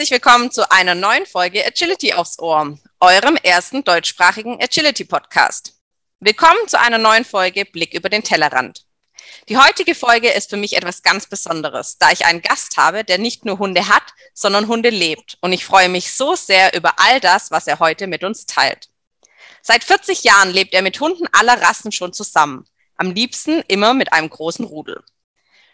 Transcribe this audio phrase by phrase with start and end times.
[0.00, 5.74] Herzlich willkommen zu einer neuen Folge Agility aufs Ohr, eurem ersten deutschsprachigen Agility Podcast.
[6.20, 8.86] Willkommen zu einer neuen Folge Blick über den Tellerrand.
[9.50, 13.18] Die heutige Folge ist für mich etwas ganz Besonderes, da ich einen Gast habe, der
[13.18, 15.36] nicht nur Hunde hat, sondern Hunde lebt.
[15.42, 18.88] Und ich freue mich so sehr über all das, was er heute mit uns teilt.
[19.60, 22.64] Seit 40 Jahren lebt er mit Hunden aller Rassen schon zusammen.
[22.96, 25.04] Am liebsten immer mit einem großen Rudel.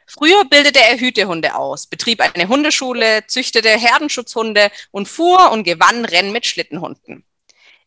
[0.06, 6.32] Früher bildete er Hütehunde aus, betrieb eine Hundeschule, züchtete Herdenschutzhunde und fuhr und gewann Rennen
[6.32, 7.24] mit Schlittenhunden.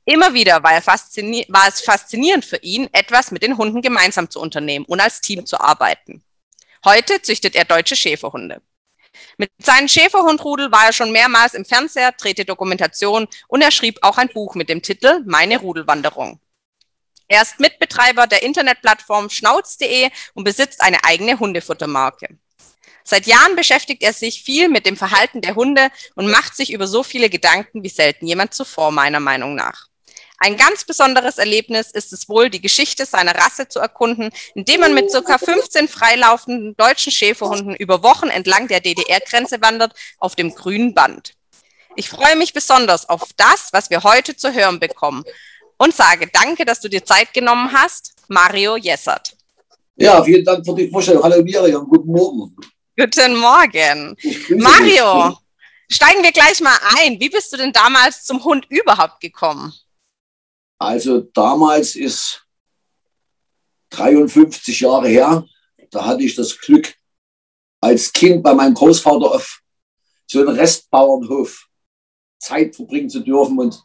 [0.05, 4.85] Immer wieder war, war, es faszinierend für ihn, etwas mit den Hunden gemeinsam zu unternehmen
[4.85, 6.23] und als Team zu arbeiten.
[6.83, 8.61] Heute züchtet er deutsche Schäferhunde.
[9.37, 14.17] Mit seinem Schäferhundrudel war er schon mehrmals im Fernseher, drehte Dokumentation und er schrieb auch
[14.17, 16.39] ein Buch mit dem Titel Meine Rudelwanderung.
[17.31, 22.27] Er ist Mitbetreiber der Internetplattform schnauz.de und besitzt eine eigene Hundefuttermarke.
[23.03, 26.87] Seit Jahren beschäftigt er sich viel mit dem Verhalten der Hunde und macht sich über
[26.87, 29.85] so viele Gedanken wie selten jemand zuvor, meiner Meinung nach.
[30.39, 34.95] Ein ganz besonderes Erlebnis ist es wohl, die Geschichte seiner Rasse zu erkunden, indem man
[34.95, 35.37] mit ca.
[35.37, 41.33] 15 freilaufenden deutschen Schäferhunden über Wochen entlang der DDR-Grenze wandert auf dem grünen Band.
[41.95, 45.23] Ich freue mich besonders auf das, was wir heute zu hören bekommen
[45.79, 49.35] und sage danke, dass du dir Zeit genommen hast, Mario Jessert.
[49.95, 51.23] Ja, vielen Dank für die Vorstellung.
[51.23, 52.55] Hallo Miriam, guten Morgen.
[52.95, 54.15] Guten Morgen.
[54.57, 55.37] Mario,
[55.89, 57.19] steigen wir gleich mal ein.
[57.19, 59.73] Wie bist du denn damals zum Hund überhaupt gekommen?
[60.77, 62.45] Also damals ist
[63.89, 65.45] 53 Jahre her.
[65.91, 66.93] Da hatte ich das Glück,
[67.81, 69.61] als Kind bei meinem Großvater auf
[70.27, 71.67] so einem Restbauernhof
[72.37, 73.57] Zeit verbringen zu dürfen.
[73.59, 73.83] Und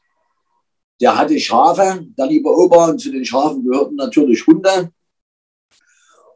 [1.00, 4.90] der hatte Schafe, der liebe Opa, und zu den Schafen gehörten natürlich Hunde.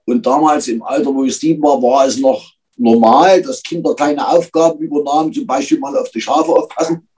[0.05, 4.27] Und damals im Alter, wo ich sieben war, war es noch normal, dass Kinder kleine
[4.27, 7.09] Aufgaben übernahmen, zum Beispiel mal auf die Schafe aufpassen.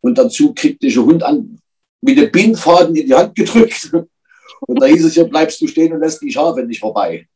[0.00, 1.60] Und dazu kriegte ich einen Hund an,
[2.00, 3.92] mit dem Bindfaden in die Hand gedrückt.
[4.60, 7.26] Und da hieß es ja, bleibst du stehen und lässt die Schafe nicht vorbei.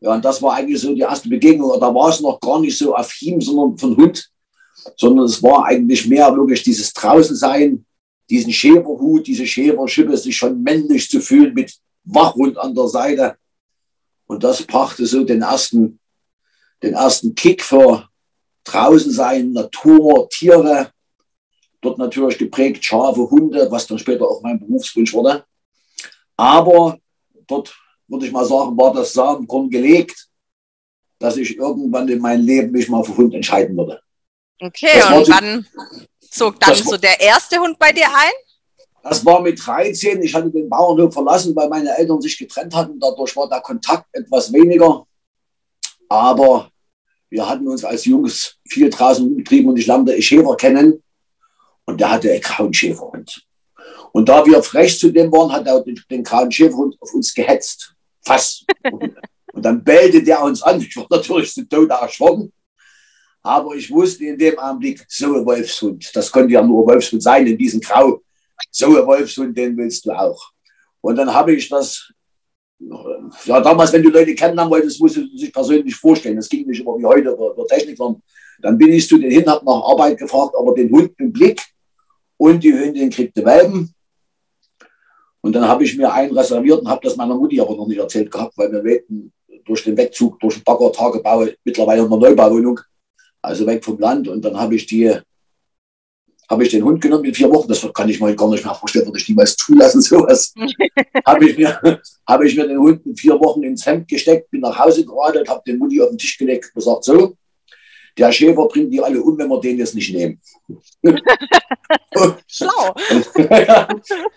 [0.00, 1.78] Ja, und das war eigentlich so die erste Begegnung.
[1.80, 4.28] Da war es noch gar nicht so affin, sondern von Hund,
[4.96, 7.84] sondern es war eigentlich mehr wirklich dieses Draußensein,
[8.30, 11.74] diesen Schäferhut, diese Schäferschippe, sich schon männlich zu fühlen mit
[12.04, 13.36] Wachhund an der Seite.
[14.26, 15.98] Und das brachte so den ersten,
[16.82, 18.08] den ersten Kick für
[18.64, 20.90] draußen sein, Natur, Tiere.
[21.80, 25.44] Dort natürlich geprägt Schafe, Hunde, was dann später auch mein Berufswunsch wurde.
[26.36, 26.98] Aber
[27.46, 27.76] dort
[28.08, 30.28] würde ich mal sagen, war das Samenkorn gelegt,
[31.18, 34.00] dass ich irgendwann in meinem Leben mich mal für Hund entscheiden würde.
[34.60, 35.66] Okay, und wann,
[36.34, 38.32] Zog dann so der erste Hund bei dir ein?
[39.04, 40.20] Das war mit 13.
[40.20, 42.98] Ich hatte den Bauernhof verlassen, weil meine Eltern sich getrennt hatten.
[42.98, 45.06] Dadurch war der Kontakt etwas weniger.
[46.08, 46.70] Aber
[47.30, 51.00] wir hatten uns als Jungs viel draußen getrieben und ich lernte Schäfer kennen.
[51.84, 53.46] Und der hatte einen grauen Schäferhund.
[54.10, 57.32] Und da wir frech zu dem waren, hat er den, den grauen Schäferhund auf uns
[57.32, 57.94] gehetzt.
[58.22, 58.64] Fast.
[59.52, 60.80] und dann bellte der uns an.
[60.80, 62.52] Ich war natürlich zu Tode erschrocken.
[63.46, 67.22] Aber ich wusste in dem Augenblick, so ein Wolfshund, das konnte ja nur ein Wolfshund
[67.22, 68.22] sein, in diesem Grau,
[68.70, 70.50] so ein Wolfshund, den willst du auch.
[71.02, 72.10] Und dann habe ich das,
[73.44, 76.36] ja, damals, wenn du Leute kennenlernen wolltest, musst du sich persönlich vorstellen.
[76.36, 77.98] Das ging nicht immer wie heute über, über Technik,
[78.62, 81.60] dann bin ich zu denen hin, habe nach Arbeit gefragt, aber den Hund im Blick
[82.38, 83.94] und die Hündin kriegte Welpen.
[85.42, 87.98] Und dann habe ich mir einen reserviert und habe das meiner Mutti aber noch nicht
[87.98, 89.34] erzählt gehabt, weil wir lebten
[89.66, 92.80] durch den Wegzug, durch den Bagger, Tagebau, mittlerweile in einer Neubauwohnung,
[93.44, 94.28] also weg vom Land.
[94.28, 95.14] Und dann habe ich die,
[96.48, 97.68] habe ich den Hund genommen in vier Wochen.
[97.68, 100.54] Das kann ich mir gar nicht mehr vorstellen, würde ich niemals zulassen, sowas.
[101.26, 104.60] habe ich, mir, habe ich mir den Hund in vier Wochen ins Hemd gesteckt, bin
[104.60, 107.36] nach Hause geradelt, habe den Mutti auf den Tisch gelegt und gesagt, so,
[108.16, 110.40] der Schäfer bringt die alle um, wenn wir den jetzt nicht nehmen.
[112.46, 112.94] Schlau.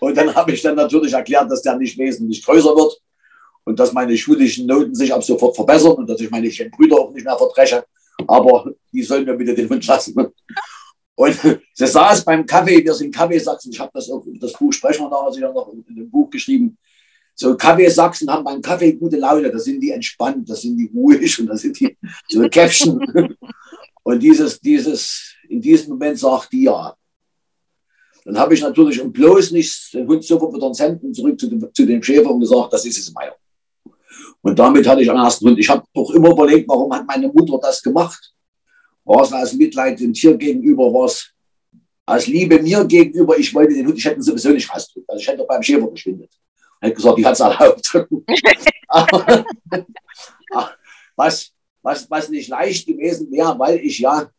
[0.00, 3.00] und dann habe ich dann natürlich erklärt, dass der nicht wesentlich größer wird
[3.64, 7.12] und dass meine schulischen Noten sich ab sofort verbessern und dass ich meine Brüder auch
[7.12, 7.84] nicht mehr verdresche
[8.26, 10.14] aber die sollen mir bitte den Hund lassen.
[11.14, 11.36] Und
[11.74, 15.10] sie saß beim Kaffee, wir sind Kaffeesachsen, ich habe das auch das Buch Sprechen wir
[15.10, 16.78] nachher sicher noch in dem Buch geschrieben.
[17.34, 21.40] So Kaffeesachsen haben beim Kaffee gute Laune, da sind die entspannt, da sind die ruhig
[21.40, 21.96] und da sind die
[22.28, 23.00] so Käffchen.
[24.02, 26.96] Und dieses, dieses, in diesem Moment sagt die ja.
[28.24, 31.48] Dann habe ich natürlich um bloß nicht den Hund sofort ins Hemd und zurück zu
[31.48, 33.34] dem, zu dem Schäfer und gesagt, das ist es meiner.
[34.42, 35.58] Und damit hatte ich einen ersten Hund.
[35.58, 38.32] Ich habe doch immer überlegt, warum hat meine Mutter das gemacht?
[39.04, 40.92] War es aus Mitleid dem Tier gegenüber?
[40.92, 41.30] War es
[42.06, 43.38] aus Liebe mir gegenüber?
[43.38, 45.08] Ich wollte den Hund, ich hätte ihn sowieso nicht rausdrücken.
[45.08, 46.30] Also ich hätte doch beim Schäfer verschwindet.
[46.80, 47.92] Ich hätte gesagt, die hat es erlaubt.
[51.16, 51.52] was,
[51.82, 54.30] was, was nicht leicht gewesen wäre, weil ich ja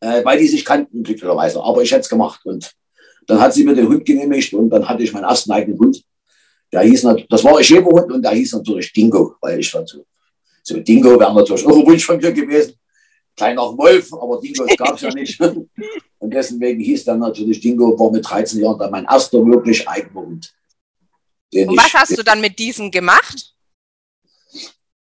[0.00, 1.62] äh, weil die sich kannten, glücklicherweise.
[1.62, 2.40] Aber ich hätte es gemacht.
[2.44, 2.72] Und
[3.26, 6.02] dann hat sie mir den Hund genehmigt und dann hatte ich meinen ersten eigenen Hund.
[6.72, 10.04] Der hieß, das war ein Schäferhund und der hieß natürlich Dingo, weil ich war so,
[10.62, 12.74] so Dingo wäre natürlich auch ein Wunsch von mir gewesen.
[13.36, 15.38] Kleiner Wolf, aber Dingos gab es ja nicht.
[16.18, 20.22] Und deswegen hieß dann natürlich Dingo, war mit 13 Jahren dann mein erster wirklich eigener
[20.22, 20.54] Hund.
[21.54, 23.54] Und was hast du dann mit diesem gemacht?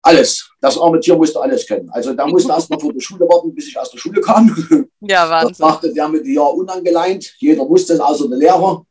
[0.02, 0.50] Alles.
[0.60, 1.88] Das arme Tier musste alles können.
[1.90, 4.54] Also da musste erst mal vor der Schule warten, bis ich aus der Schule kam.
[5.00, 5.50] Ja, Wahnsinn.
[5.50, 7.34] Das machte der mit dem Jahr unangeleint.
[7.38, 8.84] Jeder wusste es, außer der Lehrer.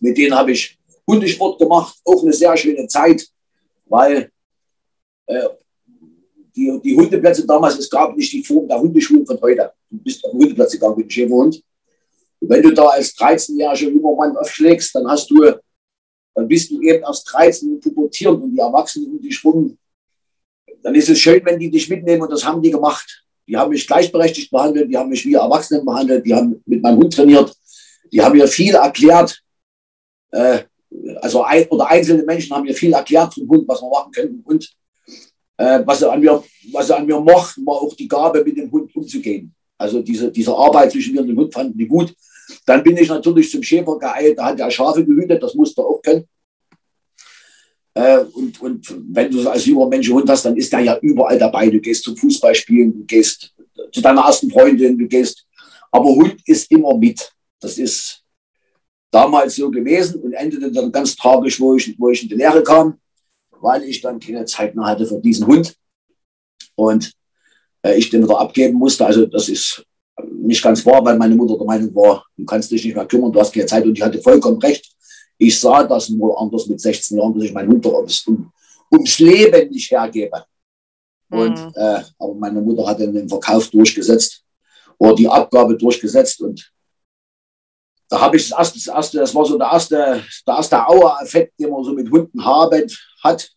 [0.00, 0.77] Mit denen habe ich
[1.08, 1.96] Hundesport gemacht.
[2.04, 3.26] Auch eine sehr schöne Zeit,
[3.86, 4.30] weil
[5.26, 5.48] äh,
[6.54, 9.72] die, die Hundeplätze damals, es gab nicht die Form der Hundeschulen von heute.
[9.90, 11.62] Du bist auf den Hundeplatz gegangen mit dem Schäferhund.
[12.40, 15.36] Und wenn du da als 13-jähriger junger Mann aufschlägst, dann hast du,
[16.34, 19.76] dann bist du eben erst 13 und pubertierend und die Erwachsenen um dich rum
[20.82, 23.24] dann ist es schön, wenn die dich mitnehmen und das haben die gemacht.
[23.46, 26.98] Die haben mich gleichberechtigt behandelt, die haben mich wie Erwachsene behandelt, die haben mit meinem
[26.98, 27.54] Hund trainiert,
[28.12, 29.40] die haben mir viel erklärt.
[30.30, 30.64] Äh,
[31.20, 34.42] also ein, oder einzelne Menschen haben mir viel erklärt vom Hund, was wir machen können.
[34.44, 34.68] Und
[35.56, 36.42] äh, was, sie an mir,
[36.72, 39.54] was sie an mir mochten, war auch die Gabe, mit dem Hund umzugehen.
[39.76, 42.14] Also diese, diese Arbeit zwischen mir und dem Hund fanden die gut.
[42.64, 45.86] Dann bin ich natürlich zum Schäfer geeilt, da hat er Schafe gehütet, das musste er
[45.86, 46.24] auch können.
[47.94, 51.38] Äh, und, und wenn du als junger Mensch Hund hast, dann ist der ja überall
[51.38, 51.68] dabei.
[51.68, 53.52] Du gehst zum Fußballspielen, du gehst
[53.92, 55.46] zu deiner ersten Freundin, du gehst.
[55.90, 57.32] Aber Hund ist immer mit.
[57.60, 58.22] Das ist
[59.10, 62.62] damals so gewesen und endete dann ganz tragisch, wo ich, wo ich in die Lehre
[62.62, 62.98] kam,
[63.60, 65.74] weil ich dann keine Zeit mehr hatte für diesen Hund
[66.74, 67.12] und
[67.82, 69.06] äh, ich den wieder abgeben musste.
[69.06, 69.84] Also das ist
[70.24, 73.32] nicht ganz wahr, weil meine Mutter der Meinung war, du kannst dich nicht mehr kümmern,
[73.32, 74.94] du hast keine Zeit und ich hatte vollkommen recht.
[75.38, 78.52] Ich sah das nur anders mit 16 Jahren, dass ich meine Mutter ums, um,
[78.92, 80.44] ums Leben nicht hergebe.
[81.30, 81.72] Und, mhm.
[81.74, 84.42] äh, aber meine Mutter hat dann den Verkauf durchgesetzt
[84.98, 86.72] oder die Abgabe durchgesetzt und
[88.08, 91.58] da habe ich das erste, das erste, das war so der erste, der erste Auer-Effekt,
[91.60, 92.86] den man so mit Hunden haben
[93.22, 93.50] hat.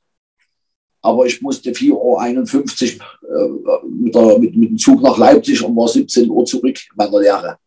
[1.02, 5.76] Aber ich musste 4.51 Uhr äh, mit, der, mit, mit dem Zug nach Leipzig und
[5.76, 7.58] war 17 Uhr zurück in meiner Lehre.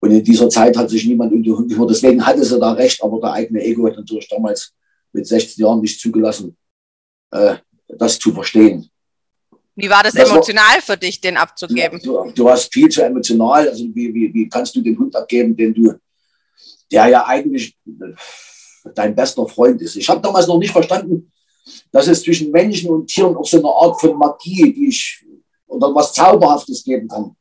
[0.00, 1.90] Und in dieser Zeit hat sich niemand um die Hunde gekümmert.
[1.90, 4.72] Deswegen hatte sie da recht, aber der eigene Ego hat natürlich damals
[5.12, 6.56] mit 16 Jahren nicht zugelassen,
[7.30, 7.56] äh,
[7.86, 8.89] das zu verstehen.
[9.76, 12.00] Wie war das, das emotional war, für dich, den abzugeben?
[12.02, 13.68] Du, du, warst viel zu emotional.
[13.68, 15.94] Also wie, wie, wie kannst du den Hund abgeben, den du,
[16.90, 17.76] der ja eigentlich
[18.94, 19.96] dein bester Freund ist?
[19.96, 21.30] Ich habe damals noch nicht verstanden,
[21.92, 25.24] dass es zwischen Menschen und Tieren auch so eine Art von Magie, die ich
[25.66, 27.36] oder was Zauberhaftes geben kann.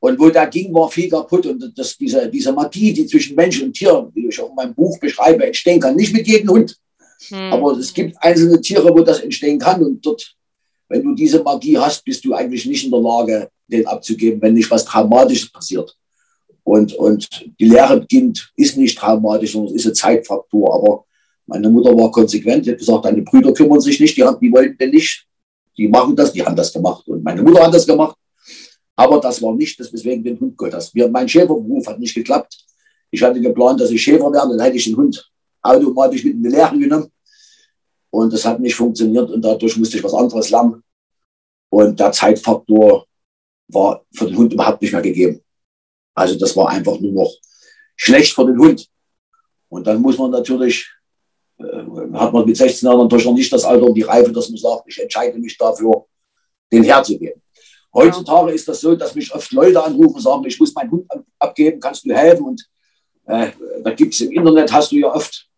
[0.00, 1.46] Und wo der ging, war viel kaputt.
[1.46, 4.74] Und das, diese, diese Magie, die zwischen Mensch und Tier, die ich auch in meinem
[4.74, 5.96] Buch beschreibe, entstehen kann.
[5.96, 6.76] Nicht mit jedem Hund.
[7.28, 7.52] Hm.
[7.52, 9.82] Aber es gibt einzelne Tiere, wo das entstehen kann.
[9.82, 10.34] Und dort,
[10.88, 14.54] wenn du diese Magie hast, bist du eigentlich nicht in der Lage, den abzugeben, wenn
[14.54, 15.96] nicht was Traumatisches passiert.
[16.62, 17.28] Und, und
[17.60, 20.74] die Lehre beginnt, ist nicht traumatisch, sondern ist ein Zeitfaktor.
[20.74, 21.04] Aber
[21.46, 24.50] meine Mutter war konsequent, die hat gesagt, deine Brüder kümmern sich nicht, die, haben, die
[24.50, 25.26] wollten denn nicht.
[25.76, 27.06] Die machen das, die haben das gemacht.
[27.08, 28.16] Und meine Mutter hat das gemacht.
[28.96, 30.94] Aber das war nicht das, weswegen den Hund geholt hast.
[30.94, 32.56] mein Schäferberuf hat nicht geklappt.
[33.10, 36.42] Ich hatte geplant, dass ich Schäfer werde, dann hätte ich den Hund automatisch mit in
[36.42, 37.10] die Lehre genommen.
[38.14, 40.84] Und das hat nicht funktioniert und dadurch musste ich was anderes lernen.
[41.68, 43.06] Und der Zeitfaktor
[43.66, 45.42] war für den Hund überhaupt nicht mehr gegeben.
[46.14, 47.32] Also das war einfach nur noch
[47.96, 48.88] schlecht für den Hund.
[49.68, 50.88] Und dann muss man natürlich,
[51.58, 51.64] äh,
[52.12, 54.58] hat man mit 16 Jahren natürlich noch nicht das Alter und die Reife, dass man
[54.58, 56.06] sagt, ich entscheide mich dafür,
[56.72, 57.42] den herzugeben.
[57.92, 61.10] Heutzutage ist das so, dass mich oft Leute anrufen und sagen, ich muss meinen Hund
[61.40, 62.44] abgeben, kannst du helfen?
[62.44, 62.64] Und
[63.24, 63.50] äh,
[63.82, 65.48] da gibt es im Internet, hast du ja oft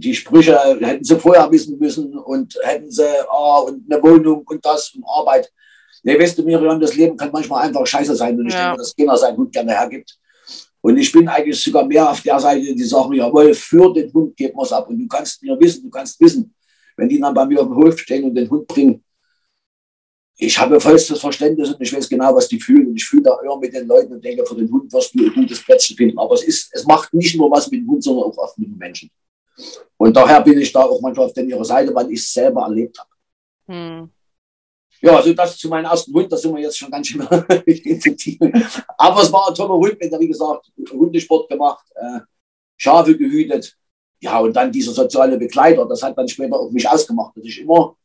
[0.00, 4.64] die Sprüche, hätten sie vorher wissen müssen und hätten sie oh, und eine Wohnung und
[4.64, 5.50] das und Arbeit.
[6.02, 8.68] Nee, weißt du, Miriam, das Leben kann manchmal einfach scheiße sein und ich ja.
[8.68, 10.18] denke, dass keiner seinen Hund gerne hergibt.
[10.80, 14.36] Und ich bin eigentlich sogar mehr auf der Seite, die sagen, jawohl, für den Hund
[14.36, 14.88] geben wir es ab.
[14.88, 16.54] Und du kannst mir wissen, du kannst wissen,
[16.96, 19.04] wenn die dann bei mir auf dem Hof stehen und den Hund bringen,
[20.42, 22.88] ich habe vollstes Verständnis und ich weiß genau, was die fühlen.
[22.88, 25.26] Und ich fühle da immer mit den Leuten und denke, für den Hund wirst du
[25.26, 26.18] ein gutes Plätzchen finden.
[26.18, 28.68] Aber es, ist, es macht nicht nur was mit dem Hund, sondern auch oft mit
[28.68, 29.10] den Menschen.
[29.96, 32.98] Und daher bin ich da auch manchmal auf ihrer Seite, weil ich es selber erlebt
[32.98, 33.10] habe.
[33.68, 34.10] Hm.
[35.02, 37.22] Ja, also das zu meinem ersten Hund, da sind wir jetzt schon ganz schön
[38.98, 42.20] Aber es war ein toller Hund, mit der, wie gesagt, Hundesport gemacht, äh,
[42.76, 43.76] Schafe gehütet.
[44.20, 47.60] Ja, und dann dieser soziale Begleiter, das hat dann später auch mich ausgemacht, dass ich
[47.60, 47.96] immer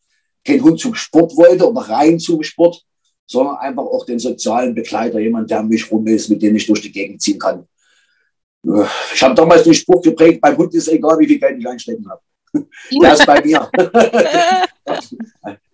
[0.45, 2.85] kein Hund zum Sport wollte oder rein zum Sport,
[3.25, 6.81] sondern einfach auch den sozialen Begleiter, jemand, der mich rum ist, mit dem ich durch
[6.81, 7.67] die Gegend ziehen kann.
[9.13, 12.10] Ich habe damals den Spruch geprägt, beim Hund ist egal, wie viel Geld ich einstecken
[12.10, 12.22] habe.
[13.01, 13.69] Der ist bei mir.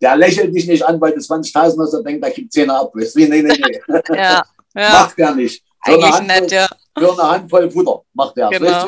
[0.02, 2.92] Der lächelt dich nicht an, weil du 20.000 hast und denkt, da gibt 10 ab.
[2.96, 3.82] Nee, nee, nee, nee.
[4.16, 4.44] Ja.
[4.74, 4.90] Ja.
[4.92, 5.64] Macht er nicht.
[5.84, 6.68] Für Eigentlich Handvoll, nett, ja.
[6.98, 8.88] Für eine Handvoll Futter macht er genau.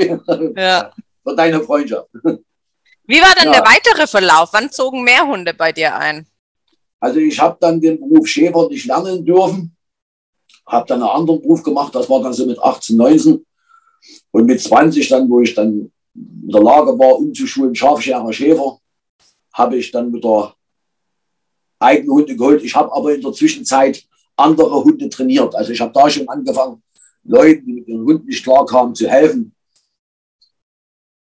[0.56, 0.92] Ja.
[1.24, 2.10] Für deine Freundschaft.
[3.06, 3.60] Wie war denn ja.
[3.60, 4.50] der weitere Verlauf?
[4.54, 6.26] Wann zogen mehr Hunde bei dir ein?
[7.00, 9.76] Also ich habe dann den Beruf Schäfer nicht lernen dürfen,
[10.66, 13.46] habe dann einen anderen Beruf gemacht, das war dann so mit 18, 19
[14.34, 18.80] und mit 20 dann, wo ich dann in der Lage war, umzuschulen, Schafscherer Schäfer,
[19.54, 20.54] habe ich dann mit der
[21.80, 22.64] eigenen Hunde geholt.
[22.64, 24.04] Ich habe aber in der Zwischenzeit
[24.36, 25.54] andere Hunde trainiert.
[25.56, 26.82] Also ich habe da schon angefangen,
[27.24, 29.56] Leuten, die mit ihren Hunden nicht klar kamen, zu helfen.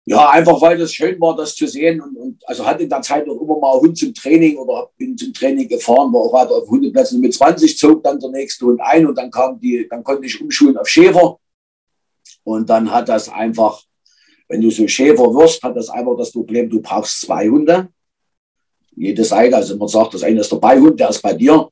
[0.08, 2.02] Ja, einfach weil das schön war, das zu sehen.
[2.02, 4.90] Und, und also hatte in der Zeit auch immer mal einen Hund zum Training oder
[4.98, 7.22] bin zum Training gefahren, war auch weiter auf Hundeplätzen.
[7.22, 10.42] mit 20 zog dann der nächste Hund ein und dann kam die, dann konnte ich
[10.42, 11.40] umschulen auf Schäfer.
[12.46, 13.82] Und dann hat das einfach,
[14.48, 17.90] wenn du so Schäfer wirst, hat das einfach das Problem, du brauchst zwei Hunde.
[18.96, 21.68] Jede Seite, also man sagt, das eine ist der Beihund, der ist bei dir.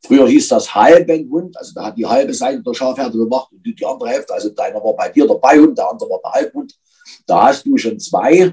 [0.00, 3.84] Früher hieß das Halbenhund, also da hat die halbe Seite der Schafherde gemacht und die
[3.84, 6.78] andere Hälfte, also deiner war bei dir der Beihund, der andere war der Halbhund.
[7.26, 8.52] Da hast du schon zwei.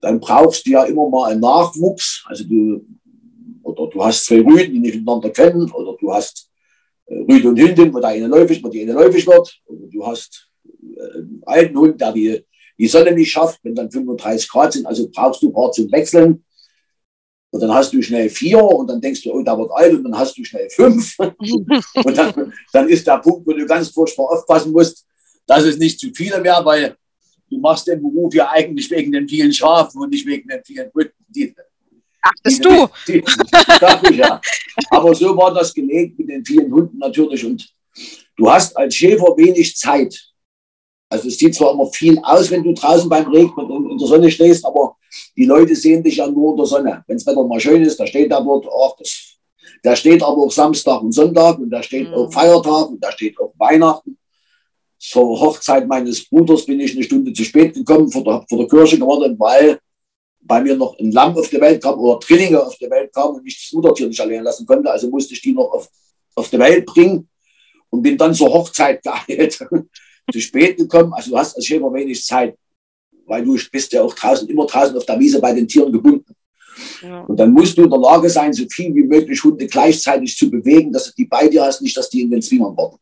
[0.00, 2.24] Dann brauchst du ja immer mal einen Nachwuchs.
[2.26, 2.86] Also du,
[3.62, 6.50] oder du hast zwei Rüden, die nicht miteinander kennen, oder du hast
[7.06, 10.06] äh, Rüde und Hündin, wo der eine läufig, wo die eine läufig wird, oder du
[10.06, 10.48] hast
[11.46, 12.44] alten Hund, der die,
[12.78, 15.90] die Sonne nicht schafft, wenn dann 35 Grad sind, also brauchst du ein paar zum
[15.92, 16.44] Wechseln.
[17.50, 20.02] Und dann hast du schnell vier und dann denkst du, oh, da wird alt und
[20.02, 21.16] dann hast du schnell fünf.
[21.18, 25.06] und dann, dann ist der Punkt, wo du ganz furchtbar aufpassen musst,
[25.46, 26.96] dass es nicht zu viele mehr, weil
[27.48, 30.90] du machst den Beruf ja eigentlich wegen den vielen Schafen und nicht wegen den vielen
[30.92, 31.12] Hunden.
[31.28, 31.54] Die,
[32.24, 32.88] Dachtest du?
[33.06, 34.40] Die, die, ich, ja.
[34.90, 37.44] Aber so war das gelegt mit den vielen Hunden natürlich.
[37.44, 37.68] Und
[38.36, 40.33] du hast als Schäfer wenig Zeit.
[41.14, 44.08] Also es sieht zwar immer viel aus, wenn du draußen beim Regen und in der
[44.08, 44.96] Sonne stehst, aber
[45.36, 47.04] die Leute sehen dich ja nur in der Sonne.
[47.06, 49.36] Wenn das Wetter mal schön ist, da steht da dort, ach, das,
[49.84, 52.14] der steht aber auch Samstag und Sonntag und da steht mhm.
[52.14, 54.18] auch Feiertag und da steht auch Weihnachten
[54.98, 58.68] zur Hochzeit meines Bruders bin ich eine Stunde zu spät gekommen, vor der, vor der
[58.68, 59.78] Kirche geworden, weil
[60.40, 63.34] bei mir noch ein Lamm auf die Welt kam oder Drillinge auf die Welt kam
[63.34, 64.90] und ich das Muttertier nicht allein lassen konnte.
[64.90, 65.88] Also musste ich die noch auf,
[66.34, 67.28] auf die Welt bringen
[67.90, 69.58] und bin dann zur Hochzeit geeilt,
[70.32, 71.12] zu spät gekommen.
[71.12, 72.56] Also du hast als Schäfer wenig Zeit,
[73.26, 76.34] weil du bist ja auch draußen, immer draußen auf der Wiese bei den Tieren gebunden.
[77.02, 77.20] Ja.
[77.22, 80.50] Und dann musst du in der Lage sein, so viel wie möglich Hunde gleichzeitig zu
[80.50, 82.98] bewegen, dass du die bei dir hast, nicht, dass die in den Zwingern warten.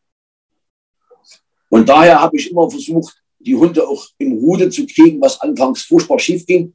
[1.70, 5.82] Und daher habe ich immer versucht, die Hunde auch im Rudel zu kriegen, was anfangs
[5.82, 6.74] furchtbar schief ging.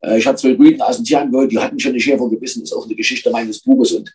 [0.00, 2.60] Äh, ich hatte zwei Rüden aus dem Tierheim geholt, die hatten schon eine Schäfer gebissen,
[2.60, 3.92] das ist auch eine Geschichte meines Buches.
[3.92, 4.14] Und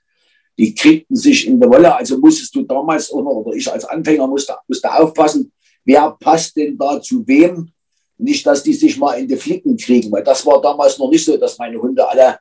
[0.57, 1.93] die kriegten sich in der Wolle.
[1.95, 5.51] Also musstest du damals auch noch, oder ich als Anfänger musste, musste aufpassen,
[5.85, 7.71] wer passt denn da zu wem?
[8.17, 11.23] Nicht, dass die sich mal in die Flicken kriegen, weil das war damals noch nicht
[11.23, 12.39] so, dass meine Hunde alle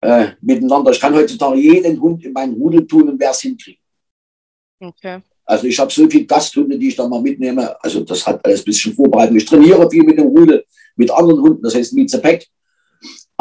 [0.00, 0.92] äh, miteinander.
[0.92, 3.80] Ich kann heutzutage jeden Hund in meinen Rudel tun und wer es hinkriegt.
[4.80, 5.20] Okay.
[5.44, 7.76] Also ich habe so viele Gasthunde, die ich da mal mitnehme.
[7.82, 9.36] Also das hat alles ein bisschen vorbereitet.
[9.36, 10.64] Ich trainiere viel mit dem Rudel,
[10.96, 12.46] mit anderen Hunden, das heißt Miezepek.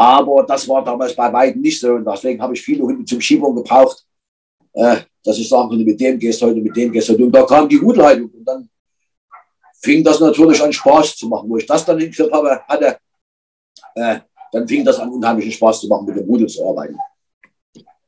[0.02, 1.92] Aber das war damals bei weitem nicht so.
[1.92, 4.04] Und deswegen habe ich viele Hunde zum Schiebung gebraucht,
[4.74, 7.26] äh, dass ich sagen konnte, mit dem gehst du heute, mit dem gehst du heute.
[7.26, 8.32] Und da kam die Rudelhaltung.
[8.32, 8.68] Und dann
[9.80, 11.48] fing das natürlich an Spaß zu machen.
[11.48, 12.98] Wo ich das dann hingekriegt habe, hatte,
[13.94, 16.98] äh, dann fing das an unheimlichen Spaß zu machen, mit dem Rudel zu arbeiten.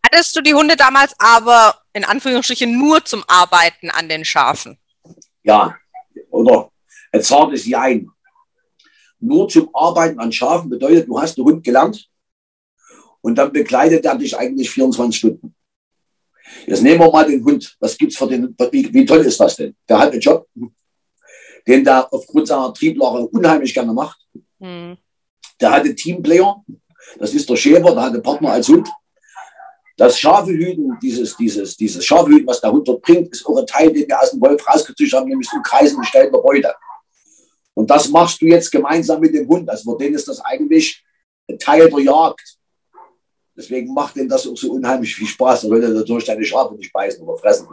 [0.04, 4.80] Hattest du die Hunde damals aber in Anführungsstrichen nur zum Arbeiten an den Schafen?
[5.44, 5.78] Ja,
[6.32, 6.72] oder
[7.12, 8.10] ein zartes Jein.
[9.24, 12.10] Nur zum Arbeiten an Schafen bedeutet, du hast den Hund gelernt
[13.22, 15.56] und dann begleitet er dich eigentlich 24 Stunden.
[16.68, 17.78] Jetzt nehmen wir mal den Hund.
[17.80, 19.78] Was gibt's für den, wie, wie toll ist das denn?
[19.88, 20.46] Der hat einen Job,
[21.66, 24.20] den der aufgrund seiner Trieblage unheimlich gerne macht.
[24.60, 24.98] Hm.
[25.62, 26.62] Der hatte Teamplayer.
[27.18, 28.90] Das ist der Schäfer, der hatte Partner als Hund.
[29.96, 33.94] Das Schafehüten, dieses, dieses, dieses Schafehüten, was der Hund dort bringt, ist auch ein Teil,
[33.94, 36.74] den wir aus dem Wolf rausgezüchtet haben, nämlich zum Kreisen gestellter Beute.
[37.74, 39.70] Und das machst du jetzt gemeinsam mit dem Hund.
[39.70, 41.04] Also für den ist das eigentlich
[41.60, 42.58] Teil der Jagd.
[43.56, 45.62] Deswegen macht denen das auch so unheimlich viel Spaß.
[45.62, 47.68] Da will er natürlich deine Schafe nicht beißen oder fressen.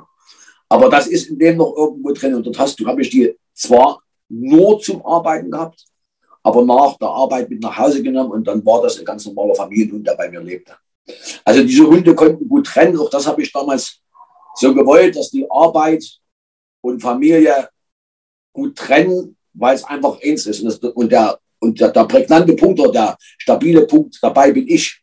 [0.68, 2.34] Aber das ist in dem noch irgendwo drin.
[2.34, 5.84] Und dort hast du, habe ich die zwar nur zum Arbeiten gehabt,
[6.42, 9.54] aber nach der Arbeit mit nach Hause genommen und dann war das ein ganz normaler
[9.54, 10.74] Familienhund, der bei mir lebte.
[11.44, 12.98] Also diese Hunde konnten gut trennen.
[12.98, 14.00] Auch das habe ich damals
[14.54, 16.04] so gewollt, dass die Arbeit
[16.82, 17.68] und Familie
[18.52, 20.60] gut trennen, weil es einfach eins ist.
[20.60, 24.66] Und, das, und, der, und der, der, prägnante Punkt oder der stabile Punkt dabei bin
[24.68, 25.00] ich.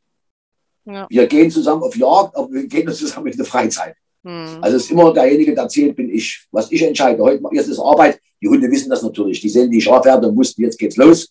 [0.86, 1.06] Ja.
[1.10, 3.96] Wir gehen zusammen auf Jagd, aber wir gehen zusammen in der Freizeit.
[4.24, 4.58] Hm.
[4.62, 6.48] Also es ist immer derjenige, der zählt, bin ich.
[6.52, 8.20] Was ich entscheide, heute jetzt ist Arbeit.
[8.42, 9.42] Die Hunde wissen das natürlich.
[9.42, 11.30] Die sehen die Schafherde und wussten, jetzt geht's los.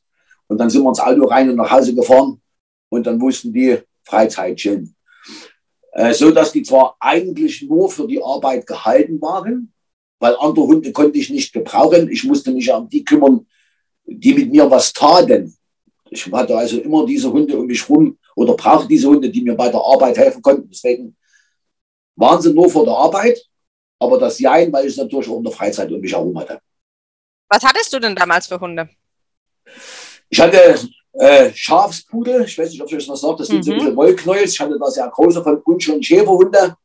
[0.49, 2.41] Und dann sind wir ins Auto rein und nach Hause gefahren.
[2.89, 4.95] Und dann wussten die, Freizeit chillen.
[5.93, 9.73] Äh, so dass die zwar eigentlich nur für die Arbeit gehalten waren,
[10.19, 12.11] weil andere Hunde konnte ich nicht gebrauchen.
[12.11, 13.47] Ich musste mich ja um die kümmern,
[14.05, 15.55] die mit mir was taten.
[16.11, 19.55] Ich hatte also immer diese Hunde um mich rum oder brauchte diese Hunde, die mir
[19.55, 20.69] bei der Arbeit helfen konnten.
[20.71, 21.17] Deswegen
[22.15, 23.41] waren sie nur vor der Arbeit,
[23.99, 26.61] aber das Jein, weil ich es natürlich auch in der Freizeit um mich herum hatte.
[27.49, 28.89] Was hattest du denn damals für Hunde?
[30.29, 30.79] Ich hatte
[31.13, 33.63] äh, Schafspudel, ich weiß nicht, ob ich das was sagt, das sind mhm.
[33.63, 34.53] so ein bisschen Wollknäuels.
[34.53, 36.77] Ich hatte da sehr große von Unsch und Schäferhunde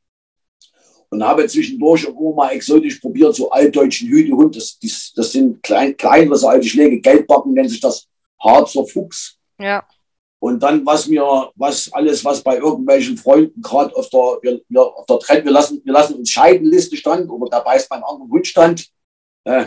[1.11, 4.55] und habe zwischendurch auch mal exotisch probiert, so altdeutschen Hütehund.
[4.55, 8.07] Das, das, das sind klein, kleinere alte Schläge, Geldbacken nennt sich das
[8.41, 9.37] Harzer Fuchs.
[9.59, 9.85] Ja.
[10.39, 14.81] Und dann, was mir, was alles, was bei irgendwelchen Freunden gerade auf der, wir, wir,
[14.81, 18.31] auf der Trend, wir lassen, wir lassen uns Scheidenliste stand oder dabei ist beim anderen
[18.31, 18.87] Hund stand,
[19.43, 19.65] äh,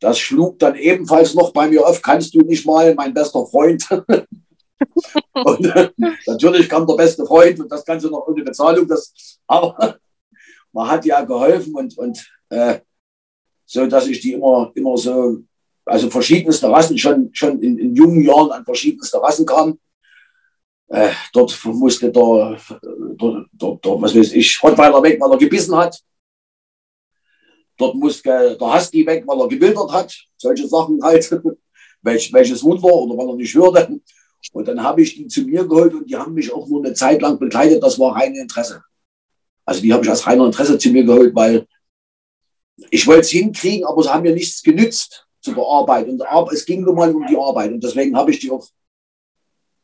[0.00, 3.86] das schlug dann ebenfalls noch bei mir auf, kannst du nicht mal, mein bester Freund.
[5.32, 5.90] und äh,
[6.26, 8.88] natürlich kam der beste Freund und das Ganze noch ohne Bezahlung.
[8.88, 9.12] Das,
[9.46, 9.98] aber
[10.76, 12.80] man hat ja geholfen und, und äh,
[13.64, 15.38] so, dass ich die immer, immer so,
[15.86, 19.78] also verschiedenste Rassen, schon, schon in, in jungen Jahren an verschiedenste Rassen kam.
[20.88, 22.58] Äh, dort musste der,
[22.90, 25.98] der, der, der, was weiß ich, Rottweiler weg, weil er gebissen hat.
[27.78, 30.14] Dort muss der Husky weg, weil er gewildert hat.
[30.36, 31.24] Solche Sachen halt.
[32.02, 33.98] Welch, welches Wunder oder weil er nicht hörte.
[34.52, 36.94] Und dann habe ich die zu mir geholt und die haben mich auch nur eine
[36.94, 37.82] Zeit lang begleitet.
[37.82, 38.84] Das war rein Interesse.
[39.66, 41.66] Also die habe ich aus reiner Interesse zu mir geholt, weil
[42.90, 46.08] ich wollte es hinkriegen, aber sie haben mir nichts genützt zu der Arbeit.
[46.08, 47.72] Und es ging nur mal um die Arbeit.
[47.72, 48.66] Und deswegen habe ich die auch,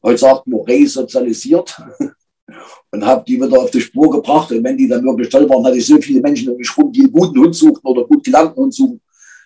[0.02, 1.82] heute sagt man, resozialisiert
[2.92, 4.52] und habe die wieder auf die Spur gebracht.
[4.52, 6.92] Und wenn die dann wirklich toll waren, hatte ich so viele Menschen um mich rum,
[6.92, 9.00] die einen guten Hund suchten oder gut gelernten Hund suchen,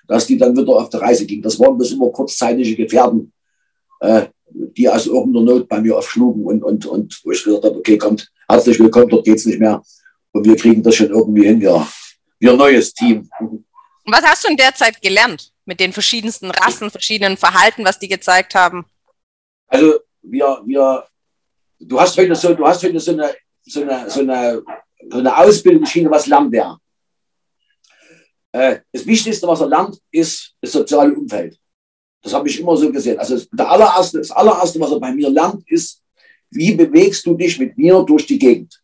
[0.07, 1.43] dass die dann wieder auf die Reise gingen.
[1.43, 3.33] Das waren bloß immer kurzzeitige Gefährten,
[4.01, 7.77] äh, die aus irgendeiner Not bei mir aufschlugen und, und, und wo ich gesagt habe,
[7.77, 9.83] okay, kommt, herzlich willkommen, dort geht's nicht mehr.
[10.37, 11.89] Und wir kriegen das schon irgendwie hin, ja.
[12.39, 13.27] Wir ein neues Team.
[14.05, 18.09] Was hast du in der Zeit gelernt mit den verschiedensten Rassen, verschiedenen Verhalten, was die
[18.09, 18.85] gezeigt haben?
[19.69, 21.07] Also wir, wir
[21.81, 24.63] du hast heute so, du hast heute so eine, so eine, so eine,
[25.11, 26.79] so eine Ausbildungsschiene, was lernt der?
[28.53, 31.59] Äh, das Wichtigste, was er lernt, ist das soziale Umfeld.
[32.23, 33.19] Das habe ich immer so gesehen.
[33.19, 36.03] Also der allererste, das allererste, was er bei mir lernt, ist,
[36.51, 38.79] wie bewegst du dich mit mir durch die Gegend?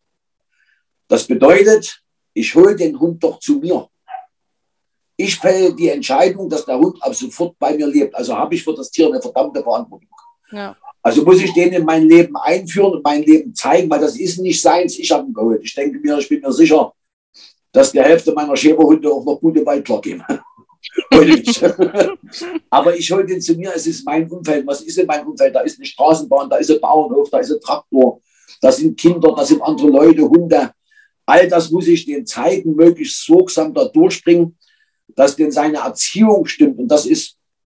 [1.12, 3.87] Das bedeutet, ich hole den Hund doch zu mir.
[5.14, 8.14] Ich fälle die Entscheidung, dass der Hund ab sofort bei mir lebt.
[8.14, 10.09] Also habe ich für das Tier eine verdammte Verantwortung.
[10.53, 10.75] Ja.
[11.03, 14.38] Also muss ich den in mein Leben einführen und mein Leben zeigen, weil das ist
[14.38, 14.98] nicht seins.
[14.98, 15.61] Ich habe ihn geholt.
[15.62, 16.94] Ich denke mir, ich bin mir sicher,
[17.72, 20.25] dass die Hälfte meiner Schäferhunde auch noch gute Beitler geben.
[22.70, 24.66] Aber ich hole den zu mir, es ist mein Umfeld.
[24.66, 25.55] Was ist in meinem Umfeld?
[25.55, 28.22] Da ist eine Straßenbahn, da ist ein Bauernhof, da ist ein Traktor,
[28.62, 30.72] da sind Kinder, da sind andere Leute, Hunde.
[31.26, 34.58] All das muss ich denen zeigen, möglichst sorgsam da durchbringen,
[35.08, 36.78] dass denn seine Erziehung stimmt.
[36.78, 37.37] Und das ist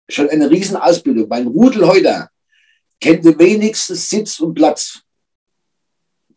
[0.09, 1.29] schon eine Riesenausbildung.
[1.29, 2.29] Mein Rudel heute,
[3.01, 5.01] kennt wenigstens Sitz und Platz.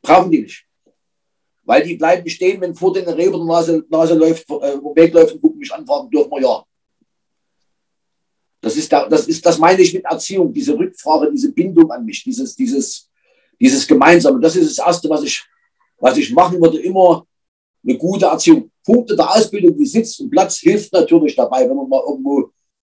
[0.01, 0.65] Brauchen die nicht.
[1.63, 5.59] Weil die bleiben stehen, wenn vor den Reben Nase, Nase läuft, äh, wegläuft und gucken
[5.59, 6.63] mich an, fragen, dürfen wir ja.
[8.61, 12.03] Das ist, da, das ist, das meine ich mit Erziehung, diese Rückfrage, diese Bindung an
[12.03, 13.09] mich, dieses, dieses,
[13.59, 14.39] dieses Gemeinsame.
[14.39, 15.43] Das ist das Erste, was ich,
[15.97, 17.25] was ich machen würde, immer
[17.83, 18.71] eine gute Erziehung.
[18.83, 22.51] Punkte der Ausbildung wie Sitz und Platz hilft natürlich dabei, wenn man mal irgendwo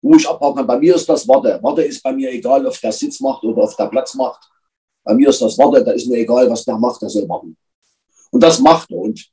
[0.06, 0.68] wo ich abhaken kann.
[0.68, 1.60] Bei mir ist das Warte.
[1.64, 4.48] Warte ist bei mir egal, ob der Sitz macht oder auf der Platz macht.
[5.04, 7.58] Bei mir ist das Warte, da ist mir egal, was der macht, der soll machen.
[8.30, 8.98] Und das macht er.
[8.98, 9.26] Und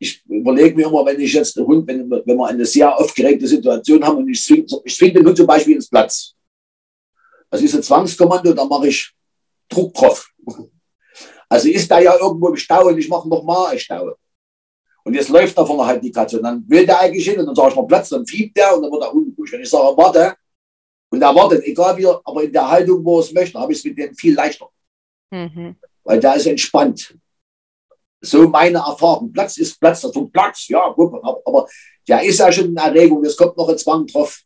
[0.00, 3.46] ich überlege mir immer, wenn ich jetzt den Hund, wenn, wenn wir eine sehr aufgeregte
[3.46, 6.34] Situation haben und ich zwinge ich zwing den Hund zum Beispiel ins Platz.
[7.48, 9.12] Das ist ein Zwangskommando, da mache ich
[9.68, 10.28] Druck drauf.
[11.50, 14.14] Also ist da ja irgendwo im Stau und ich mache nochmal einen Stau.
[15.02, 16.36] Und jetzt läuft da vorne halt die Katze.
[16.36, 18.76] Und dann will der eigentlich hin und dann sage ich mal Platz, dann fiebt der
[18.76, 19.50] und dann wird er unruhig.
[19.50, 20.36] Wenn ich sage, warte,
[21.10, 23.78] und er wartet, egal wie, aber in der Haltung, wo er es möchte, habe ich
[23.78, 24.68] es mit dem viel leichter.
[25.30, 25.74] Mhm.
[26.04, 27.16] Weil der ist entspannt.
[28.20, 29.32] So meine Erfahrung.
[29.32, 31.66] Platz ist Platz, das vom Platz, ja, gut, aber
[32.06, 34.40] der ist ja schon in Erregung, es kommt noch ein Zwang drauf.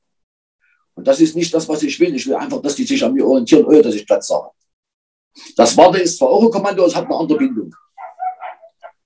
[0.95, 2.14] Und das ist nicht das, was ich will.
[2.14, 4.49] Ich will einfach, dass die sich an mir orientieren, ohne dass ich Platz sage.
[5.57, 7.75] Das Warte ist zwar auch ein Kommando, es hat eine andere Bindung.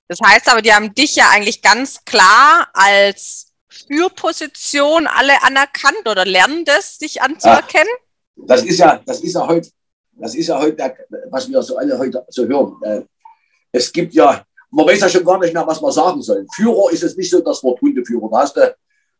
[0.07, 6.25] Das heißt aber, die haben dich ja eigentlich ganz klar als Führposition alle anerkannt oder
[6.25, 7.93] lernen das, dich anzuerkennen?
[8.35, 9.69] Ja, das ist ja, das ist ja heute,
[10.13, 10.95] das ist ja heute,
[11.29, 12.75] was wir so alle heute so hören.
[12.83, 13.01] Äh,
[13.71, 16.45] es gibt ja, man weiß ja schon gar nicht mehr, was man sagen soll.
[16.55, 18.75] Führer ist es nicht so das Wort Hundeführer, da hast du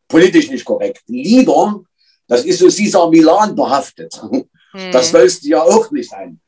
[0.08, 1.04] politisch nicht korrekt.
[1.08, 1.82] Leader,
[2.28, 4.20] das ist so Cesar Milan behaftet.
[4.72, 4.92] Hm.
[4.92, 6.40] Das sollst du ja auch nicht sein.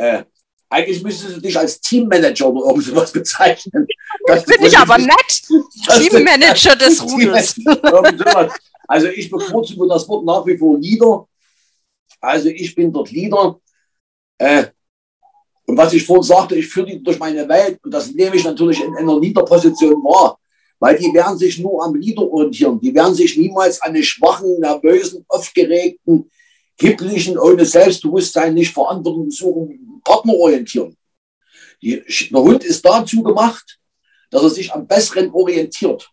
[0.00, 0.24] Äh,
[0.72, 3.86] Eigentlich müsstest du dich als Teammanager oder irgend sowas bezeichnen.
[4.26, 5.42] Das finde ich aber nett.
[5.86, 7.56] Teammanager des Rudels.
[8.86, 11.26] Also ich bevorzuge das Wort nach wie vor Leader.
[12.20, 13.58] Also ich bin dort Leader.
[14.38, 14.66] Äh,
[15.66, 18.44] und was ich vorhin sagte, ich führe die durch meine Welt und das nehme ich
[18.44, 20.38] natürlich in einer Leaderposition wahr,
[20.78, 22.78] weil die werden sich nur am Leader orientieren.
[22.80, 26.30] Die werden sich niemals an den schwachen, nervösen, aufgeregten,
[26.80, 30.96] hipplichen, ohne Selbstbewusstsein, nicht Verantwortung suchen, Partner orientieren.
[31.82, 33.78] Die, der Hund ist dazu gemacht,
[34.30, 36.10] dass er sich am besseren orientiert.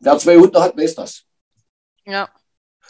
[0.00, 1.22] Wer zwei Hunde hat, weiß das.
[2.04, 2.28] Ja,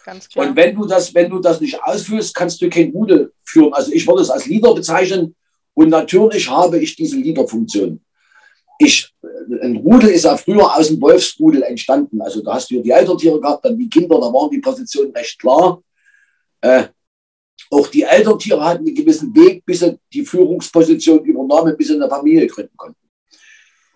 [0.04, 0.48] ganz klar.
[0.48, 3.72] Und wenn du das, wenn du das nicht ausführst, kannst du kein Rudel führen.
[3.72, 5.34] Also ich würde es als Leader bezeichnen.
[5.74, 8.02] Und natürlich habe ich diese Leaderfunktion.
[8.78, 9.14] Ich,
[9.62, 12.20] ein Rudel ist ja früher aus dem Wolfsrudel entstanden.
[12.20, 15.38] Also da hast du die Elterntiere gehabt, dann die Kinder, da waren die Positionen recht
[15.38, 15.82] klar.
[16.60, 16.84] Äh,
[17.70, 22.08] auch die Elterntiere hatten einen gewissen Weg, bis sie die Führungsposition übernahmen, bis sie eine
[22.08, 23.00] Familie gründen konnten.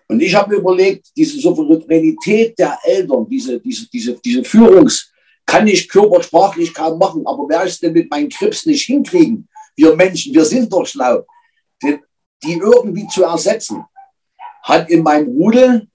[0.07, 5.09] Und ich habe mir überlegt, diese Souveränität der Eltern, diese, diese, diese, diese Führungs,
[5.45, 9.47] kann ich körpersprachlich kaum machen, aber wer es denn mit meinen Krips nicht hinkriegen?
[9.75, 11.25] Wir Menschen, wir sind doch schlau,
[11.81, 11.97] die,
[12.43, 13.85] die irgendwie zu ersetzen,
[14.63, 15.87] hat in meinem Rudel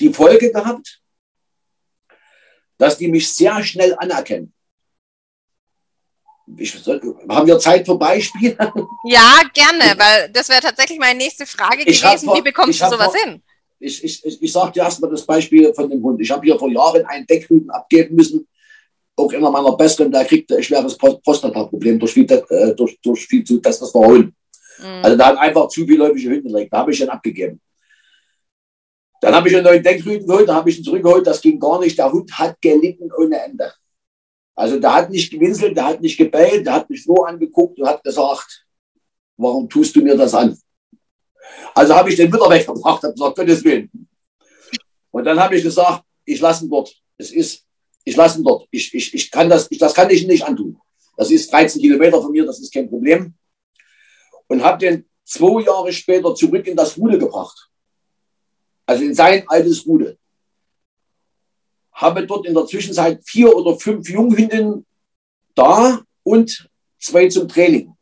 [0.00, 1.00] die Folge gehabt,
[2.78, 4.52] dass die mich sehr schnell anerkennen.
[6.58, 6.74] Ich,
[7.28, 8.56] haben wir Zeit für Beispiele?
[9.08, 12.26] Ja, gerne, weil das wäre tatsächlich meine nächste Frage ich gewesen.
[12.26, 13.42] Vor, Wie bekommst du sowas vor, hin?
[13.78, 16.20] Ich, ich, ich, ich sage dir erstmal das Beispiel von dem Hund.
[16.20, 18.46] Ich habe hier vor Jahren einen Deckhüten abgeben müssen.
[19.16, 23.44] Auch einer meiner Besten, der kriegt ein schweres Prostata-Problem durch viel, äh, durch, durch viel
[23.44, 24.34] zu Testosteron.
[24.78, 24.84] Mhm.
[25.02, 26.72] Also da hat einfach zu viele läufige Hunde direkt.
[26.72, 27.60] Da habe ich ihn abgegeben.
[29.20, 31.26] Dann habe ich einen neuen Deckrüden geholt, da habe ich ihn zurückgeholt.
[31.26, 31.98] Das ging gar nicht.
[31.98, 33.72] Der Hund hat gelitten ohne Ende.
[34.56, 37.86] Also der hat nicht gewinselt, der hat nicht gebellt, der hat mich nur angeguckt und
[37.86, 38.66] hat gesagt,
[39.36, 40.58] warum tust du mir das an?
[41.74, 44.08] Also habe ich den wieder weggebracht, habe gesagt, Gottes Willen.
[45.10, 46.90] Und dann habe ich gesagt, ich lasse ihn dort.
[47.18, 47.64] Es ist,
[48.04, 48.66] ich lasse ihn dort.
[48.70, 50.80] Ich, ich, ich kann das, ich, das kann ich nicht antun.
[51.18, 53.34] Das ist 13 Kilometer von mir, das ist kein Problem.
[54.48, 57.68] Und habe den zwei Jahre später zurück in das Rudel gebracht.
[58.86, 60.18] Also in sein altes Rudel
[61.96, 64.86] habe dort in der Zwischenzeit vier oder fünf Junghünden
[65.54, 66.68] da und
[67.00, 67.92] zwei zum Training.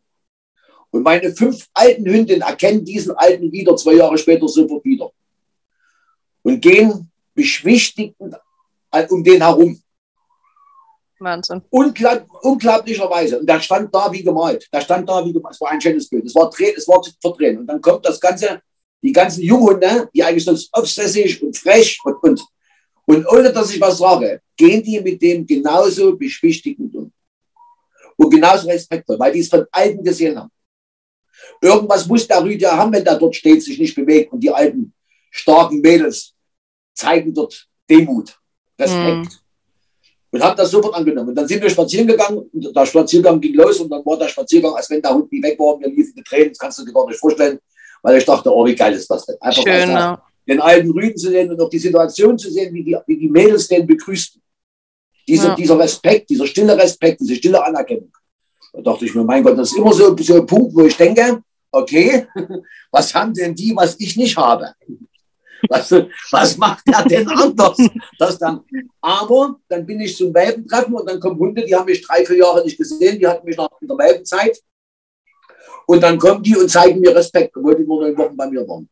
[0.91, 5.11] Und meine fünf alten Hündinnen erkennen diesen alten wieder zwei Jahre später sofort wieder.
[6.43, 8.35] Und gehen beschwichtigend
[9.09, 9.81] um den herum.
[11.21, 11.63] Wahnsinn.
[11.71, 13.39] Unglaub, unglaublicherweise.
[13.39, 14.69] Und der stand da wie gemalt.
[14.73, 15.55] Der stand da wie gemalt.
[15.55, 16.27] Es war ein schönes Bild.
[16.27, 17.59] Es war, es war verdrehen.
[17.59, 18.61] Und dann kommt das Ganze,
[19.03, 22.45] die ganzen Junghunde, die eigentlich sonst obsessiv und frech und, und
[23.07, 27.13] und ohne dass ich was sage, gehen die mit dem genauso beschwichtigend um.
[28.17, 30.51] Und genauso respektvoll, weil die es von Alten gesehen haben.
[31.61, 34.33] Irgendwas muss der Rüdiger haben, wenn der dort steht, sich nicht bewegt.
[34.33, 34.95] Und die alten,
[35.31, 36.33] starken Mädels
[36.95, 38.39] zeigen dort Demut,
[38.79, 39.17] Respekt.
[39.17, 39.29] Mhm.
[40.31, 41.29] Und haben das sofort angenommen.
[41.29, 42.39] Und dann sind wir spazieren gegangen.
[42.39, 43.81] Und der Spaziergang ging los.
[43.81, 45.75] Und dann war der Spaziergang, als wenn der Hund nie weg war.
[45.75, 46.49] Und wir liefen die Tränen.
[46.51, 47.59] Das kannst du dir gar nicht vorstellen.
[48.03, 49.37] Weil ich dachte, oh, wie geil ist das denn?
[49.41, 52.97] Einfach Schön, den alten Rüden zu sehen und auch die Situation zu sehen, wie die,
[53.07, 54.43] wie die Mädels den begrüßten.
[55.27, 55.55] Diese, ja.
[55.55, 58.13] Dieser Respekt, dieser stille Respekt, diese stille Anerkennung.
[58.73, 60.97] Da dachte ich mir, mein Gott, das ist immer so, so ein Punkt, wo ich
[60.97, 62.27] denke, okay,
[62.91, 64.73] was haben denn die, was ich nicht habe?
[65.69, 65.91] Was,
[66.31, 67.79] was macht der denn anders?
[68.19, 68.61] Das dann,
[69.01, 72.37] aber dann bin ich zum Welpentreffen und dann kommen Hunde, die haben mich drei, vier
[72.37, 74.61] Jahre nicht gesehen, die hatten mich noch in der Welpenzeit.
[75.87, 78.67] Und dann kommen die und zeigen mir Respekt, obwohl die nur neun Wochen bei mir
[78.69, 78.89] waren.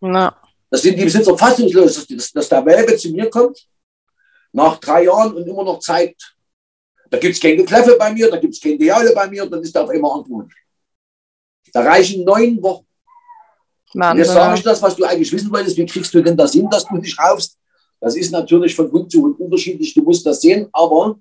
[0.00, 0.36] Ja.
[0.70, 3.66] Das sind die Besitzer fassungslos, dass, dass der Welpe zu mir kommt,
[4.52, 6.36] nach drei Jahren und immer noch zeigt,
[7.10, 9.62] da gibt es kein Gekläffe bei mir, da gibt es kein Diale bei mir, dann
[9.62, 10.50] ist er auf immer Antwort.
[11.72, 12.86] Da reichen neun Wochen.
[13.94, 16.52] Mann, jetzt sage ich das, was du eigentlich wissen wolltest, wie kriegst du denn das
[16.52, 17.56] hin, dass du nicht raufst?
[18.00, 21.18] Das ist natürlich von Hund zu Hund unterschiedlich, du musst das sehen, aber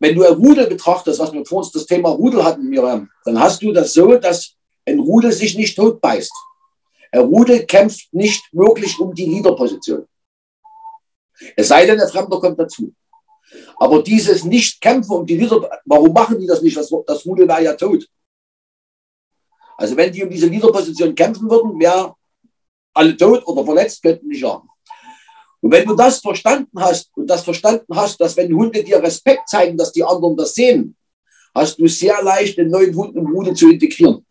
[0.00, 3.62] wenn du ein Rudel betrachtest, was wir vorhin das Thema Rudel hatten, Miriam, dann hast
[3.62, 4.54] du das so, dass
[4.86, 6.32] ein Rudel sich nicht totbeißt.
[7.12, 10.06] Herr Rude kämpft nicht wirklich um die Leaderposition.
[11.56, 12.92] Es sei denn, der Fremder kommt dazu.
[13.76, 16.76] Aber dieses Nicht-Kämpfen um die Leader, warum machen die das nicht?
[16.76, 18.06] Das, das Rudel wäre ja tot.
[19.76, 22.14] Also wenn die um diese Leaderposition kämpfen würden, wäre
[22.94, 24.68] alle tot oder verletzt, könnten nicht haben.
[25.60, 29.48] Und wenn du das verstanden hast und das verstanden hast, dass wenn Hunde dir Respekt
[29.48, 30.96] zeigen, dass die anderen das sehen,
[31.54, 34.24] hast du sehr leicht den neuen Hund im Rudel zu integrieren.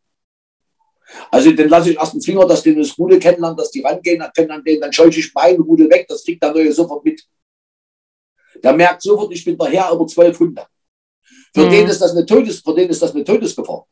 [1.32, 4.20] Also den lasse ich erst einen Zwinger, dass die das Rudel kennenlernen, dass die rangehen,
[4.20, 7.04] dann können an den, dann scheuche ich mein Rudel weg, das kriegt der Neue sofort
[7.04, 7.24] mit.
[8.64, 10.66] Der merkt sofort, ich bin der Herr über zwölf Hunde.
[11.54, 11.72] Für mhm.
[11.72, 13.86] den ist das eine Todes, für den ist das eine Todesgefahr.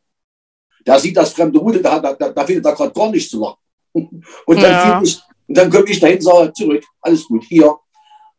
[0.86, 3.58] Der sieht das fremde Rudel, da, da, da findet er gerade gar nichts zu lachen.
[4.46, 5.02] Und dann, ja.
[5.04, 7.74] ich, und dann komme ich dahin und sage, zurück, alles gut, hier.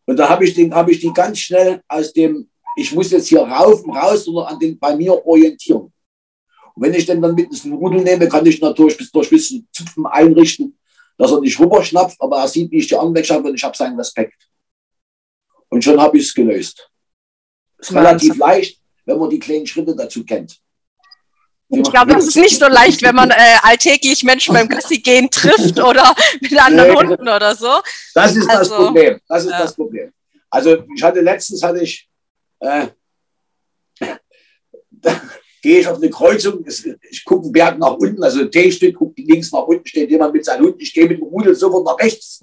[0.05, 3.29] Und da habe ich, den, hab ich die ganz schnell aus dem, ich muss jetzt
[3.29, 5.91] hier rauf, raus oder an den bei mir orientieren.
[6.79, 9.37] Und wenn ich den dann mit ins Rudel nehme, kann ich natürlich bis durch ein
[9.37, 10.79] bisschen Zupfen einrichten,
[11.17, 13.77] dass er nicht rüberschnappt, aber er sieht, wie ich die Arme wegschaffe und ich habe
[13.77, 14.49] seinen Respekt.
[15.71, 16.88] Und schon habe ich es gelöst.
[17.79, 20.57] Ist relativ leicht, wenn man die kleinen Schritte dazu kennt.
[21.69, 25.29] Ich glaube, das ist nicht so leicht, wenn man äh, alltäglich Menschen beim Gassi gehen
[25.33, 27.81] trifft oder mit anderen Hunden oder so.
[28.14, 29.21] Das ist also, das Problem.
[29.27, 29.59] Das ist ja.
[29.59, 30.12] das Problem.
[30.49, 32.09] Also ich hatte letztens hatte ich,
[32.61, 32.87] äh,
[35.62, 39.53] gehe ich auf eine Kreuzung, ich gucke einen Berg nach unten, also T-Stück, gucke links
[39.53, 42.42] nach unten, steht jemand mit seinem Hund, ich gehe mit dem Rudel sofort nach rechts.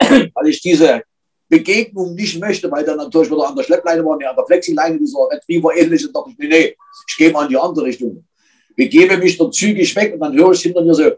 [0.00, 1.02] Weil ich diese
[1.48, 5.28] Begegnung nicht möchte, weil dann natürlich wieder an der Schleppleine war, an der Flexileine, dieser
[5.30, 6.76] Retriever ähnlich, und dachte ich, nee, nee,
[7.08, 8.24] ich gehe mal in die andere Richtung.
[8.78, 11.10] Begebe mich dann zügig weg und dann höre ich hinter mir so,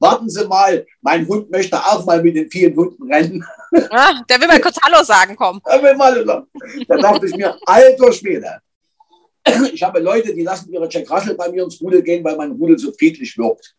[0.00, 3.44] warten Sie mal, mein Hund möchte auch mal mit den vielen Hunden rennen.
[3.88, 5.62] Ah, der will mal kurz Hallo sagen, komm.
[5.70, 6.24] Der will mal,
[6.88, 8.60] da dachte ich mir, alter Schwede.
[9.72, 12.50] Ich habe Leute, die lassen ihre Jack Russell bei mir ins Rudel gehen, weil mein
[12.50, 13.76] Rudel so friedlich wirkt.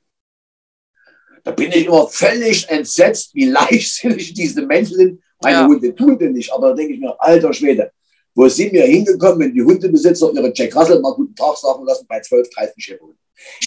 [1.43, 5.21] Da bin ich immer völlig entsetzt, wie leichtsinnig diese Menschen sind.
[5.43, 5.67] Meine ja.
[5.67, 7.91] Hunde tun das nicht, aber da denke ich mir, alter Schwede,
[8.33, 12.05] wo sind wir hingekommen, wenn die Hundebesitzer ihre Jack Russell mal guten Tag sagen lassen
[12.07, 13.19] bei 12, 13 Schäferhunden?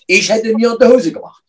[0.06, 1.42] Ich hätte mir in der Hose gemacht.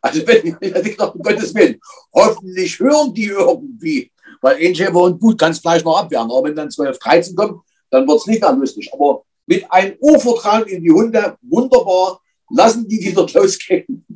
[0.00, 1.78] Also wenn ich hätte gedacht, um Gottes Willen,
[2.12, 6.56] hoffentlich hören die irgendwie, weil ein Schäferhund gut kann es vielleicht noch abwehren, aber wenn
[6.56, 8.90] dann 12, 13 kommen, dann wird es nicht mehr lustig.
[8.92, 14.06] Aber mit einem Urvertrauen in die Hunde, wunderbar, lassen die wieder losgehen.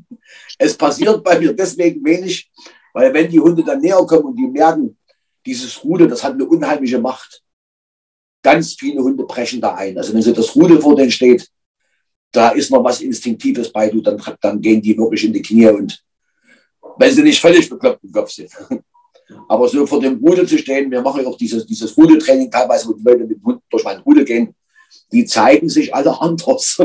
[0.59, 2.51] Es passiert bei mir deswegen wenig,
[2.93, 4.97] weil wenn die Hunde dann näher kommen und die merken,
[5.45, 7.43] dieses Rudel, das hat eine unheimliche Macht.
[8.45, 9.99] Ganz viele Hunde brechen da ein.
[9.99, 11.49] Also wenn so das Rudel vor denen steht,
[12.31, 15.69] da ist noch was Instinktives bei, du, dann, dann gehen die wirklich in die Knie
[15.69, 15.99] und
[16.99, 18.51] wenn sie nicht völlig bekloppt im Kopf sind.
[19.49, 22.89] Aber so vor dem Rudel zu stehen, wir machen ja auch dieses, dieses Rudeltraining teilweise,
[22.89, 24.55] wo die Leute mit Hunden durch mein Rudel gehen,
[25.11, 26.79] die zeigen sich alle anders.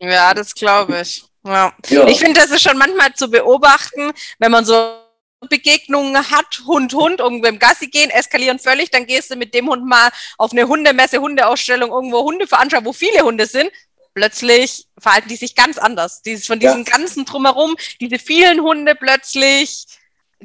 [0.00, 1.24] Ja, das glaube ich.
[1.44, 1.72] Ja.
[1.88, 2.08] ja.
[2.08, 4.74] Ich finde, das ist schon manchmal zu beobachten, wenn man so
[5.48, 9.68] Begegnungen hat, Hund, Hund, irgendwo im Gassi gehen, eskalieren völlig, dann gehst du mit dem
[9.68, 13.70] Hund mal auf eine Hundemesse, Hundeausstellung, irgendwo Hunde veranstalten, wo viele Hunde sind.
[14.12, 16.20] Plötzlich verhalten die sich ganz anders.
[16.22, 16.92] Dieses, von diesem ja.
[16.96, 19.86] ganzen Drumherum, diese vielen Hunde plötzlich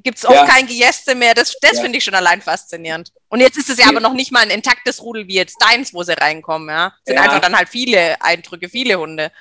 [0.04, 0.46] gibt es oft ja.
[0.46, 1.34] kein Gejeste mehr.
[1.34, 1.82] Das, das ja.
[1.82, 3.12] finde ich schon allein faszinierend.
[3.30, 5.94] Und jetzt ist es ja, aber noch nicht mal ein intaktes Rudel wie jetzt deins,
[5.94, 6.70] wo sie reinkommen.
[6.70, 9.32] Ja, sind einfach dann halt viele Eindrücke, viele Hunde.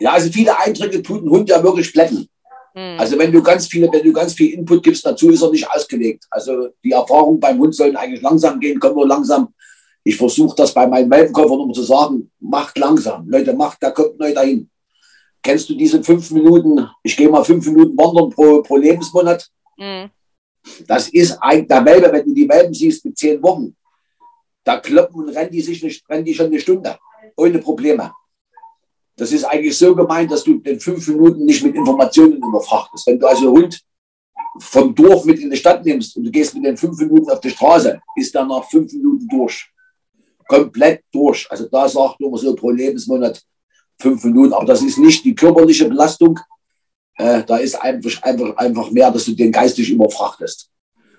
[0.00, 2.28] Ja, also viele Eindrücke tut ein Hund ja wirklich plätten.
[2.74, 2.98] Hm.
[2.98, 5.68] Also wenn du ganz viele, wenn du ganz viel Input gibst dazu, ist er nicht
[5.70, 6.24] ausgelegt.
[6.30, 9.54] Also die Erfahrungen beim Hund sollen eigentlich langsam gehen, kommen nur langsam.
[10.02, 13.28] Ich versuche das bei meinen Welpenkäufern immer zu sagen, macht langsam.
[13.28, 14.68] Leute, macht, da kommt neu dahin.
[15.42, 19.48] Kennst du diese fünf Minuten, ich gehe mal fünf Minuten wandern pro, pro Lebensmonat?
[19.78, 20.10] Mhm.
[20.86, 23.76] Das ist ein, der Welpe, wenn du die Welpen siehst mit zehn Wochen,
[24.64, 26.98] da kloppen und rennen die sich nicht, rennen die schon eine Stunde,
[27.36, 28.12] ohne Probleme.
[29.16, 33.06] Das ist eigentlich so gemeint, dass du in fünf Minuten nicht mit Informationen überfrachtest.
[33.06, 33.80] Wenn du also Hund
[34.58, 37.40] vom Dorf mit in die Stadt nimmst und du gehst mit den fünf Minuten auf
[37.40, 39.70] die Straße, ist er nach fünf Minuten durch.
[40.48, 41.46] Komplett durch.
[41.50, 43.42] Also da sagt man so pro Lebensmonat
[43.98, 44.52] fünf Minuten.
[44.52, 46.38] Aber das ist nicht die körperliche Belastung.
[47.16, 50.68] Äh, da ist einfach, einfach, einfach mehr, dass du den geistig überfrachtest.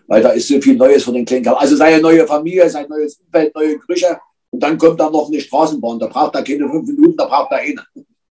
[0.07, 1.57] Weil da ist so viel Neues von den kleinen Kerlen.
[1.57, 4.19] Also seine neue Familie, sein neues Umfeld, neue Gerüche.
[4.55, 7.51] Und dann kommt da noch eine Straßenbahn, da braucht er keine fünf Minuten, da braucht
[7.51, 7.85] er eine.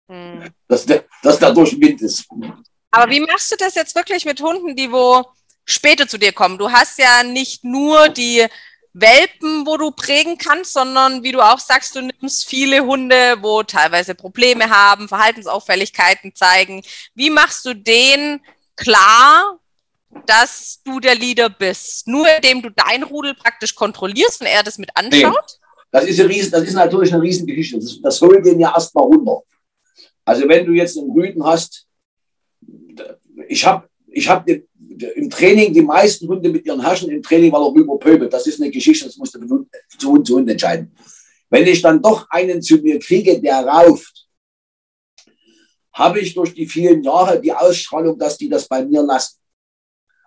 [0.09, 0.51] Hm.
[0.69, 2.29] Dass, der, dass der durch den Wind ist.
[2.93, 5.25] Aber wie machst du das jetzt wirklich mit Hunden, die wo
[5.65, 6.59] später zu dir kommen?
[6.59, 8.47] Du hast ja nicht nur die
[8.93, 13.65] Welpen, wo du prägen kannst, sondern wie du auch sagst, du nimmst viele Hunde, wo
[13.65, 16.85] teilweise Probleme haben, Verhaltensauffälligkeiten zeigen.
[17.17, 18.45] Wie machst du denen
[18.77, 19.59] klar,
[20.27, 22.07] dass du der Leader bist?
[22.07, 25.59] Nur indem du dein Rudel praktisch kontrollierst und er das mit anschaut?
[25.93, 27.79] Das ist, riesen, das ist natürlich eine Riesengeschichte.
[27.79, 29.43] Das, das holt den ja erstmal runter.
[30.25, 31.87] Also wenn du jetzt einen Rüden hast,
[33.49, 37.63] ich habe ich hab im Training die meisten Hunde mit ihren Herrschen im Training, weil
[37.63, 38.33] er rüberpöbelt.
[38.33, 39.67] Das ist eine Geschichte, das musst du
[39.99, 40.95] zu Hund zu Hund entscheiden.
[41.51, 44.27] Wenn ich dann doch einen zu mir kriege, der rauft,
[45.93, 49.42] habe ich durch die vielen Jahre die Ausstrahlung, dass die das bei mir lassen.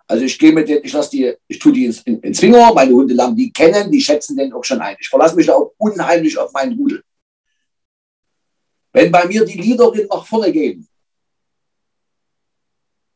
[0.08, 2.72] Also ich gehe mit denen, ich lasse die, ich tue die ins, in, ins Finger,
[2.72, 4.96] meine Hunde lernen die kennen, die schätzen den auch schon ein.
[5.00, 7.02] Ich verlasse mich auch unheimlich auf meinen Rudel.
[8.92, 10.88] Wenn bei mir die Liederin nach vorne gehen,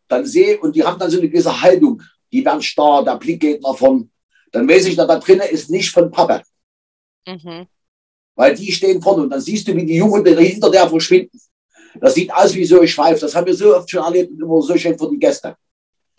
[0.09, 3.40] dann sehe, und die haben dann so eine gewisse Haltung, die werden starr, der Blick
[3.40, 4.11] geht nach vorn,
[4.50, 6.42] dann weiß ich, da, da drinnen ist nicht von Papa.
[7.26, 7.66] Mhm.
[8.35, 11.38] weil die stehen vorne und dann siehst du, wie die Jungen hinter der verschwinden.
[12.00, 13.20] Das sieht aus wie so ein Schweif.
[13.20, 15.55] Das haben wir so oft schon erlebt und immer so schön für die Gäste.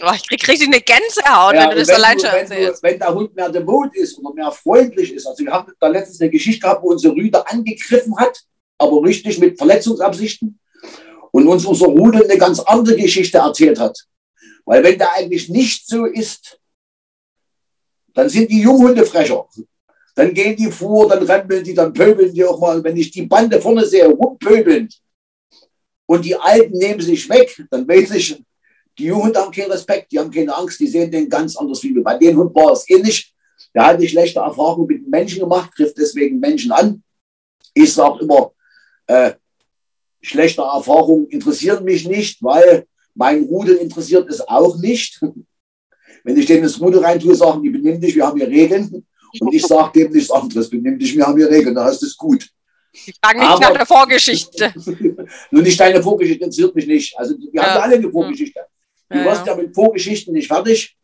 [0.04, 2.82] Oh, ich krieg richtig eine Gänsehaut, ja, wenn du das allein schon erzählst.
[2.82, 5.28] Wenn der Hund mehr devot ist oder mehr freundlich ist.
[5.28, 8.42] Also wir haben da letztens eine Geschichte gehabt, wo unsere Rüde angegriffen hat,
[8.78, 10.60] aber richtig mit Verletzungsabsichten.
[11.32, 13.98] Und uns unser Rudel eine ganz andere Geschichte erzählt hat.
[14.66, 16.60] Weil wenn der eigentlich nicht so ist,
[18.14, 19.48] dann sind die Junghunde frecher.
[20.16, 22.84] Dann gehen die vor, dann rempeln die, dann pöbeln die auch mal.
[22.84, 25.02] Wenn ich die Bande vorne sehe, rumpöbelnd,
[26.12, 28.44] und die Alten nehmen sich weg, dann weiß ich,
[29.02, 31.96] die Jungen haben keinen Respekt, die haben keine Angst, die sehen den ganz anders wie
[31.96, 32.04] wir.
[32.04, 33.34] Bei den Hund war es ähnlich.
[33.74, 37.04] Der hat eine schlechte Erfahrung mit Menschen gemacht, trifft deswegen Menschen an.
[37.74, 38.52] Ich sage immer,
[39.08, 39.34] äh,
[40.22, 42.86] schlechte Erfahrungen interessieren mich nicht, weil
[43.16, 45.20] mein Rudel interessiert es auch nicht.
[46.24, 49.04] Wenn ich denen das Rudel reintue, sagen die, benimm dich, wir haben hier Regeln.
[49.40, 52.16] Und ich sage dem nichts anderes, benimm dich, wir haben hier Regeln, dann ist es
[52.16, 52.48] gut.
[52.94, 54.74] Die fragen nicht Aber, nach der Vorgeschichte.
[55.52, 57.18] Nur nicht deine Vorgeschichte interessiert mich nicht.
[57.18, 57.64] Also wir ja.
[57.64, 58.60] haben alle eine Vorgeschichte.
[59.12, 60.98] Du ja, wirst ja mit Vorgeschichten nicht fertig.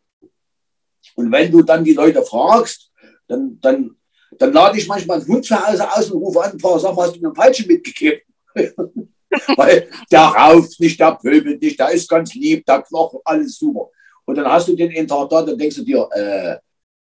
[1.14, 2.90] Und wenn du dann die Leute fragst,
[3.26, 3.96] dann, dann,
[4.38, 6.94] dann lade ich manchmal einen Hund zu Hause aus und rufe an und frage, sag
[6.94, 8.22] mal, hast du mir einen Falschen mitgegeben?
[9.56, 13.90] Weil der rauft nicht, der pöbelt nicht, der ist ganz lieb, der Knochen, alles super.
[14.24, 16.56] Und dann hast du den einen Tag da, dann denkst du dir, äh,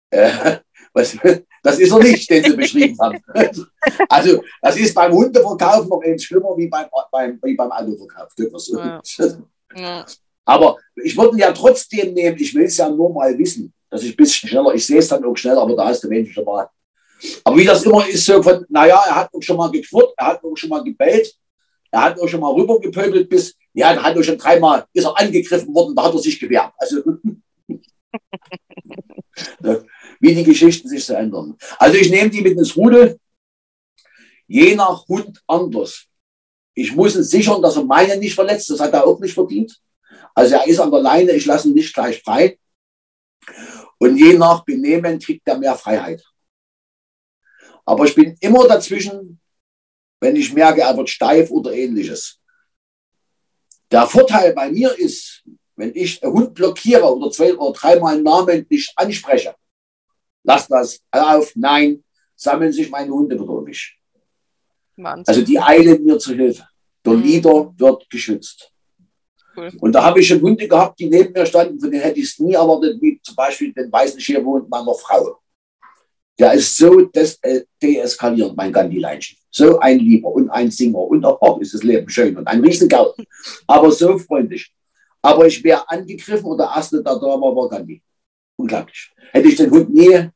[0.09, 0.57] äh,
[0.93, 1.15] was,
[1.61, 3.67] das ist er nicht, den du beschrieben hast.
[4.09, 8.31] Also, das ist beim Hundeverkauf noch eins schlimmer wie beim, beim, wie beim Autoverkauf.
[8.77, 9.01] Ja.
[9.75, 10.05] Ja.
[10.47, 14.03] Aber ich würde ihn ja trotzdem nehmen, ich will es ja nur mal wissen, dass
[14.03, 16.33] ich ein bisschen schneller, ich sehe es dann auch schneller, aber da ist der Mensch
[16.33, 16.69] schon mal.
[17.43, 20.27] Aber wie das immer ist, so von, naja, er hat auch schon mal gequirlt, er
[20.27, 21.35] hat auch schon mal gebellt,
[21.91, 25.19] er hat auch schon mal rübergepöbelt bis, ja, er hat auch schon dreimal, ist er
[25.19, 26.71] angegriffen worden, da hat er sich gewehrt.
[26.77, 27.03] Also,
[30.21, 31.57] wie die Geschichten sich so ändern.
[31.77, 33.19] Also ich nehme die mit ins Rudel,
[34.47, 36.05] je nach Hund anders.
[36.73, 39.77] Ich muss es sichern, dass er meine nicht verletzt, das hat er auch nicht verdient.
[40.37, 42.59] Also er ist an der Leine, ich lasse ihn nicht gleich frei.
[43.97, 46.23] Und je nach Benehmen kriegt er mehr Freiheit.
[47.83, 49.41] Aber ich bin immer dazwischen,
[50.19, 52.39] wenn ich merke, er wird steif oder ähnliches.
[53.89, 55.43] Der Vorteil bei mir ist,
[55.75, 59.55] wenn ich einen Hund blockiere oder zwei oder dreimal namentlich anspreche,
[60.43, 62.03] lass das auf, nein,
[62.35, 63.99] sammeln sich meine Hunde wieder um mich.
[65.27, 66.67] Also die eilen mir zu Hilfe.
[67.03, 67.23] Der mhm.
[67.23, 68.71] Leader wird geschützt.
[69.57, 69.71] Cool.
[69.79, 72.25] Und da habe ich schon Hunde gehabt, die neben mir standen, von denen hätte ich
[72.25, 75.39] es nie erwartet, wie zum Beispiel den weißen Schierhund meiner Frau.
[76.37, 79.39] Der ist so des äh, deeskalierend, mein Gandhi-Leinchen.
[79.49, 83.25] So ein Lieber und ein Singer und auch ist das Leben schön und ein Riesengarten.
[83.65, 84.71] Aber so freundlich.
[85.23, 88.03] Aber ich wäre angegriffen und der erste, der da war, war Gandhi.
[88.55, 89.11] Unglaublich.
[89.31, 90.29] Hätte ich den Hund nie,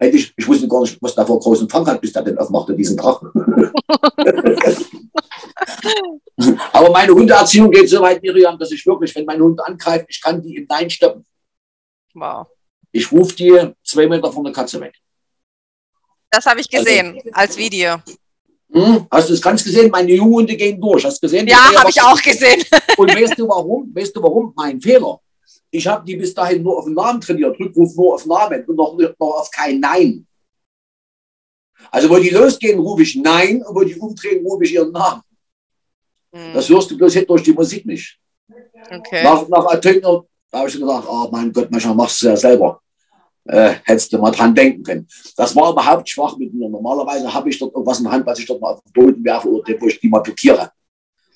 [0.00, 2.38] hätte ich, ich wusste gar nicht, was da vor großen Fang hat, bis der den
[2.38, 3.30] aufmachte, diesen Drachen.
[6.72, 10.20] Aber meine Hundeerziehung geht so weit, Miriam, dass ich wirklich, wenn mein Hund angreift, ich
[10.20, 11.24] kann die im Nein stoppen.
[12.14, 12.46] Wow.
[12.92, 14.94] Ich rufe die zwei Meter von der Katze weg.
[16.30, 17.96] Das habe ich also gesehen also, als Video.
[18.72, 19.90] Hm, hast du es ganz gesehen?
[19.90, 21.04] Meine Junghunde gehen durch.
[21.04, 21.46] Hast du gesehen?
[21.46, 22.64] Ja, habe ich auch gesehen.
[22.96, 23.92] Und weißt du warum?
[23.94, 24.52] Weißt du warum?
[24.56, 25.20] Mein Fehler.
[25.70, 28.76] Ich habe die bis dahin nur auf den Namen trainiert, Rückruf nur auf Namen und
[28.76, 30.26] noch, noch auf kein Nein.
[31.90, 35.22] Also wo die losgehen, rufe ich Nein und wo die umdrehen, rufe ich ihren Namen.
[36.32, 36.54] Mhm.
[36.54, 38.18] Das hörst du bloß durch die Musik nicht.
[38.90, 39.22] Okay.
[39.22, 42.80] Nach, nach Atöner, habe ich gedacht, oh mein Gott, manchmal machst du es ja selber.
[43.44, 45.08] Äh, hättest du mal dran denken können.
[45.36, 46.68] Das war überhaupt schwach mit mir.
[46.68, 49.24] Normalerweise habe ich dort irgendwas in der Hand, was ich dort mal auf den Boden
[49.24, 50.70] werfe oder wo ich die mal blockiere.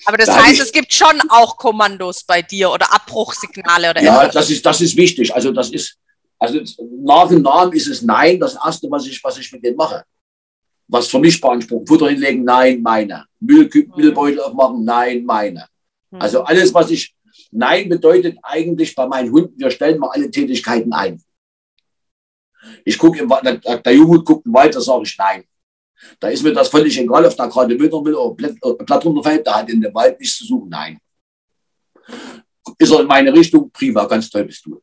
[0.07, 4.29] Aber das da heißt, es gibt schon auch Kommandos bei dir oder Abbruchsignale oder Ja,
[4.29, 5.35] das ist, das ist wichtig.
[5.35, 5.97] Also das ist,
[6.39, 6.61] also
[7.03, 10.05] nach dem Namen ist es Nein, das erste, was ich, was ich mit denen mache
[10.89, 11.87] was für mich beanspruchen.
[11.87, 13.27] Futter hinlegen, nein, meine.
[13.41, 13.93] Müll, mhm.
[13.97, 15.67] Müllbeutel aufmachen, nein, meine.
[16.11, 16.21] Mhm.
[16.21, 17.15] Also alles, was ich,
[17.51, 21.23] nein bedeutet eigentlich bei meinen Hunden, wir stellen mal alle Tätigkeiten ein.
[22.85, 25.45] Ich gucke, im, der, der Junge guckt da sage ich nein.
[26.21, 28.55] Da ist mir das völlig egal, ob da gerade Mütter will oder Blatt,
[28.87, 30.99] Blatt runterfällt, da hat in dem Wald nichts zu suchen, nein.
[32.79, 34.81] Ist er in meine Richtung, prima, ganz toll bist du.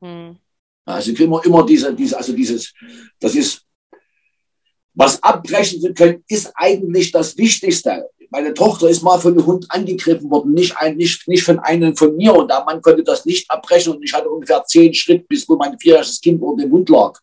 [0.00, 0.36] Mhm.
[0.84, 2.72] Also immer, immer diese, diese, also dieses,
[3.20, 3.64] das ist
[4.94, 8.08] was abbrechen zu können, ist eigentlich das Wichtigste.
[8.30, 11.96] Meine Tochter ist mal von einem Hund angegriffen worden, nicht, ein, nicht, nicht von einem
[11.96, 12.34] von mir.
[12.34, 13.94] Und der Mann konnte das nicht abbrechen.
[13.94, 17.18] Und ich hatte ungefähr zehn Schritt, bis wo mein vierjähriges Kind unter dem Hund lag.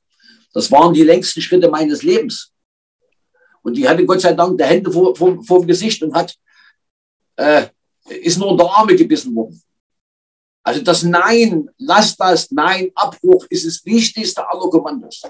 [0.54, 2.52] Das waren die längsten Schritte meines Lebens.
[3.62, 6.36] Und die hatte Gott sei Dank die Hände vor, vor, vor dem Gesicht und hat,
[7.36, 7.68] äh,
[8.22, 9.62] ist nur unter Arme gebissen worden.
[10.64, 15.22] Also das Nein, lass das Nein, Abbruch ist das wichtigste aller Kommandos.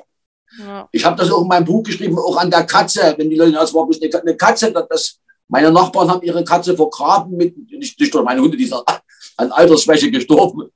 [0.57, 0.89] Ja.
[0.91, 3.53] Ich habe das auch in meinem Buch geschrieben, auch an der Katze, wenn die Leute,
[3.53, 8.23] das war eine Katze, das, meine Nachbarn haben ihre Katze vergraben, mit, nicht, nicht durch
[8.23, 8.81] meine Hunde, die sind
[9.37, 10.69] an Altersschwäche gestorben.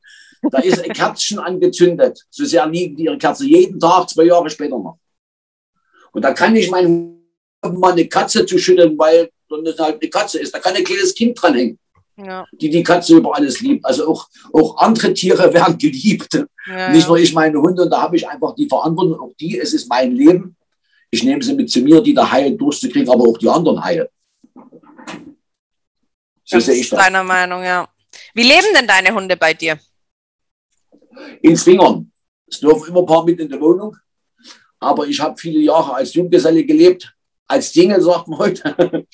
[0.52, 2.26] Da ist ein Kerzchen angezündet.
[2.30, 5.00] So sehr liegen die ihre Kerze jeden Tag, zwei Jahre später noch.
[6.12, 7.23] Und da kann ich meinen
[7.72, 9.30] mal eine Katze zu schütteln, weil
[9.64, 10.54] das halt eine Katze ist.
[10.54, 11.78] Da kann ein kleines Kind dranhängen,
[12.18, 12.46] ja.
[12.54, 13.86] die die Katze über alles liebt.
[13.86, 16.46] Also auch, auch andere Tiere werden geliebt.
[16.68, 17.84] Ja, Nicht nur ich meine Hunde.
[17.84, 20.56] Und da habe ich einfach die Verantwortung, auch die, es ist mein Leben.
[21.12, 24.10] Ich nehme sie mit zu mir, die da heil durchzukriegen, aber auch die anderen heil.
[26.44, 27.00] So das sehe ich das.
[27.00, 27.88] Deiner Meinung, ja.
[28.34, 29.80] Wie leben denn deine Hunde bei dir?
[31.42, 32.12] In Zwingern.
[32.48, 33.96] Es dürfen immer ein paar mit in der Wohnung.
[34.80, 37.13] Aber ich habe viele Jahre als Junggeselle gelebt,
[37.48, 38.76] als Single, sagt man heute.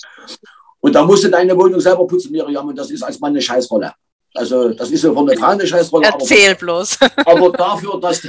[0.81, 2.67] Und da musst du deine Wohnung selber putzen, Miriam.
[2.67, 3.91] Und das ist als Mann eine Scheißrolle.
[4.33, 6.07] Also, das ist ja von der Frau eine Scheißrolle.
[6.07, 6.97] Erzähl aber, bloß.
[7.25, 8.21] aber dafür, dass,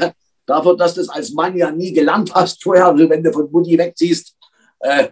[0.47, 3.51] dafür, dass du das als Mann ja nie gelernt hast vorher, also wenn du von
[3.53, 4.35] Mutti wegziehst,
[4.81, 5.09] äh,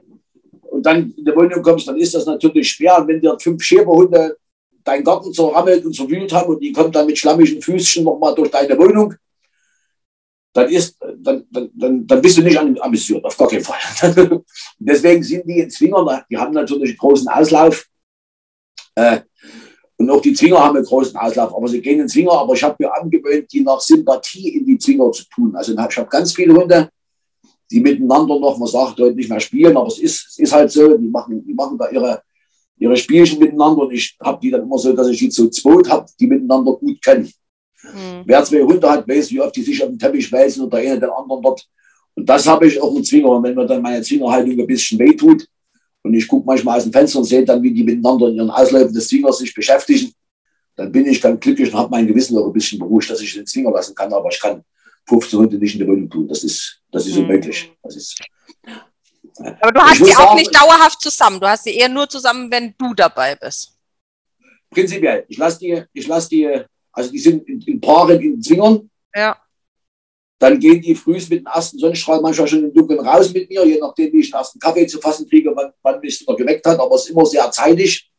[0.70, 2.98] und dann in die Wohnung kommst, dann ist das natürlich schwer.
[2.98, 4.36] Und wenn dir fünf Schäferhunde
[4.84, 8.50] deinen Garten zerrammelt und zerwühlt haben und die kommen dann mit schlammigen Füßchen nochmal durch
[8.50, 9.14] deine Wohnung,
[10.52, 13.78] dann, ist, dann, dann, dann bist du nicht amüsiert, auf gar keinen Fall.
[14.78, 17.86] Deswegen sind die in Zwinger, die haben natürlich einen großen Auslauf.
[18.94, 19.20] Äh,
[19.96, 22.32] und auch die Zwinger haben einen großen Auslauf, aber sie gehen in Zwinger.
[22.32, 25.56] Aber ich habe mir angewöhnt, die nach Sympathie in die Zwinger zu tun.
[25.56, 26.88] Also ich habe ganz viele Hunde,
[27.70, 30.70] die miteinander noch, man sagt heute nicht mehr spielen, aber es ist, es ist halt
[30.70, 32.22] so, die machen, die machen da ihre,
[32.78, 35.88] ihre Spielchen miteinander und ich habe die dann immer so, dass ich die zu zweit
[35.88, 37.30] habe, die miteinander gut kennen.
[37.82, 38.22] Mhm.
[38.24, 40.80] Wer zwei Hunde hat, weiß, wie oft die sich auf den Teppich wälzen und der
[40.80, 41.66] eine den anderen dort.
[42.14, 43.28] Und das habe ich auch im Zwinger.
[43.28, 45.46] Und wenn mir dann meine Zwingerhaltung ein bisschen wehtut
[46.02, 48.50] und ich gucke manchmal aus dem Fenster und sehe dann, wie die miteinander in ihren
[48.50, 50.12] Ausläufen des Zwingers sich beschäftigen,
[50.74, 53.34] dann bin ich dann glücklich und habe mein Gewissen auch ein bisschen beruhigt, dass ich
[53.34, 54.12] den Zwinger lassen kann.
[54.12, 54.64] Aber ich kann
[55.06, 56.28] 15 Hunde nicht in der Wohnung tun.
[56.28, 57.22] Das ist, das ist mhm.
[57.22, 57.72] unmöglich.
[57.82, 58.16] Das ist,
[59.60, 61.40] aber du hast sie auch sagen, nicht dauerhaft zusammen.
[61.40, 63.76] Du hast sie eher nur zusammen, wenn du dabei bist.
[64.70, 65.24] Prinzipiell.
[65.28, 66.64] Ich lasse die, ich lasse die
[66.98, 68.90] also die sind in, in Paaren in Zwingern.
[69.14, 69.36] Ja.
[70.40, 73.64] Dann gehen die frühst mit dem ersten Sonnenstrahl manchmal schon im Dunkeln raus mit mir,
[73.64, 76.66] je nachdem, wie ich den ersten Kaffee zu fassen kriege, wann, wann mich noch geweckt
[76.66, 78.10] hat, aber es ist immer sehr zeitig.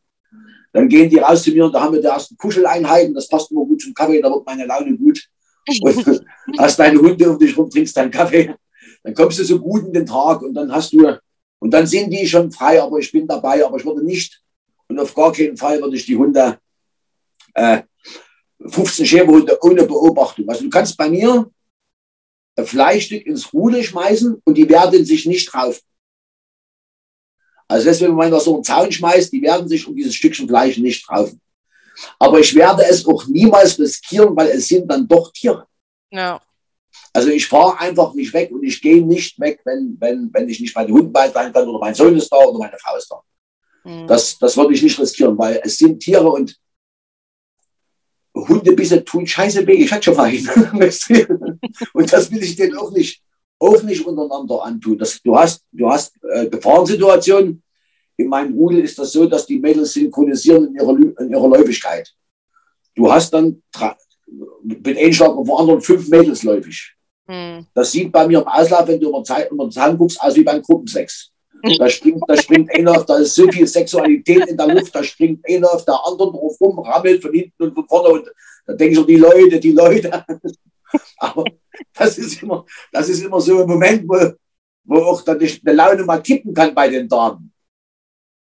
[0.72, 3.50] Dann gehen die raus zu mir und da haben wir die ersten Kuscheleinheiten, das passt
[3.50, 5.28] immer gut zum Kaffee, da wird meine Laune gut.
[5.82, 6.06] Und
[6.58, 8.54] hast deine Hunde um dich rum, trinkst deinen Kaffee,
[9.02, 11.18] dann kommst du so gut in den Tag und dann hast du,
[11.58, 14.40] und dann sind die schon frei, aber ich bin dabei, aber ich würde nicht
[14.88, 16.58] und auf gar keinen Fall würde ich die Hunde
[17.54, 17.82] äh,
[18.66, 20.48] 15 Schäferhunde ohne Beobachtung.
[20.48, 21.50] Also du kannst bei mir
[22.56, 25.80] ein Fleischstück ins Rudel schmeißen und die werden sich nicht drauf.
[27.68, 30.76] Also deswegen, wenn man so einen Zaun schmeißt, die werden sich um dieses Stückchen Fleisch
[30.78, 31.30] nicht drauf.
[32.18, 35.66] Aber ich werde es auch niemals riskieren, weil es sind dann doch Tiere.
[36.10, 36.40] Ja.
[37.12, 40.60] Also ich fahre einfach nicht weg und ich gehe nicht weg, wenn, wenn, wenn ich
[40.60, 43.20] nicht meine Hunde beitragen kann oder mein Sohn ist da oder meine Frau ist da.
[43.84, 44.06] Mhm.
[44.06, 46.56] Das, das würde ich nicht riskieren, weil es sind Tiere und
[48.34, 50.32] Hundebisse tun scheiße weh, ich hatte schon mal
[51.92, 53.22] Und das will ich denen auch nicht,
[53.58, 54.98] auch nicht untereinander antun.
[54.98, 57.62] Das, du hast, du hast äh, Gefahrensituationen.
[58.16, 62.12] In meinem Rudel ist das so, dass die Mädels synchronisieren in ihrer, in ihrer Läufigkeit.
[62.94, 63.62] Du hast dann
[64.62, 66.94] mit Einschlag auf anderen fünf Mädels läufig.
[67.26, 67.66] Hm.
[67.74, 70.36] Das sieht bei mir im Auslauf, wenn du über, Zeit, über den Zahn guckst, aus
[70.36, 71.30] wie beim Gruppensex.
[71.78, 75.02] Da springt, da springt einer auf, da ist so viel Sexualität in der Luft, da
[75.02, 78.30] springt einer auf der anderen drauf rum, rammelt von hinten und von vorne und
[78.66, 80.24] da denke ich so, die Leute, die Leute.
[81.18, 81.44] Aber
[81.94, 84.32] das ist immer, das ist immer so ein Moment, wo,
[84.84, 87.52] wo auch dann die, die Laune mal kippen kann bei den Damen.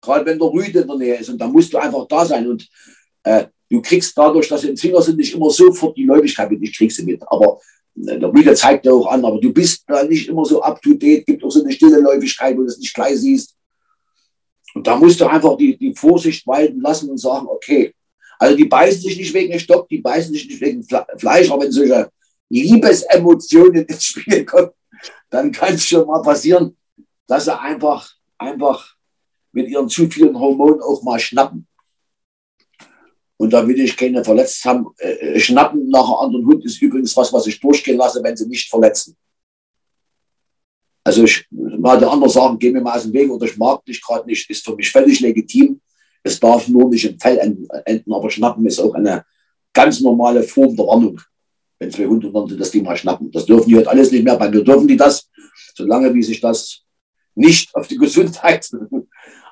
[0.00, 2.46] Gerade wenn der Rüde in der Nähe ist und da musst du einfach da sein
[2.46, 2.68] und
[3.22, 6.62] äh, du kriegst dadurch, dass sie im Finger sind, nicht immer sofort die Läufigkeit mit,
[6.62, 7.22] ich krieg sie mit.
[7.26, 7.60] Aber
[7.94, 10.94] der Bilder zeigt ja auch an, aber du bist da nicht immer so up to
[10.94, 13.56] date, gibt auch so eine stille Läufigkeit, wo du es nicht gleich siehst.
[14.74, 17.94] Und da musst du einfach die, die Vorsicht walten lassen und sagen, okay,
[18.38, 21.72] also die beißen sich nicht wegen Stock, die beißen sich nicht wegen Fleisch, aber wenn
[21.72, 22.10] solche
[22.48, 24.70] Liebesemotionen ins Spiel kommen,
[25.30, 26.76] dann kann es schon mal passieren,
[27.26, 28.94] dass sie einfach, einfach
[29.52, 31.66] mit ihren zu vielen Hormonen auch mal schnappen.
[33.36, 34.86] Und da will ich keine verletzt haben.
[34.98, 38.36] Äh, äh, schnappen nach einem anderen Hund ist übrigens was, was ich durchgehen lasse, wenn
[38.36, 39.16] sie nicht verletzen.
[41.02, 43.84] Also ich mal der andere sagen, geh mir mal aus dem Weg oder ich mag
[43.84, 45.80] dich gerade nicht, ist für mich völlig legitim.
[46.22, 47.36] Es darf nur nicht im Fell
[47.84, 49.24] enden, aber schnappen ist auch eine
[49.74, 51.20] ganz normale Form der Warnung.
[51.78, 53.30] Wenn zwei Hunde sind, dass die mal schnappen.
[53.30, 54.36] Das dürfen die heute alles nicht mehr.
[54.36, 55.28] Bei mir dürfen die das,
[55.74, 56.84] solange wie sich das
[57.34, 58.70] nicht auf die Gesundheit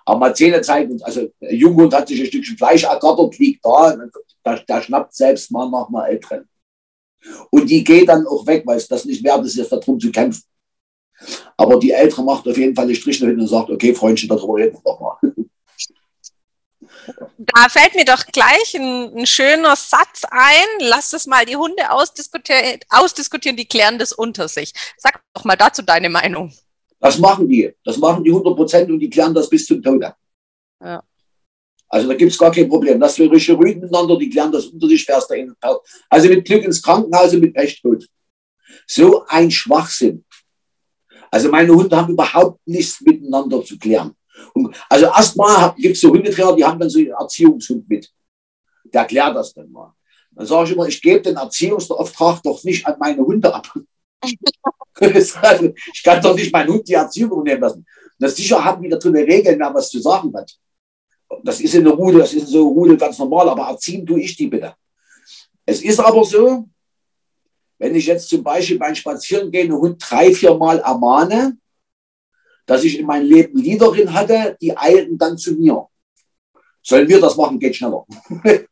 [0.05, 1.03] aber mal Zähne zeigen.
[1.03, 3.97] Also ein Junghund hat sich ein Stückchen Fleisch ergattert, liegt da,
[4.45, 6.49] der, der schnappt selbst mal nach einer Älteren.
[7.51, 10.11] Und die geht dann auch weg, weil es das nicht wert ist, jetzt darum zu
[10.11, 10.43] kämpfen.
[11.57, 14.57] Aber die Ältere macht auf jeden Fall die Striche hin und sagt, okay, Freundchen, darüber
[14.57, 15.19] reden wir doch mal.
[17.39, 20.67] Da fällt mir doch gleich ein, ein, schöner Satz ein.
[20.79, 24.73] Lass es mal die Hunde ausdiskutieren, ausdiskutieren, die klären das unter sich.
[24.97, 26.53] Sag doch mal dazu deine Meinung.
[27.03, 27.75] Das machen die.
[27.85, 30.15] Das machen die 100 Prozent und die klären das bis zum Tode.
[30.81, 31.03] Ja.
[31.89, 33.01] Also da gibt es gar kein Problem.
[33.01, 35.53] Das wir richtig ruhig miteinander, die klären das unter sich, fährst dahin.
[36.09, 38.09] Also mit Glück ins Krankenhaus und mit Pech tot.
[38.87, 40.25] So ein Schwachsinn.
[41.29, 44.15] Also meine Hunde haben überhaupt nichts miteinander zu klären.
[44.55, 48.09] Und also erstmal gibt es so Hundetrainer, die haben dann so einen Erziehungshund mit.
[48.85, 49.93] Der klärt das dann mal.
[50.31, 53.67] Dann sage ich immer, ich gebe den Erziehungsauftrag doch nicht an meine Hunde ab.
[55.01, 57.87] Ich kann doch nicht meinen Hund die Erziehung nehmen lassen.
[58.19, 60.57] Das sicher haben wieder drin Regeln, wer was zu sagen hat.
[61.43, 64.21] Das ist in der Rudel, das ist in so Rudel ganz normal, aber erziehen tue
[64.21, 64.75] ich die bitte.
[65.65, 66.69] Es ist aber so,
[67.79, 71.57] wenn ich jetzt zum Beispiel beim Spazierengehen einen Hund drei, vier Mal ermahne,
[72.67, 75.89] dass ich in meinem Leben Liederin hatte, die eilten dann zu mir.
[76.83, 78.05] Sollen wir das machen, geht schneller.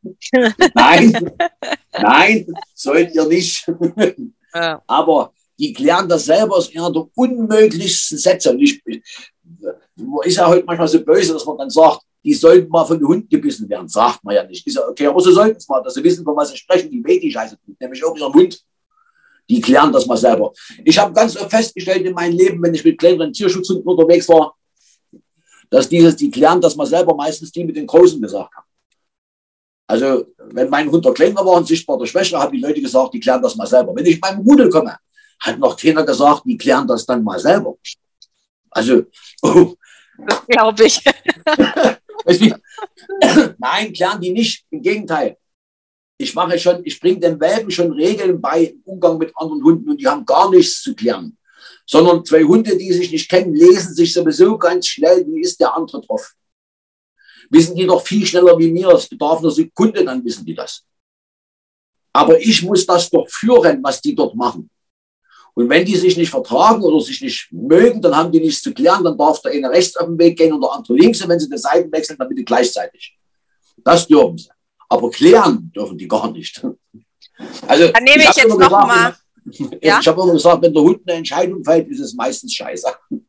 [0.75, 1.33] nein,
[1.93, 3.71] nein, sollt ihr nicht.
[4.87, 8.51] Aber die klären das selber aus einer der unmöglichsten Sätze.
[8.51, 8.83] Und ich,
[9.97, 12.99] man ist ja heute manchmal so böse, dass man dann sagt, die sollten mal von
[12.99, 13.87] den Hunden gebissen werden.
[13.89, 14.67] Sagt man ja nicht.
[14.67, 16.91] Ist ja okay, aber sie sollten es mal, dass sie wissen, von was sie sprechen,
[16.91, 18.59] die die Scheiße nämlich auch ihren Mund.
[19.51, 20.53] Die klären das mal selber.
[20.85, 24.55] Ich habe ganz oft festgestellt in meinem Leben, wenn ich mit kleineren Tierschutzhunden unterwegs war,
[25.69, 28.67] dass dieses, die klären das mal selber, meistens die mit den Großen gesagt haben.
[29.89, 33.13] Also, wenn mein Hund der kleiner war und sichtbar der Schwäche, haben die Leute gesagt,
[33.13, 33.95] die klären das mal selber.
[33.95, 34.97] Wenn ich in meinem Rudel komme,
[35.41, 37.77] hat noch keiner gesagt, die klären das dann mal selber.
[38.71, 39.05] Also,
[39.43, 39.75] oh.
[40.27, 41.03] Das glaube ich.
[43.59, 44.65] Nein, klären die nicht.
[44.71, 45.37] Im Gegenteil
[46.21, 49.89] ich mache schon, ich bringe den Welpen schon Regeln bei im Umgang mit anderen Hunden
[49.89, 51.39] und die haben gar nichts zu klären.
[51.87, 55.75] Sondern zwei Hunde, die sich nicht kennen, lesen sich sowieso ganz schnell, wie ist der
[55.75, 56.35] andere drauf.
[57.49, 58.89] Wissen die doch viel schneller wie mir.
[58.91, 60.85] Es bedarf einer Sekunde, dann wissen die das.
[62.13, 64.69] Aber ich muss das doch führen, was die dort machen.
[65.55, 68.73] Und wenn die sich nicht vertragen oder sich nicht mögen, dann haben die nichts zu
[68.73, 71.23] klären, dann darf der eine rechts auf den Weg gehen und der andere links.
[71.23, 73.17] Und wenn sie die Seiten wechseln, dann bitte gleichzeitig.
[73.85, 74.51] Das dürfen sie.
[74.89, 76.65] Aber klären dürfen die gar nicht.
[77.67, 79.17] Also, dann nehme ich, ich jetzt noch mal.
[79.83, 79.99] Ja?
[80.01, 82.87] Ich habe immer gesagt, wenn der Hund eine Entscheidung fällt, ist es meistens scheiße.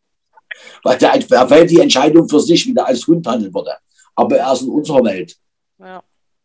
[0.84, 3.76] Weil der, er fällt die Entscheidung für sich, wie der als Hund handeln würde.
[4.16, 5.36] Aber er ist in unserer Welt.
[5.80, 6.04] Ja.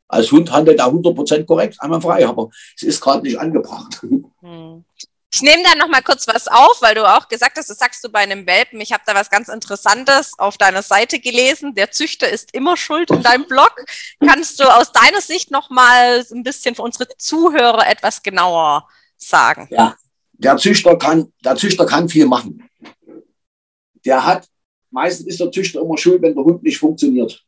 [0.09, 4.01] Als Hund handelt er 100% korrekt, einmal frei, aber es ist gerade nicht angebracht.
[4.03, 4.85] Hm.
[5.33, 8.03] Ich nehme da noch mal kurz was auf, weil du auch gesagt hast, das sagst
[8.03, 8.81] du bei einem Welpen.
[8.81, 11.74] Ich habe da was ganz Interessantes auf deiner Seite gelesen.
[11.74, 13.85] Der Züchter ist immer schuld in deinem Blog.
[14.24, 19.68] Kannst du aus deiner Sicht noch mal ein bisschen für unsere Zuhörer etwas genauer sagen?
[19.70, 19.97] Ja,
[20.33, 22.68] der Züchter kann, der Züchter kann viel machen.
[24.05, 24.49] Der hat,
[24.91, 27.45] meistens ist der Züchter immer schuld, wenn der Hund nicht funktioniert.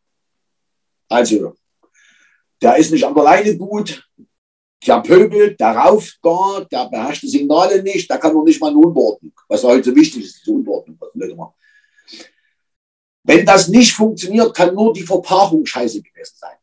[1.09, 1.57] Also,
[2.61, 4.05] der ist nicht an der Leine gut,
[4.87, 8.69] der pöbelt, der rauft gar, der beherrscht die Signale nicht, der kann noch nicht mal
[8.69, 10.99] eine Unordnung, was heute so wichtig ist, diese Unordnung.
[13.25, 16.57] Wenn das nicht funktioniert, kann nur die Verpaarung scheiße gewesen sein.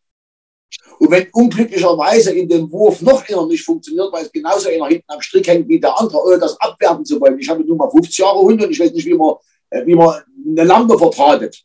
[0.97, 5.11] Und wenn unglücklicherweise in dem Wurf noch einer nicht funktioniert, weil es genauso einer hinten
[5.11, 7.37] am Strick hängt wie der andere, ohne das abwerten zu wollen.
[7.37, 9.35] Ich habe nur mal 50 Jahre Hunde und ich weiß nicht, wie man,
[9.69, 11.63] äh, wie man eine Lampe vertratet.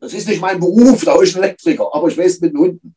[0.00, 2.96] Das ist nicht mein Beruf, da ist ein Elektriker, aber ich weiß mit den Hunden.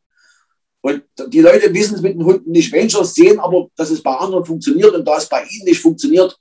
[0.88, 1.02] Und
[1.34, 2.72] die Leute wissen es mit den Hunden nicht.
[2.72, 5.64] Wenn sie es sehen, aber dass es bei anderen funktioniert und da es bei ihnen
[5.64, 6.34] nicht funktioniert,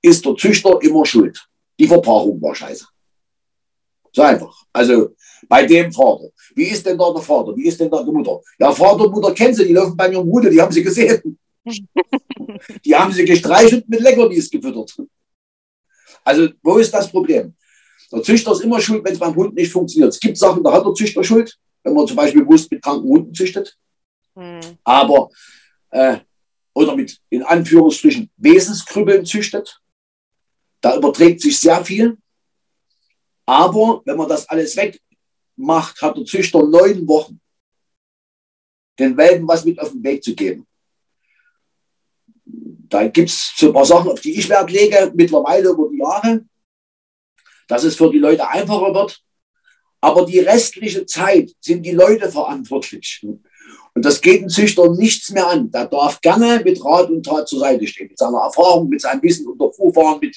[0.00, 1.36] ist der Züchter immer schuld.
[1.78, 2.86] Die Verpaarung war scheiße.
[4.12, 4.54] So einfach.
[4.72, 5.16] Also
[5.48, 6.28] bei dem Vater.
[6.54, 7.56] Wie ist denn da der Vater?
[7.56, 8.40] Wie ist denn da die Mutter?
[8.60, 11.38] Ja, Vater und Mutter kennen sie, die laufen bei ihrem Rudel, die haben sie gesehen.
[12.84, 14.96] die haben sie gestreichelt mit Leckerlis gefüttert.
[16.22, 17.54] Also, wo ist das Problem?
[18.12, 20.12] Der Züchter ist immer schuld, wenn es beim Hund nicht funktioniert.
[20.12, 23.08] Es gibt Sachen, da hat der Züchter Schuld wenn man zum Beispiel bewusst mit kranken
[23.08, 23.76] Hunden züchtet.
[24.34, 24.60] Mhm.
[24.84, 25.30] Aber,
[25.90, 26.18] äh,
[26.74, 29.80] oder mit in Anführungsstrichen Wesenskrüppeln züchtet.
[30.80, 32.16] Da überträgt sich sehr viel.
[33.44, 37.40] Aber wenn man das alles wegmacht, hat der Züchter neun Wochen,
[38.98, 40.66] den Welpen was mit auf den Weg zu geben.
[42.44, 45.98] Da gibt es so ein paar Sachen, auf die ich Wert lege, mittlerweile über die
[45.98, 46.44] Jahre,
[47.68, 49.22] dass es für die Leute einfacher wird,
[50.00, 53.24] aber die restliche Zeit sind die Leute verantwortlich.
[53.94, 55.70] Und das geht dem Züchter nichts mehr an.
[55.70, 58.08] Der darf gerne mit Rat und Tat zur Seite stehen.
[58.08, 60.36] Mit seiner Erfahrung, mit seinem Wissen unter Vorfahren, mit,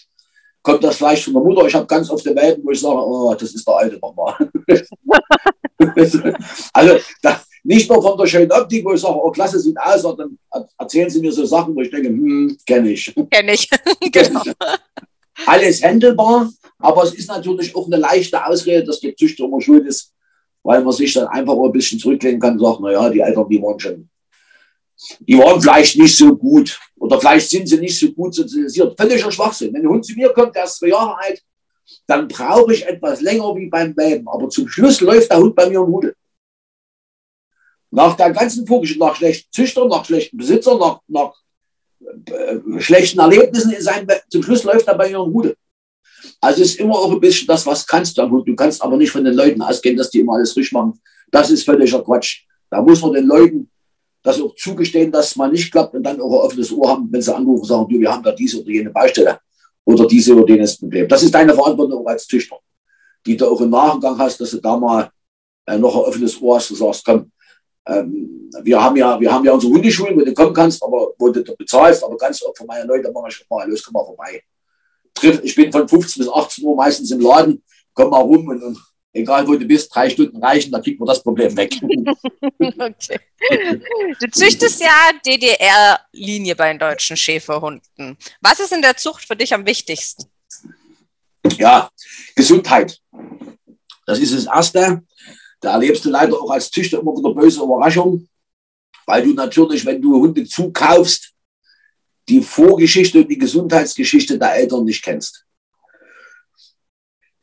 [0.61, 1.67] kommt das vielleicht von der Mutter.
[1.67, 4.35] Ich habe ganz oft die Welten, wo ich sage, oh, das ist der Alte nochmal.
[6.73, 10.01] also da, nicht nur von der schönen Optik, wo ich sage, oh, klasse, sieht aus,
[10.01, 10.37] sondern
[10.77, 13.13] erzählen Sie mir so Sachen, wo ich denke, hm, kenne ich.
[13.31, 13.69] Kenne ich,
[14.11, 14.41] genau.
[15.45, 16.49] alles händelbar,
[16.83, 20.13] aber es ist natürlich auch eine leichte Ausrede, dass der Züchter immer schuld ist,
[20.63, 23.61] weil man sich dann einfach ein bisschen zurücklehnen kann und sagt, naja, die Eltern, die
[23.61, 24.09] waren schon,
[25.21, 28.99] die waren vielleicht nicht so gut oder vielleicht sind sie nicht so gut sozialisiert.
[28.99, 29.73] Völliger Schwachsinn.
[29.73, 31.41] Wenn ein Hund zu mir kommt, der ist zwei Jahre alt,
[32.05, 34.27] dann brauche ich etwas länger wie beim Welpen.
[34.27, 36.13] Aber zum Schluss läuft der Hund bei mir im Rudel.
[37.91, 41.33] Nach der ganzen Vorgeschichte, nach schlechten Züchtern, nach schlechten Besitzern, nach, nach
[42.25, 45.55] äh, schlechten Erlebnissen in seinem, zum Schluss läuft er bei mir im Rudel.
[46.41, 48.41] Also ist immer auch ein bisschen das, was kannst du.
[48.41, 50.99] Du kannst aber nicht von den Leuten ausgehen, dass die immer alles richtig machen.
[51.31, 52.45] Das ist völliger Quatsch.
[52.69, 53.69] Da muss man den Leuten
[54.23, 57.07] das auch zugestehen, dass es mal nicht klappt und dann auch ein offenes Ohr haben,
[57.11, 59.39] wenn sie anrufen und sagen, du, wir haben da diese oder jene Baustelle
[59.83, 61.07] oder diese oder jenes Problem.
[61.07, 62.57] Das ist deine Verantwortung als Züchter,
[63.25, 65.09] die du auch im Nachgang hast, dass du da mal
[65.65, 67.31] äh, noch ein offenes Ohr hast und sagst, komm,
[67.85, 71.29] ähm, wir haben ja, wir haben ja unsere Hundeschulen, wo du kommen kannst, aber wo
[71.29, 74.41] du bezahlst, aber kannst auch von meinen Leuten machen, schon mal, los, komm mal vorbei.
[75.23, 77.63] Ich bin von 15 bis 18 Uhr meistens im Laden,
[77.93, 78.77] komm mal rum und, und
[79.13, 81.73] egal wo du bist, drei Stunden reichen, da kriegt man das Problem weg.
[82.59, 83.19] okay.
[84.19, 88.17] Du züchtest ja DDR-Linie bei den deutschen Schäferhunden.
[88.41, 90.25] Was ist in der Zucht für dich am wichtigsten?
[91.57, 91.89] Ja,
[92.35, 92.99] Gesundheit.
[94.05, 95.03] Das ist das Erste.
[95.59, 98.27] Da erlebst du leider auch als Züchter immer wieder böse Überraschungen,
[99.05, 101.32] weil du natürlich, wenn du Hunde zukaufst,
[102.29, 105.45] die Vorgeschichte und die Gesundheitsgeschichte der Eltern nicht kennst.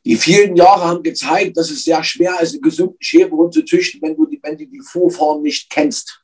[0.05, 4.01] Die vielen Jahre haben gezeigt, dass es sehr schwer ist, einen gesunden Schäferhund zu züchten,
[4.01, 6.23] wenn du die, wenn du die Vorfahren nicht kennst.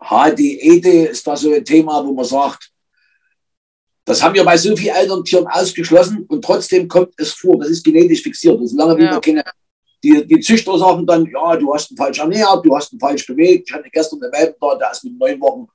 [0.00, 2.70] HDED ist da so ein Thema, wo man sagt,
[4.04, 7.58] das haben wir bei so vielen Elterntieren ausgeschlossen und trotzdem kommt es vor.
[7.58, 8.56] Das ist genetisch fixiert.
[8.56, 9.10] Und solange ja.
[9.10, 9.44] wir keine,
[10.02, 13.26] die, die Züchter sagen dann, ja, du hast ihn falsch ernährt, du hast ihn falsch
[13.26, 13.68] bewegt.
[13.68, 15.68] Ich hatte gestern einen Welpen da, der ist mit neun Wochen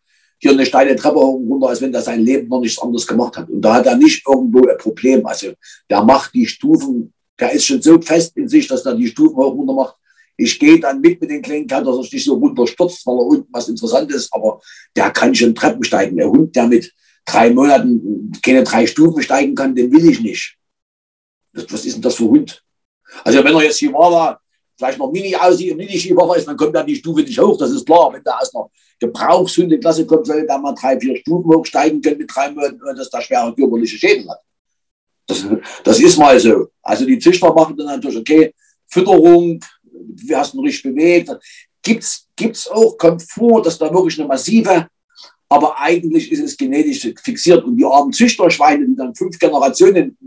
[0.44, 3.38] hier eine steile Treppe und runter, als wenn er sein Leben noch nichts anderes gemacht
[3.38, 3.50] hat.
[3.50, 5.26] Und da hat er nicht irgendwo ein Problem.
[5.26, 5.54] Also
[5.90, 9.38] der macht die Stufen, der ist schon so fest in sich, dass er die Stufen
[9.38, 9.96] hoch runter macht.
[10.36, 13.16] Ich gehe dann mit mit den kleinen Kerl, dass er sich nicht so runterstürzt, weil
[13.16, 14.60] er unten was interessant ist, aber
[14.94, 16.18] der kann schon Treppen steigen.
[16.18, 16.92] Der Hund, der mit
[17.24, 20.58] drei Monaten keine drei Stufen steigen kann, den will ich nicht.
[21.54, 22.62] Was ist denn das für ein Hund?
[23.24, 24.42] Also wenn er jetzt hier war,
[24.78, 27.72] vielleicht noch Mini aussieht, Mini Skiwaffe ist, dann kommt er die Stufe nicht hoch, das
[27.72, 28.12] ist klar.
[28.12, 28.70] Wenn der aus einer
[29.08, 33.22] Gebrauchshundeklasse kommt, soll er mal drei, vier Stufen hochsteigen können mit drei Monaten, dass der
[33.22, 34.40] schwere körperliche Schäden hat.
[35.28, 35.46] Das,
[35.84, 36.68] das ist mal so.
[36.82, 38.54] Also die Züchter machen dann natürlich, okay,
[38.88, 41.30] Fütterung, wie hast du richtig bewegt.
[41.82, 44.88] Gibt's, gibt's auch, kommt vor, dass da wirklich eine massive,
[45.50, 50.18] aber eigentlich ist es genetisch fixiert und die armen Züchterschweine, die dann fünf Generationen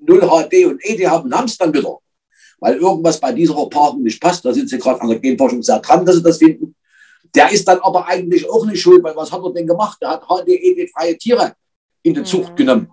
[0.00, 1.98] 0 HD und ED haben, haben es dann wieder
[2.62, 4.44] weil irgendwas bei dieser Paarung nicht passt.
[4.44, 6.76] Da sind sie gerade an der Genforschung sehr dran, dass sie das finden.
[7.34, 9.98] Der ist dann aber eigentlich auch nicht schuld, weil was hat er denn gemacht?
[10.02, 11.54] Der hat HDED-freie Tiere
[12.02, 12.56] in die Zucht mhm.
[12.56, 12.92] genommen.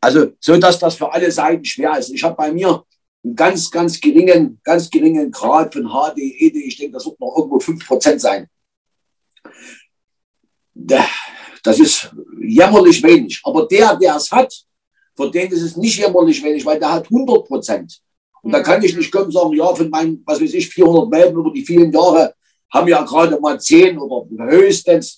[0.00, 2.10] Also, so dass das für alle Seiten schwer ist.
[2.10, 2.84] Ich habe bei mir
[3.24, 6.56] einen ganz, ganz geringen, ganz geringen Grad von HDED.
[6.56, 8.48] Ich denke, das wird noch irgendwo 5% sein.
[10.74, 13.40] Das ist jämmerlich wenig.
[13.44, 14.52] Aber der, der es hat,
[15.16, 18.00] für den ist es nicht jämmerlich wenig, weil der hat 100 Prozent.
[18.42, 21.10] Und da kann ich nicht kommen und sagen, ja, von meinen, was weiß ich, 400
[21.12, 22.34] Welpen über die vielen Jahre
[22.72, 25.16] haben ja gerade mal 10 oder höchstens,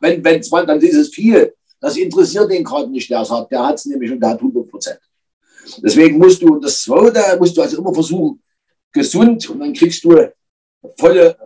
[0.00, 1.54] wenn, wenn 20, dann ist es viel.
[1.80, 3.50] Das interessiert den gerade nicht, der hat.
[3.50, 4.98] Der hat es nämlich und der hat 100 Prozent.
[5.78, 8.42] Deswegen musst du, und das zweite, musst du also immer versuchen,
[8.90, 10.16] gesund und dann kriegst du
[10.96, 11.36] volle,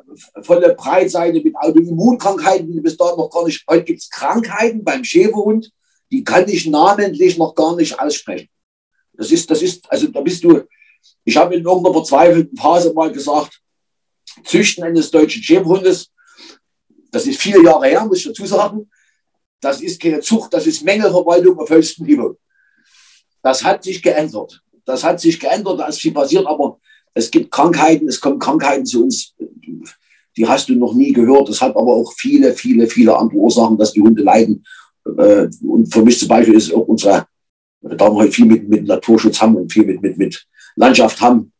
[0.42, 4.84] volle Breitseite mit Autoimmunkrankheiten, die du bis dahin noch gar nicht, heute gibt es Krankheiten
[4.84, 5.72] beim Schäferhund,
[6.10, 8.48] die kann ich namentlich noch gar nicht aussprechen.
[9.14, 10.62] Das ist, das ist, also da bist du,
[11.24, 13.61] ich habe in irgendeiner verzweifelten Phase mal gesagt,
[14.44, 16.10] Züchten eines deutschen Schäferhundes,
[17.10, 18.90] das ist viele Jahre her, muss ich dazu sagen,
[19.60, 22.36] das ist keine Zucht, das ist Mängelverwaltung auf höchstem Niveau.
[23.42, 24.62] Das hat sich geändert.
[24.84, 26.80] Das hat sich geändert, da ist viel passiert, aber
[27.14, 29.34] es gibt Krankheiten, es kommen Krankheiten zu uns,
[30.36, 31.48] die hast du noch nie gehört.
[31.48, 34.64] Das hat aber auch viele, viele, viele andere Ursachen, dass die Hunde leiden.
[35.04, 37.26] Äh, und für mich zum Beispiel ist auch unsere,
[37.82, 41.52] da wir heute viel mit, mit Naturschutz haben und viel mit, mit, mit Landschaft haben,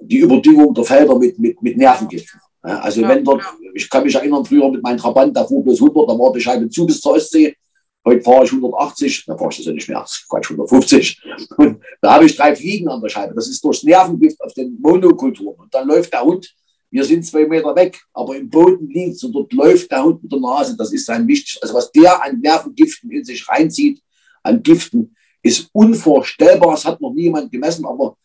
[0.00, 2.40] die Überdüngung der Felder mit, mit, mit Nervengiften.
[2.62, 3.42] Also ja, wenn dort,
[3.74, 6.40] ich kann mich erinnern, früher mit meinem Trabant, da fuhr bloß 100, da war die
[6.40, 7.56] Scheibe zu bis zur Ostsee.
[8.04, 11.22] Heute fahre ich 180, da fahre ich das ja nicht mehr, Quatsch, 150.
[11.56, 13.34] Und da habe ich drei Fliegen an der Scheibe.
[13.34, 15.60] Das ist durch Nervengift auf den Monokulturen.
[15.60, 16.54] Und dann läuft der Hund,
[16.90, 20.32] wir sind zwei Meter weg, aber im Boden liegt und dort läuft der Hund mit
[20.32, 20.76] der Nase.
[20.76, 21.58] Das ist sein wichtig.
[21.62, 24.02] Also was der an Nervengiften in sich reinzieht,
[24.42, 26.72] an Giften, ist unvorstellbar.
[26.72, 28.16] Das hat noch niemand gemessen, aber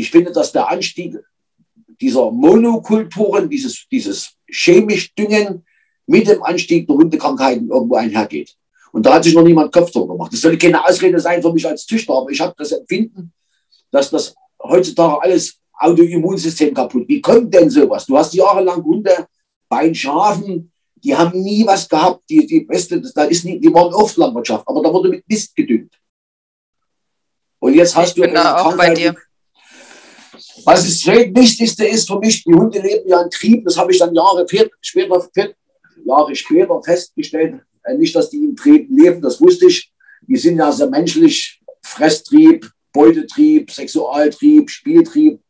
[0.00, 1.16] ich finde, dass der Anstieg
[2.00, 5.64] dieser Monokulturen, dieses, dieses chemisch Düngen
[6.06, 8.56] mit dem Anstieg der Hundekrankheiten irgendwo einhergeht.
[8.92, 10.32] Und da hat sich noch niemand Kopf drüber gemacht.
[10.32, 13.32] Das soll keine Ausrede sein für mich als Züchter, aber ich habe das Empfinden,
[13.90, 17.06] dass das heutzutage alles Autoimmunsystem kaputt.
[17.06, 18.06] Wie kommt denn sowas?
[18.06, 19.26] Du hast jahrelang Hunde
[19.68, 22.28] bei den Schafen, die haben nie was gehabt.
[22.28, 25.54] Die, die beste, da ist nie, die waren oft Landwirtschaft, aber da wurde mit Mist
[25.54, 25.94] gedüngt.
[27.60, 28.22] Und jetzt hast ich du.
[28.22, 29.14] Bin da auch bei dir.
[30.64, 33.64] Was das Wichtigste ist für mich, die Hunde leben ja in Trieb.
[33.64, 34.46] Das habe ich dann Jahre
[34.80, 35.16] später,
[36.04, 37.60] Jahre später festgestellt.
[37.84, 39.92] Äh, nicht, dass die im Trieb leben, das wusste ich.
[40.22, 41.60] Die sind ja sehr menschlich.
[41.82, 45.40] Fresstrieb, Beutetrieb, Sexualtrieb, Spieltrieb.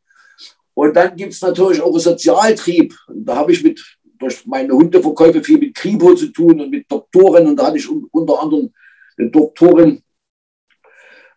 [0.75, 2.95] Und dann gibt es natürlich auch einen Sozialtrieb.
[3.09, 3.83] Da habe ich mit,
[4.19, 7.49] durch meine Hundeverkäufe viel mit Kripo zu tun und mit Doktoren.
[7.49, 8.73] Und da hatte ich unter anderem
[9.19, 10.03] eine Doktorin,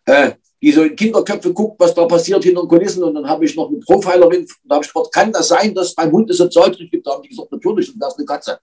[0.06, 0.32] äh,
[0.64, 3.04] die so in Kinderköpfe guckt, was da passiert hinter den Kulissen.
[3.04, 5.94] Und dann habe ich noch eine Profilerin, da habe ich gefragt, kann das sein, dass
[5.94, 7.06] beim Hund es Sozialtrieb gibt?
[7.06, 8.60] Da haben die gesagt, natürlich, und das ist eine Katze.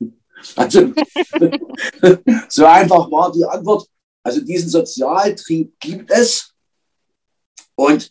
[0.56, 0.80] Also,
[2.48, 3.86] so einfach war die Antwort.
[4.24, 6.52] Also diesen Sozialtrieb gibt es.
[7.76, 8.10] Und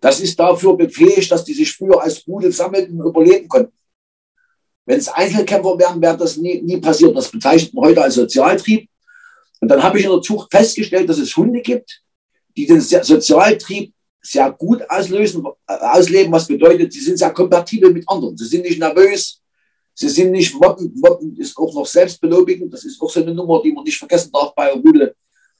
[0.00, 3.72] das ist dafür befähigt, dass die sich früher als Rudel sammelten und überleben konnten.
[4.84, 7.16] Wenn es Einzelkämpfer wären, wäre das nie, nie passiert.
[7.16, 8.90] Das bezeichnet man heute als Sozialtrieb.
[9.60, 12.01] Und dann habe ich in der Zucht festgestellt, dass es Hunde gibt,
[12.56, 18.36] die den Sozialtrieb sehr gut auslösen, ausleben, was bedeutet, sie sind sehr kompatibel mit anderen.
[18.36, 19.40] Sie sind nicht nervös,
[19.94, 20.96] sie sind nicht mobbend.
[20.96, 22.72] Mobbend ist auch noch selbstbelobigend.
[22.72, 25.14] Das ist auch so eine Nummer, die man nicht vergessen darf bei Rudel.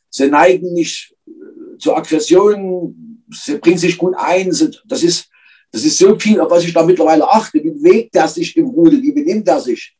[0.09, 4.55] Sie neigen nicht äh, zu Aggressionen, sie bringt sich gut ein.
[4.85, 5.29] Das ist,
[5.73, 7.59] das ist so viel, auf was ich da mittlerweile achte.
[7.65, 9.03] Wie bewegt er sich im Rudel?
[9.03, 9.97] Wie benimmt er sich?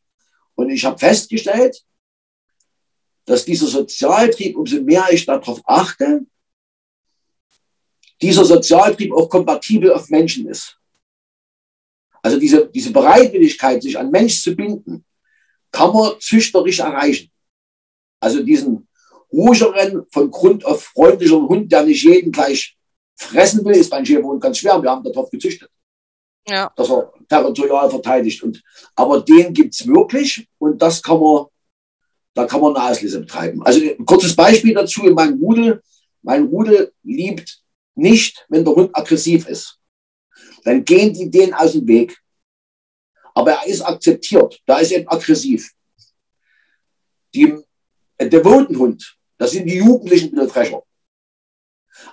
[0.55, 1.83] Und ich habe festgestellt,
[3.25, 6.25] dass dieser Sozialtrieb, umso mehr ich darauf achte,
[8.21, 10.77] dieser Sozialtrieb auch kompatibel auf Menschen ist.
[12.21, 15.03] Also diese, diese Bereitwilligkeit, sich an Mensch zu binden,
[15.71, 17.29] kann man züchterisch erreichen.
[18.19, 18.87] Also diesen
[19.31, 22.77] ruhigeren, von Grund auf freundlicheren Hund, der nicht jeden gleich
[23.15, 24.81] fressen will, ist bei Schäferhund ganz schwer.
[24.81, 25.69] Wir haben darauf gezüchtet.
[26.47, 26.71] Ja.
[26.75, 28.43] Dass er territorial verteidigt.
[28.43, 28.61] Und,
[28.95, 31.45] aber den gibt es wirklich und das kann man,
[32.33, 33.63] da kann man eine Auslese betreiben.
[33.63, 35.81] Also ein kurzes Beispiel dazu in meinem Rudel.
[36.21, 37.62] Mein Rudel liebt
[37.95, 39.79] nicht, wenn der Hund aggressiv ist.
[40.63, 42.17] Dann gehen die den aus dem Weg.
[43.33, 44.61] Aber er ist akzeptiert.
[44.65, 45.71] Da ist eben aggressiv.
[47.33, 47.57] Die,
[48.19, 50.83] der Devotenhund, das sind die jugendlichen Bildfrescher.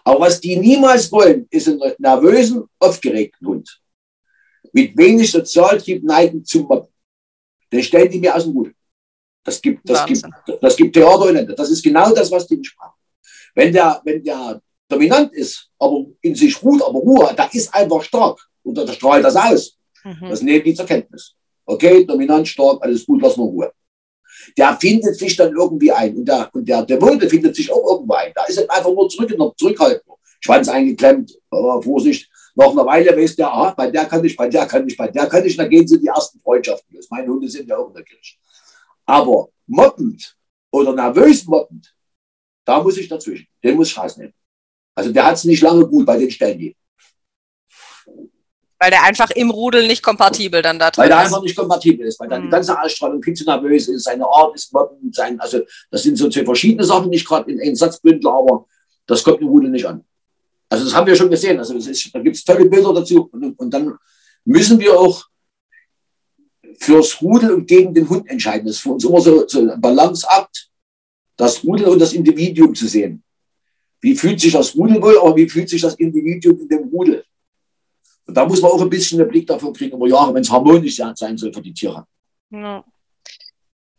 [0.04, 3.80] Aber was die niemals wollen, ist einen nervösen, aufgeregten Hund.
[4.72, 6.92] Mit wenig Sozialtrieb neigen zum Mobben.
[7.72, 8.74] Den stellen die mir aus dem Rudel.
[9.42, 10.24] Das gibt, das gibt,
[10.60, 11.44] das gibt Theater.
[11.54, 12.98] Das ist genau das, was die nicht machen.
[13.54, 14.60] Wenn der, wenn der
[14.90, 18.38] dominant ist, aber in sich ruht, aber Ruhe hat, der ist einfach stark.
[18.62, 19.76] Und der strahlt das aus.
[20.04, 20.28] Mhm.
[20.28, 21.34] Das nehmen die zur Kenntnis.
[21.64, 23.72] Okay, dominant, stark, alles gut, lass mal Ruhe
[24.56, 26.16] der findet sich dann irgendwie ein.
[26.16, 28.32] Und der, und der Devote findet sich auch irgendwo ein.
[28.34, 30.04] Da ist er einfach nur zurück, noch zurückhaltend.
[30.40, 32.30] Schwanz eingeklemmt, äh, Vorsicht.
[32.54, 35.08] Nach einer Weile weiß der, aha, bei der kann ich, bei der kann ich, bei
[35.08, 37.08] der kann ich, dann gehen sie die ersten Freundschaften los.
[37.10, 38.36] Meine Hunde sind ja auch in der Kirche.
[39.04, 40.36] Aber mobbend
[40.70, 41.94] oder nervös mobbend,
[42.64, 43.46] da muss ich dazwischen.
[43.62, 44.34] Den muss ich rausnehmen.
[44.94, 46.58] Also der hat es nicht lange gut bei den Stellen.
[46.58, 46.76] Die.
[48.78, 50.98] Weil der einfach im Rudel nicht kompatibel dann da drin ist.
[50.98, 52.46] Weil der einfach nicht kompatibel ist, weil dann mhm.
[52.46, 55.60] die ganze Ausstrahlung viel zu nervös ist, seine Art ist mobbend, sein, also
[55.90, 58.66] das sind so zwei verschiedene Sachen, nicht gerade in einen Satzbündel, aber
[59.06, 60.04] das kommt im Rudel nicht an.
[60.70, 61.58] Also das haben wir schon gesehen.
[61.58, 63.28] Also ist, da gibt es tolle Bilder dazu.
[63.32, 63.98] Und, und, dann
[64.44, 65.26] müssen wir auch
[66.78, 68.66] fürs Rudel und gegen den Hund entscheiden.
[68.66, 70.70] Das ist für uns immer so, so ein Balanceakt,
[71.36, 73.22] das Rudel und das Individuum zu sehen.
[74.00, 77.24] Wie fühlt sich das Rudel wohl, aber wie fühlt sich das Individuum in dem Rudel?
[78.26, 80.50] Und da muss man auch ein bisschen einen Blick dafür kriegen über Jahre, wenn es
[80.50, 82.06] harmonisch sein soll für die Tiere.
[82.50, 82.84] Ja.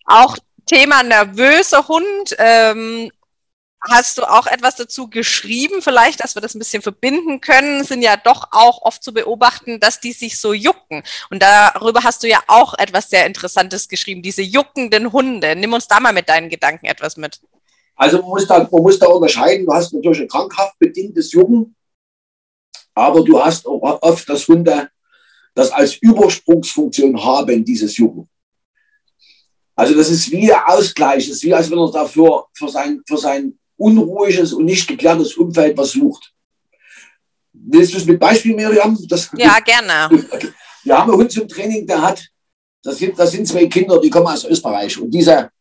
[0.05, 2.35] Auch Thema nervöser Hund.
[2.37, 3.11] Ähm,
[3.89, 7.83] hast du auch etwas dazu geschrieben, vielleicht, dass wir das ein bisschen verbinden können?
[7.83, 11.03] Sind ja doch auch oft zu beobachten, dass die sich so jucken.
[11.29, 15.55] Und darüber hast du ja auch etwas sehr Interessantes geschrieben, diese juckenden Hunde.
[15.55, 17.41] Nimm uns da mal mit deinen Gedanken etwas mit.
[17.95, 19.65] Also man muss da, man muss da unterscheiden.
[19.65, 21.75] Du hast natürlich ein krankhaft bedingtes Jucken
[22.93, 24.89] aber du hast auch oft das Hunde,
[25.53, 28.29] das als Übersprungsfunktion haben, dieses Jucken.
[29.75, 33.01] Also das ist wie der Ausgleich, das ist wie als wenn er dafür für sein,
[33.07, 36.31] für sein unruhiges und nicht geklärtes Umfeld was sucht.
[37.53, 38.97] Willst du es mit Beispiel, Miriam?
[39.07, 40.09] Das, ja, gerne.
[40.83, 42.27] Wir haben einen Hund zum Training, der hat,
[42.83, 44.99] das sind, das sind zwei Kinder, die kommen aus Österreich.
[44.99, 45.51] Und diese,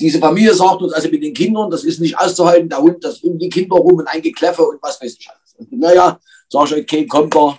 [0.00, 3.20] diese Familie sagt uns also mit den Kindern, das ist nicht auszuhalten, der Hund, das
[3.20, 5.68] um die Kinder rum und ein Gekläffe und was weiß ich alles.
[5.70, 6.18] Naja,
[6.48, 7.58] sag ich, okay, kommt er.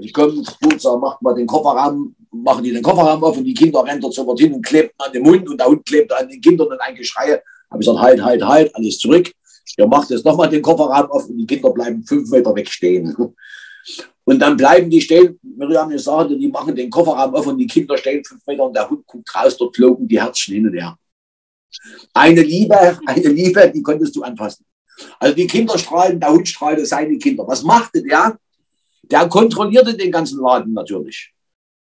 [0.00, 0.44] Die kommen,
[0.78, 4.14] sagen, macht mal den Kofferraum, machen die den Kofferraum auf und die Kinder rennen dort
[4.14, 6.80] sofort hin und kleben an dem Hund und der Hund klebt an den Kindern und
[6.80, 7.40] ein Geschrei.
[7.70, 9.32] Habe ich gesagt, halt, halt, halt, alles zurück.
[9.76, 13.14] Ihr macht jetzt nochmal den Kofferraum auf und die Kinder bleiben fünf Meter weg stehen.
[14.24, 17.96] Und dann bleiben die stehen, Miriam gesagt, die machen den Kofferraum auf und die Kinder
[17.96, 20.98] stehen fünf Meter und der Hund guckt raus, dort flogen die Herzchen hin und her.
[22.12, 24.64] Eine Liebe, eine Liebe, die konntest du anfassen.
[25.18, 27.46] Also die Kinder strahlen, der Hund strahlte seine Kinder.
[27.46, 28.38] Was machte der?
[29.02, 31.32] Der kontrollierte den ganzen Laden natürlich.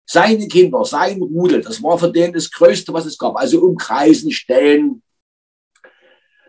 [0.05, 3.35] Seine Kinder, sein Rudel, das war für den das Größte, was es gab.
[3.37, 5.01] Also umkreisen, stellen.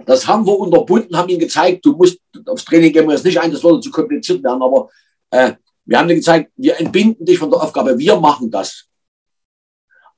[0.04, 3.40] Das haben wir unterbunden, haben ihm gezeigt, du musst, aufs Training gehen wir jetzt nicht
[3.40, 4.90] ein, das würde zu kompliziert werden, aber
[5.30, 5.54] äh,
[5.86, 8.86] wir haben dir gezeigt, wir entbinden dich von der Aufgabe, wir machen das.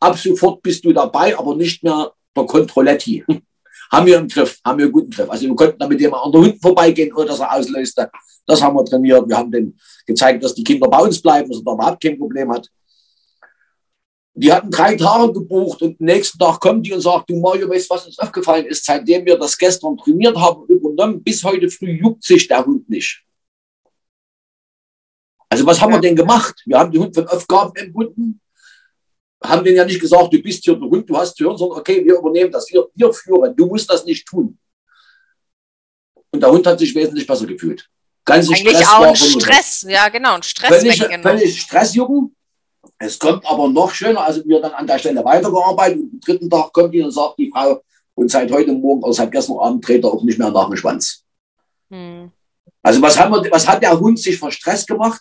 [0.01, 3.25] Ab sofort bist du dabei, aber nicht mehr Kontrolletti.
[3.91, 5.31] haben wir im Griff, haben wir einen guten Griff.
[5.31, 8.11] Also wir konnten damit jemand an der Hund vorbeigehen, ohne dass er auslöste.
[8.47, 9.29] Das haben wir trainiert.
[9.29, 12.19] Wir haben denen gezeigt, dass die Kinder bei uns bleiben, dass er da überhaupt kein
[12.19, 12.69] Problem hat.
[14.35, 17.69] Die hatten drei Tage gebucht und am nächsten Tag kommt die und sagt, du Mario,
[17.69, 18.85] weißt was uns aufgefallen ist?
[18.85, 23.25] Seitdem wir das gestern trainiert haben, übernommen, bis heute früh juckt sich der Hund nicht.
[25.49, 25.97] Also was haben ja.
[25.97, 26.63] wir denn gemacht?
[26.67, 28.41] Wir haben die Hund von Aufgaben entbunden,
[29.43, 32.05] haben denen ja nicht gesagt, du bist hier Hund, du hast zu hören, sondern okay,
[32.05, 34.59] wir übernehmen das, wir, wir führen, du musst das nicht tun.
[36.31, 37.89] Und der Hund hat sich wesentlich besser gefühlt.
[38.25, 42.35] Ganz Eigentlich Stress auch ein Stress, ja genau, ein Stress völlig, völlig Stressjucken.
[42.99, 46.51] Es kommt aber noch schöner, also wir dann an der Stelle weitergearbeitet und am dritten
[46.51, 47.81] Tag kommt die und sagt die Frau,
[48.15, 50.77] und seit heute Morgen, also seit gestern Abend dreht er auch nicht mehr nach dem
[50.77, 51.25] Schwanz.
[51.91, 52.33] Hm.
[52.83, 55.21] Also was, haben wir, was hat der Hund sich vor Stress gemacht?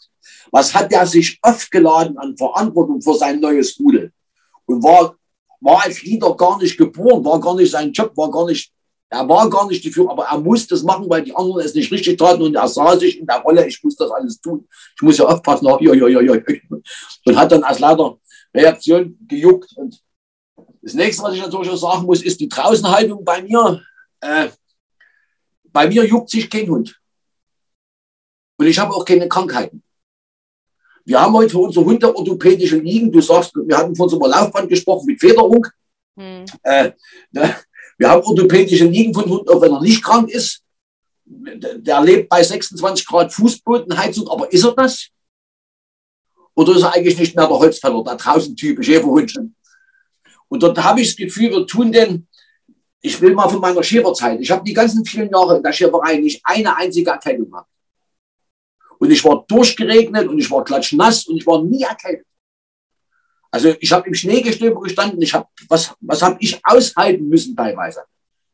[0.51, 4.11] Was hat er sich aufgeladen an Verantwortung für sein neues Rudel?
[4.65, 5.15] Und war,
[5.61, 8.71] war als Leader gar nicht geboren, war gar nicht sein Job, war gar nicht,
[9.09, 11.73] er war gar nicht die Führung, aber er musste es machen, weil die anderen es
[11.73, 14.67] nicht richtig taten und er sah sich in der Rolle, ich muss das alles tun.
[14.95, 16.41] Ich muss ja aufpassen, ja, ja, ja, ja.
[17.25, 18.17] und hat dann als Leiter
[18.53, 19.71] Reaktion gejuckt.
[19.77, 20.01] Und
[20.81, 23.81] das nächste, was ich natürlich auch sagen muss, ist die Draußenhaltung bei mir.
[24.21, 24.49] Äh,
[25.65, 26.99] bei mir juckt sich kein Hund.
[28.57, 29.83] Und ich habe auch keine Krankheiten.
[31.07, 34.67] Wir haben heute für unsere Hunde orthopädische Liegen, du sagst, wir hatten von unserem Laufband
[34.67, 35.65] gesprochen mit Federung.
[36.17, 36.43] Hm.
[36.63, 36.91] Äh,
[37.31, 37.55] ne?
[37.97, 40.61] wir haben orthopädische Liegen von Hunden, auch wenn er nicht krank ist.
[41.23, 45.07] Der lebt bei 26 Grad Fußbodenheizung, aber ist er das?
[46.55, 49.55] Oder ist er eigentlich nicht mehr der Holzfäller, der draußen Typ, Schäferhundchen?
[50.49, 52.27] Und dort habe ich das Gefühl, wir tun den,
[52.99, 56.17] ich will mal von meiner Schäferzeit, ich habe die ganzen vielen Jahre in der Schäferei
[56.17, 57.69] nicht eine einzige Erkennung gehabt.
[58.99, 62.25] Und ich war durchgeregnet und ich war klatschnass und ich war nie erkältet.
[63.51, 68.01] Also ich habe im Schneegestöber gestanden, ich hab, was, was habe ich aushalten müssen teilweise.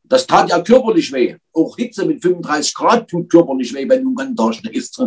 [0.04, 1.36] Das tat ja körperlich weh.
[1.52, 5.02] Auch Hitze mit 35 Grad tut körperlich weh, wenn du einen ganzen Tag stehst.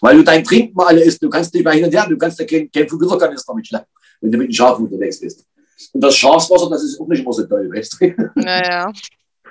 [0.00, 2.16] Weil du dein Trinken mal alle isst, du kannst nicht mehr hin und her, du
[2.16, 3.88] kannst ja kein, kein Gewitterkanister mitschleppen,
[4.20, 5.44] wenn du mit dem Schaf unterwegs bist.
[5.92, 8.30] Und das Schafswasser, das ist auch nicht immer so toll, weißt du.
[8.36, 8.92] Naja.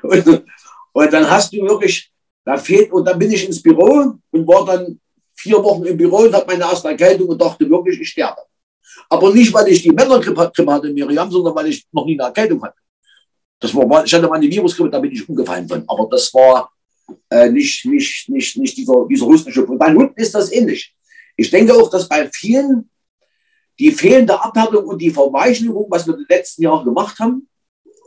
[0.02, 0.46] Und,
[0.94, 2.10] und dann hast du wirklich,
[2.46, 4.98] da fehlt, und dann bin ich ins Büro und war dann
[5.40, 8.42] vier Wochen im Büro und habe meine erste Erkältung und dachte wirklich, ich sterbe.
[9.10, 12.62] Aber nicht, weil ich die Männergrippe hatte, Miriam, sondern weil ich noch nie eine Erkältung
[12.62, 12.78] hatte.
[13.60, 15.84] Das war, ich hatte mal eine Virusgrippe, da bin ich umgefallen drin.
[15.88, 16.72] Aber das war
[17.30, 19.26] äh, nicht, nicht, nicht, nicht dieser, dieser.
[19.28, 20.94] Und bei Hunden ist das ähnlich.
[21.36, 22.90] Ich denke auch, dass bei vielen
[23.78, 27.48] die fehlende Abhärtung und die Verweichlichung, was wir in den letzten Jahren gemacht haben,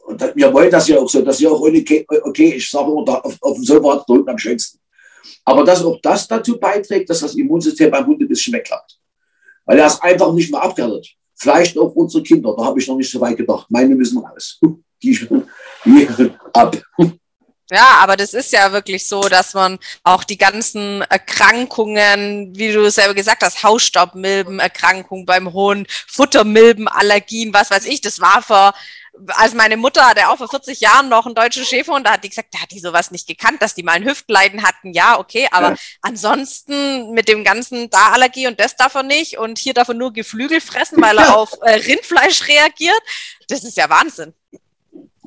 [0.04, 3.24] und wir wollen das ja auch so, dass ja auch okay, okay ich sage immer,
[3.24, 4.78] auf, auf dem Sofa hat der Hund am schönsten.
[5.44, 8.98] Aber dass auch das dazu beiträgt, dass das Immunsystem beim Hund ein bisschen wegklappt.
[9.64, 11.08] Weil er ist einfach nicht mehr abgehärtet.
[11.34, 13.66] Vielleicht auch unsere Kinder, da habe ich noch nicht so weit gedacht.
[13.68, 14.60] Meine müssen raus.
[15.02, 15.18] Die,
[15.84, 16.76] die ab.
[17.72, 22.90] Ja, aber das ist ja wirklich so, dass man auch die ganzen Erkrankungen, wie du
[22.90, 28.74] selber gesagt hast, Hausstaubmilbenerkrankung beim Hund, Futtermilbenallergien, was weiß ich, das war vor
[29.28, 32.24] als meine Mutter hatte auch vor 40 Jahren noch einen deutschen Schäfer und da hat
[32.24, 34.92] die gesagt, da hat die sowas nicht gekannt, dass die mal ein Hüftleiden hatten.
[34.92, 35.76] Ja, okay, aber ja.
[36.00, 40.60] ansonsten mit dem ganzen da Allergie und das davon nicht und hier davon nur Geflügel
[40.60, 41.34] fressen, weil er ja.
[41.34, 43.00] auf äh, Rindfleisch reagiert.
[43.48, 44.32] Das ist ja Wahnsinn.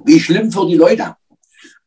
[0.03, 1.15] Wie schlimm für die Leute.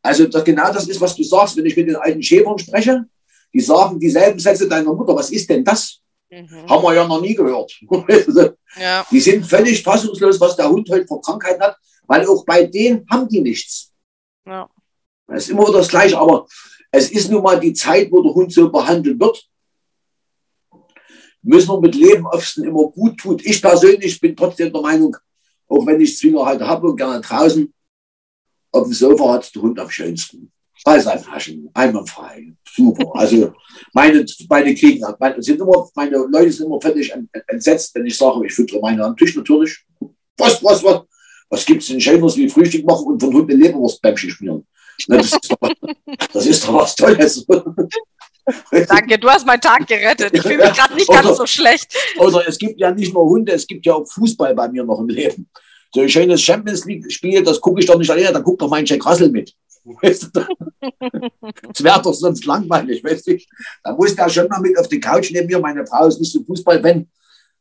[0.08, 3.04] Also das, genau das ist, was du sagst, wenn ich mit den alten Schäfern spreche.
[3.52, 5.14] Die sagen dieselben Sätze deiner Mutter.
[5.14, 6.00] Was ist denn das?
[6.30, 6.66] Mhm.
[6.66, 7.70] Haben wir ja noch nie gehört.
[8.80, 9.06] ja.
[9.10, 13.06] Die sind völlig fassungslos, was der Hund heute für Krankheiten hat, weil auch bei denen
[13.10, 13.92] haben die nichts.
[14.46, 14.66] Ja.
[15.26, 16.46] Das ist immer das Gleiche, aber
[16.90, 19.46] es ist nun mal die Zeit, wo der Hund so behandelt wird.
[21.42, 23.44] Müssen wir mit leben, ob es immer gut tut.
[23.44, 25.14] Ich persönlich bin trotzdem der Meinung,
[25.68, 27.72] auch wenn ich Zwinger halt habe und gerne draußen,
[28.78, 30.50] auf dem Sofa hat der Hund am schönsten.
[30.82, 33.10] Freiseitaschen, einwandfrei, super.
[33.14, 33.52] Also
[33.92, 37.12] meine, meine kriegen, meine, sind immer, meine Leute sind immer völlig
[37.48, 39.84] entsetzt, wenn ich sage, ich füttere meine am Tisch natürlich.
[40.36, 41.02] Was, was, was?
[41.50, 44.66] Was gibt es denn Schöneres wie Frühstück machen und von Hunden Leberwurstbämmchen schmieren?
[45.06, 45.70] Das ist, doch,
[46.32, 47.46] das ist doch was Tolles.
[48.88, 50.34] Danke, du hast meinen Tag gerettet.
[50.34, 51.94] Ich fühle mich gerade nicht oder, ganz so schlecht.
[52.18, 54.98] Oder es gibt ja nicht nur Hunde, es gibt ja auch Fußball bei mir noch
[55.00, 55.48] im Leben.
[55.90, 58.84] So ein schönes Champions League-Spiel, das gucke ich doch nicht alleine, da guckt doch mein
[58.84, 59.54] Jack Russell mit.
[60.02, 60.40] Weißt du?
[60.80, 63.38] Das wäre doch sonst langweilig, weißt du?
[63.82, 65.58] Da muss der schon mal mit auf die Couch neben mir.
[65.58, 67.08] Meine Frau ist nicht so Fußball-Fan.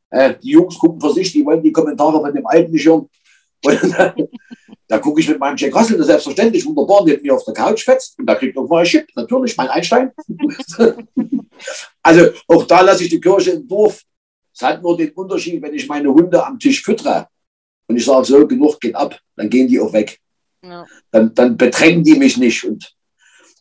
[0.10, 3.10] Äh, die Jungs gucken für sich, die wollen die Kommentare von dem Alten nicht hören.
[4.90, 7.84] Da gucke ich mit meinem Jack Russell, das selbstverständlich wunderbar, neben mir auf der Couch
[7.84, 10.12] fetzt und da kriegt noch mal ein Chip, natürlich, mein Einstein.
[12.02, 14.02] also auch da lasse ich die Kirche im Dorf.
[14.54, 17.28] Es hat nur den Unterschied, wenn ich meine Hunde am Tisch füttere
[17.88, 20.20] und ich sage so, genug geht ab, dann gehen die auch weg.
[20.64, 20.86] Ja.
[21.12, 22.64] Dann, dann bedrängen die mich nicht.
[22.64, 22.94] Und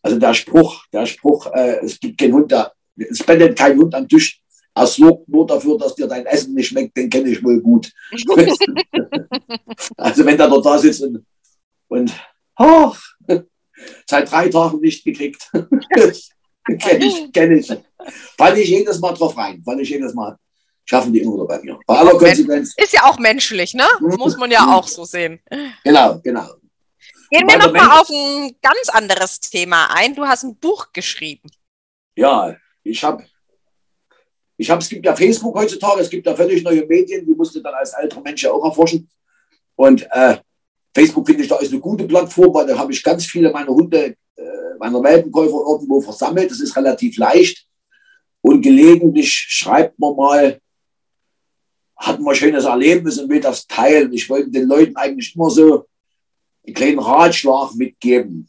[0.03, 3.95] also der Spruch, der Spruch, äh, es gibt keinen Hund, da, es blendet kein Hund
[3.95, 4.41] am Tisch.
[4.75, 7.91] Er sorgt nur dafür, dass dir dein Essen nicht schmeckt, den kenne ich wohl gut.
[9.97, 11.25] also wenn der da sitzt und,
[11.89, 12.13] und
[12.59, 12.93] oh,
[14.07, 15.51] seit drei Tagen nicht gekriegt.
[15.53, 17.73] kenne ich, kenne ich.
[18.37, 19.63] Fall ich jedes Mal drauf rein.
[19.65, 20.37] Fall ich jedes Mal.
[20.89, 21.79] Schaffen die immer bei mir.
[21.85, 22.75] Bei aller Konsequenz.
[22.77, 23.87] Ist ja auch menschlich, ne?
[24.01, 24.15] Mhm.
[24.17, 25.41] Muss man ja auch so sehen.
[25.85, 26.49] Genau, genau.
[27.31, 30.15] Gehen wir nochmal auf ein ganz anderes Thema ein.
[30.15, 31.51] Du hast ein Buch geschrieben.
[32.15, 33.25] Ja, ich habe,
[34.57, 37.57] ich habe, es gibt ja Facebook heutzutage, es gibt ja völlig neue Medien, die musst
[37.57, 39.11] du dann als älterer Mensch ja auch erforschen.
[39.75, 40.37] Und äh,
[40.95, 43.69] Facebook finde ich da ist eine gute Plattform, weil da habe ich ganz viele meiner
[43.73, 44.43] Hunde, äh,
[44.79, 46.51] meiner Welpenkäufer irgendwo versammelt.
[46.51, 47.67] Das ist relativ leicht.
[48.41, 50.61] Und gelegentlich schreibt man mal,
[51.97, 54.13] hat man ein schönes Erlebnis und will das teilen.
[54.13, 55.87] Ich wollte den Leuten eigentlich immer so
[56.67, 58.49] einen kleinen Ratschlag mitgeben.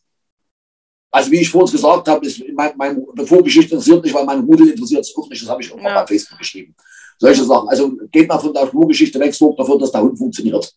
[1.09, 4.69] Also wie ich vorhin gesagt habe, ist mein, mein Vorgeschichte interessiert mich, weil mein Rudel
[4.69, 5.41] interessiert es auch nicht.
[5.41, 6.01] Das habe ich auch ja.
[6.01, 6.75] bei Facebook geschrieben.
[7.17, 7.69] Solche Sachen.
[7.69, 10.73] Also geht mal von der Vorgeschichte weg, sorgt dafür, dass der Hund funktioniert.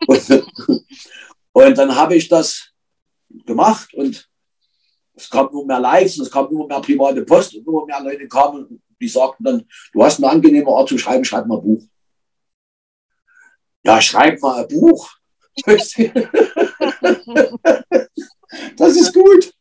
[0.06, 0.44] Und,
[1.52, 2.70] und dann habe ich das
[3.46, 4.28] gemacht und
[5.14, 8.26] es kam nur mehr Likes, es kam nur mehr private Post und immer mehr Leute
[8.26, 11.62] kamen und die sagten dann, du hast eine angenehme Art zu schreiben, schreib mal ein
[11.62, 11.82] Buch.
[13.84, 15.08] Ja, schreib mal ein Buch.
[18.76, 19.52] Das ist gut.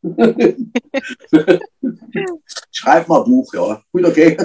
[2.72, 3.82] Schreib mal ein Buch, ja.
[3.92, 4.38] Gut, okay.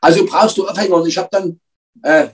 [0.00, 1.04] Also brauchst du Aufhänger.
[1.04, 1.60] ich habe dann,
[2.02, 2.28] äh,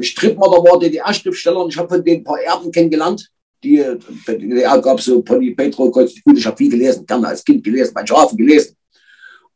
[0.00, 3.30] Strittmer, da war DDR-Schriftsteller und ich habe von den ein paar Erben kennengelernt.
[3.62, 3.82] Die,
[4.28, 7.94] die DDR gab so Pony Petro, gut, ich habe viel gelesen, gerne als Kind gelesen,
[7.94, 8.76] bei Schafen gelesen.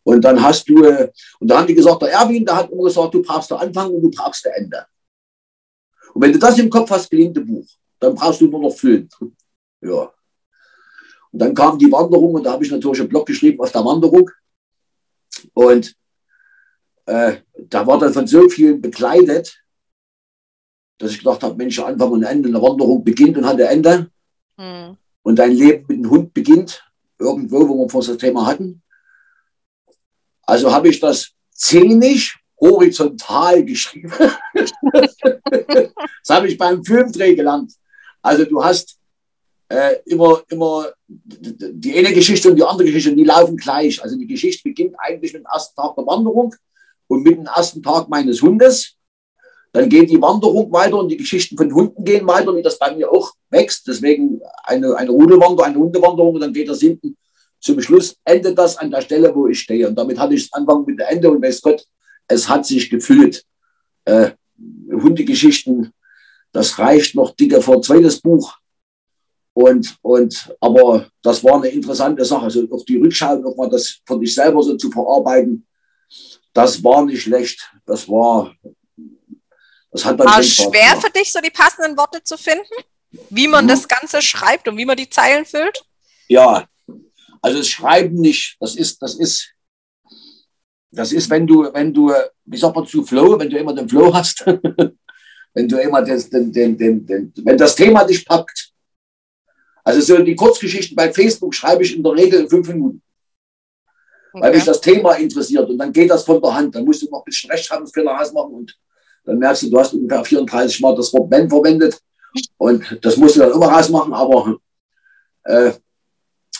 [0.02, 2.84] Und dann hast du, äh, und da haben die gesagt, der Erwin, der hat immer
[2.84, 4.86] gesagt, du brauchst der Anfang und du brauchst der Ende.
[6.18, 7.64] Und wenn du das im Kopf hast, gelingt ein Buch.
[8.00, 9.08] Dann brauchst du nur noch füllen.
[9.80, 10.12] Ja.
[11.30, 13.84] Und dann kam die Wanderung und da habe ich natürlich einen Blog geschrieben auf der
[13.84, 14.28] Wanderung.
[15.54, 15.94] Und
[17.06, 19.62] äh, da war dann von so vielen begleitet,
[20.98, 24.10] dass ich gedacht habe, Mensch, Anfang und Ende, eine Wanderung beginnt und hat ein Ende.
[24.56, 24.96] Mhm.
[25.22, 26.84] Und dein Leben mit dem Hund beginnt,
[27.16, 28.82] irgendwo, wo wir vor das Thema hatten.
[30.42, 34.12] Also habe ich das zähnig horizontal geschrieben.
[34.92, 37.72] das habe ich beim Filmdreh gelernt.
[38.22, 38.98] Also du hast
[39.68, 44.02] äh, immer, immer die eine Geschichte und die andere Geschichte, die laufen gleich.
[44.02, 46.54] Also die Geschichte beginnt eigentlich mit dem ersten Tag der Wanderung
[47.06, 48.94] und mit dem ersten Tag meines Hundes.
[49.72, 52.94] Dann geht die Wanderung weiter und die Geschichten von Hunden gehen weiter, wie das bei
[52.94, 53.86] mir auch wächst.
[53.86, 57.16] Deswegen eine, eine Rudelwanderung, eine Hundewanderung und dann geht das hinten.
[57.60, 59.88] Zum Schluss endet das an der Stelle, wo ich stehe.
[59.88, 61.84] Und damit hatte ich es Anfang mit der Ende und weiß Gott,
[62.28, 63.44] es hat sich gefüllt.
[64.04, 64.32] Äh,
[64.90, 65.92] Hundegeschichten,
[66.52, 68.56] das reicht noch dicker vor zweites Buch.
[69.52, 72.44] Und, und, aber das war eine interessante Sache.
[72.44, 75.66] Also auf die Rückschau nochmal das von sich selber so zu verarbeiten,
[76.52, 77.70] das war nicht schlecht.
[77.84, 78.54] Das war,
[79.90, 81.06] das hat dann war schwer gemacht.
[81.06, 82.64] für dich, so die passenden Worte zu finden?
[83.30, 83.68] Wie man hm.
[83.68, 85.82] das Ganze schreibt und wie man die Zeilen füllt?
[86.28, 86.68] Ja,
[87.40, 89.50] also das Schreiben nicht, das ist, das ist,
[90.90, 92.12] das ist, wenn du, wenn du,
[92.44, 94.44] wie sagt man zu Flow, wenn du immer den Flow hast,
[95.54, 98.72] wenn du immer den, den, den, den, wenn das Thema dich packt.
[99.84, 103.02] Also so die Kurzgeschichten bei Facebook schreibe ich in der Regel in fünf Minuten.
[104.32, 104.42] Okay.
[104.42, 106.74] Weil mich das Thema interessiert und dann geht das von der Hand.
[106.74, 108.78] Dann musst du noch ein bisschen Rechtschreibungsfehler ausmachen und
[109.24, 112.00] dann merkst du, du hast ungefähr 34 Mal das Wort wenn verwendet
[112.56, 114.58] und das musst du dann immer rausmachen, aber
[115.44, 115.72] äh,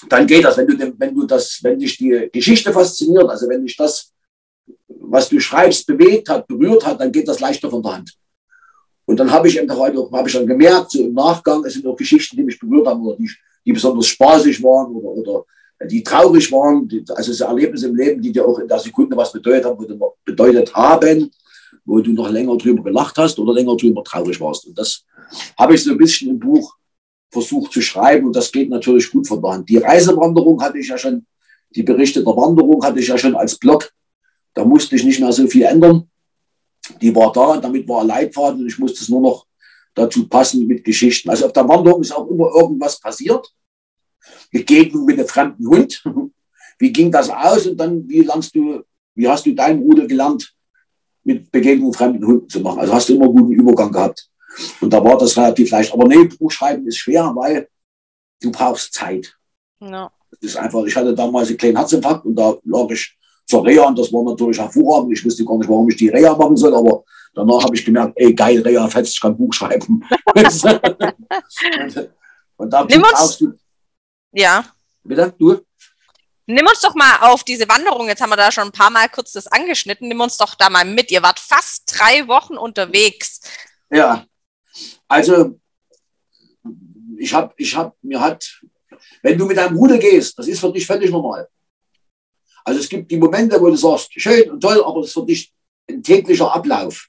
[0.09, 3.64] dann geht das, wenn du, wenn du das, wenn dich die Geschichte fasziniert, also wenn
[3.64, 4.12] dich das
[5.11, 8.15] was du schreibst, bewegt hat, berührt hat, dann geht das leichter von der Hand.
[9.05, 11.87] Und dann habe ich eben heute, habe ich dann gemerkt, so im Nachgang, es sind
[11.87, 13.31] auch Geschichten, die mich berührt haben oder die
[13.69, 15.45] die besonders spaßig waren oder, oder
[15.91, 16.89] die traurig waren.
[17.15, 20.75] Also es Erlebnisse im Leben, die dir auch in der Sekunde was bedeutet haben, bedeutet
[20.75, 21.31] haben,
[21.85, 24.67] wo du noch länger drüber gelacht hast oder länger drüber traurig warst.
[24.67, 25.05] Und das
[25.59, 26.75] habe ich so ein bisschen im Buch
[27.31, 30.97] versucht zu schreiben und das geht natürlich gut von der Die Reisewanderung hatte ich ja
[30.97, 31.27] schon,
[31.77, 33.91] die Berichte der Wanderung hatte ich ja schon als Blog.
[34.55, 36.09] Da musste ich nicht mehr so viel ändern.
[37.01, 39.46] Die war da damit war Leitfaden und ich musste es nur noch
[39.94, 41.28] dazu passen mit Geschichten.
[41.28, 43.46] Also auf der Wanderung ist auch immer irgendwas passiert.
[44.51, 46.03] Begegnung mit einem fremden Hund.
[46.78, 48.84] Wie ging das aus und dann, wie lernst du,
[49.16, 50.55] wie hast du deinen Rudel gelernt,
[51.24, 52.78] mit Begegnung fremden Hunden zu machen?
[52.78, 54.30] Also hast du immer einen guten Übergang gehabt.
[54.80, 55.92] Und da war das relativ leicht.
[55.92, 57.68] Aber nee, Buchschreiben ist schwer, weil
[58.40, 59.36] du brauchst Zeit.
[59.80, 60.11] No.
[60.30, 63.18] Das ist einfach, ich hatte damals einen kleinen Herzinfarkt und da lag ich
[63.49, 65.12] zur Reha und das war natürlich hervorragend.
[65.18, 67.03] Ich wusste gar nicht, warum ich die Reha machen soll, aber
[67.34, 70.05] danach habe ich gemerkt, ey, geil, Reha fetzt, ich kann Buch schreiben.
[70.34, 70.46] und,
[72.57, 73.53] und da brauchst du.
[74.32, 74.64] Ja.
[75.03, 75.61] Bitte, du?
[76.46, 78.09] Nimm uns doch mal auf diese Wanderung.
[78.09, 80.09] Jetzt haben wir da schon ein paar Mal kurz das angeschnitten.
[80.09, 81.11] Nimm uns doch da mal mit.
[81.11, 83.40] Ihr wart fast drei Wochen unterwegs.
[83.90, 84.24] Ja,
[85.07, 85.59] also,
[87.18, 88.62] ich habe, ich habe, mir hat,
[89.22, 91.49] wenn du mit einem Rudel gehst, das ist für dich völlig normal.
[92.69, 95.25] Also es gibt die Momente, wo du sagst, schön und toll, aber das ist für
[95.25, 95.51] dich
[95.89, 97.09] ein täglicher Ablauf.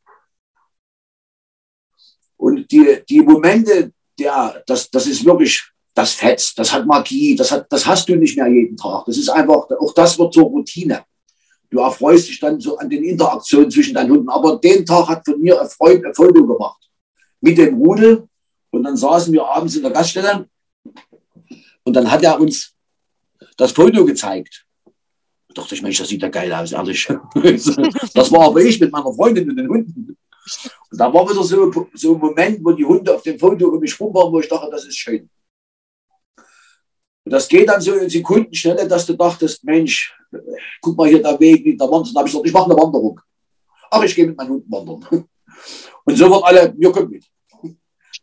[2.38, 5.62] Und die, die Momente, der, das, das ist wirklich,
[5.94, 9.04] das fetzt, das hat Magie, das, hat, das hast du nicht mehr jeden Tag.
[9.06, 11.04] Das ist einfach, auch das wird zur Routine.
[11.70, 14.30] Du erfreust dich dann so an den Interaktionen zwischen deinen Hunden.
[14.30, 16.90] Aber den Tag hat von mir ein Freund ein Foto gemacht
[17.42, 18.30] mit dem Rudel.
[18.70, 20.48] Und dann saßen wir abends in der Gaststätte
[21.84, 22.74] und dann hat er uns
[23.58, 24.66] das Foto gezeigt.
[25.50, 27.08] Da dachte ich, Mensch, das sieht ja geil aus, ehrlich.
[28.14, 30.18] das war aber ich mit meiner Freundin und den Hunden.
[30.92, 33.80] Und da war wieder so, so ein Moment, wo die Hunde auf dem Foto um
[33.80, 35.30] mich rum waren, wo ich dachte, das ist schön.
[37.26, 40.16] Und das geht dann so in Sekundenschnelle, dass du dachtest, Mensch,
[40.82, 42.14] guck mal hier der Weg mit der Wanderung.
[42.14, 43.20] Da habe ich gesagt, ich mache eine Wanderung.
[43.92, 45.06] Aber ich gehe mit meinen Hunden wandern.
[46.06, 47.26] Und so wird alle, wir kommen mit.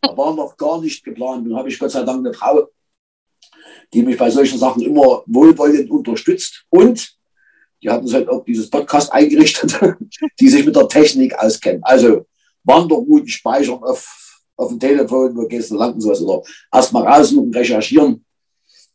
[0.01, 1.45] Da war noch gar nicht geplant.
[1.45, 2.69] Nun habe ich Gott sei Dank eine Frau,
[3.93, 6.65] die mich bei solchen Sachen immer wohlwollend unterstützt.
[6.69, 7.16] Und
[7.81, 9.79] die hat uns halt auch dieses Podcast eingerichtet,
[10.39, 11.85] die sich mit der Technik auskennt.
[11.85, 12.25] Also
[12.63, 16.21] Wanderrouten speichern auf, auf dem Telefon, wo gehst du lang und sowas.
[16.21, 16.41] Oder
[16.73, 18.25] erstmal raussuchen, recherchieren.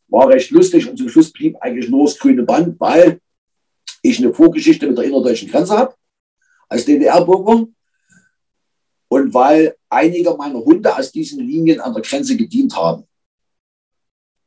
[0.09, 3.21] War recht lustig und zum Schluss blieb eigentlich nur das grüne Band, weil
[4.03, 5.95] ich eine Vorgeschichte mit der innerdeutschen Grenze habe,
[6.69, 7.67] als DDR-Bürger.
[9.09, 13.05] Und weil einige meiner Hunde aus diesen Linien an der Grenze gedient haben.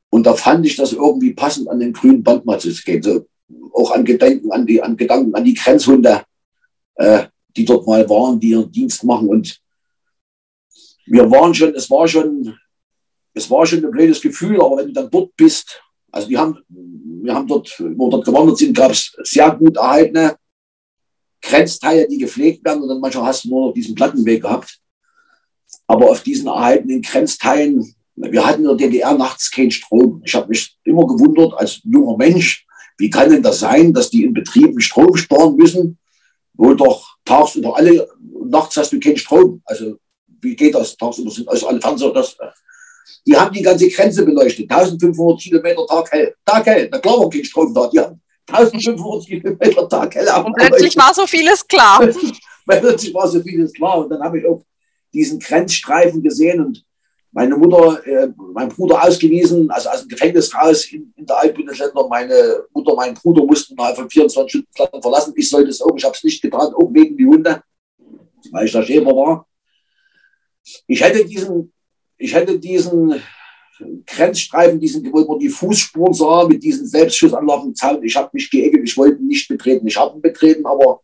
[0.10, 3.02] Und da fand ich das irgendwie passend an den grünen Band mal zu gehen.
[3.02, 3.28] So,
[3.74, 6.24] auch an Gedanken, an die, an Gedanken, an die Grenzhunde,
[6.96, 7.26] äh,
[7.56, 9.30] die dort mal waren, die ihren Dienst machen.
[9.30, 9.60] Und
[11.06, 12.58] wir waren schon, es war schon,
[13.34, 15.82] es war schon ein blödes Gefühl, aber wenn du dann dort bist,
[16.12, 19.78] also wir haben, wir haben dort, wo wir dort gewandert sind, gab es sehr gut
[19.78, 20.38] erhaltene
[21.42, 24.80] Grenzteile, die gepflegt werden und dann manchmal hast du nur noch diesen Plattenweg gehabt.
[25.88, 30.22] Aber auf diesen erhaltenen Grenzteilen, wir hatten in der DDR nachts keinen Strom.
[30.26, 32.65] Ich habe mich immer gewundert als junger Mensch,
[32.98, 35.98] wie kann denn das sein, dass die in Betrieben Strom sparen müssen,
[36.54, 38.08] wo doch tagsüber alle,
[38.46, 39.62] nachts hast du keinen Strom.
[39.66, 39.98] Also
[40.42, 40.96] wie geht das?
[40.96, 42.38] Tagsüber sind also alle Fernseher, das,
[43.26, 44.70] die haben die ganze Grenze beleuchtet.
[44.70, 46.36] 1500 Kilometer Tag hell.
[46.46, 46.88] Tag hell.
[46.92, 47.88] Na klar war kein Strom da.
[47.88, 52.08] Die haben 1500 Kilometer Tag hell Und plötzlich war so vieles klar.
[52.68, 54.00] plötzlich war so vieles klar.
[54.00, 54.64] Und dann habe ich auch
[55.14, 56.84] diesen Grenzstreifen gesehen und
[57.36, 62.08] meine Mutter, äh, mein Bruder ausgewiesen, also aus dem Gefängnis raus in, in der Altbundesländer.
[62.08, 65.34] Meine Mutter, mein Bruder mussten mal von 24 Stunden Land verlassen.
[65.36, 67.62] Ich sollte es auch, ich habe es nicht getan, auch wegen die Hunde,
[68.52, 69.46] weil ich der Schäfer war.
[70.88, 71.74] Ich hätte diesen,
[72.18, 73.22] ich hätte diesen
[74.06, 78.02] Grenzstreifen, diesen, wo man die Fußspuren sah, mit diesen Selbstschussanlagen Zaun.
[78.02, 79.86] Ich habe mich geekelt, ich wollte nicht betreten.
[79.86, 81.02] Ich habe ihn betreten, aber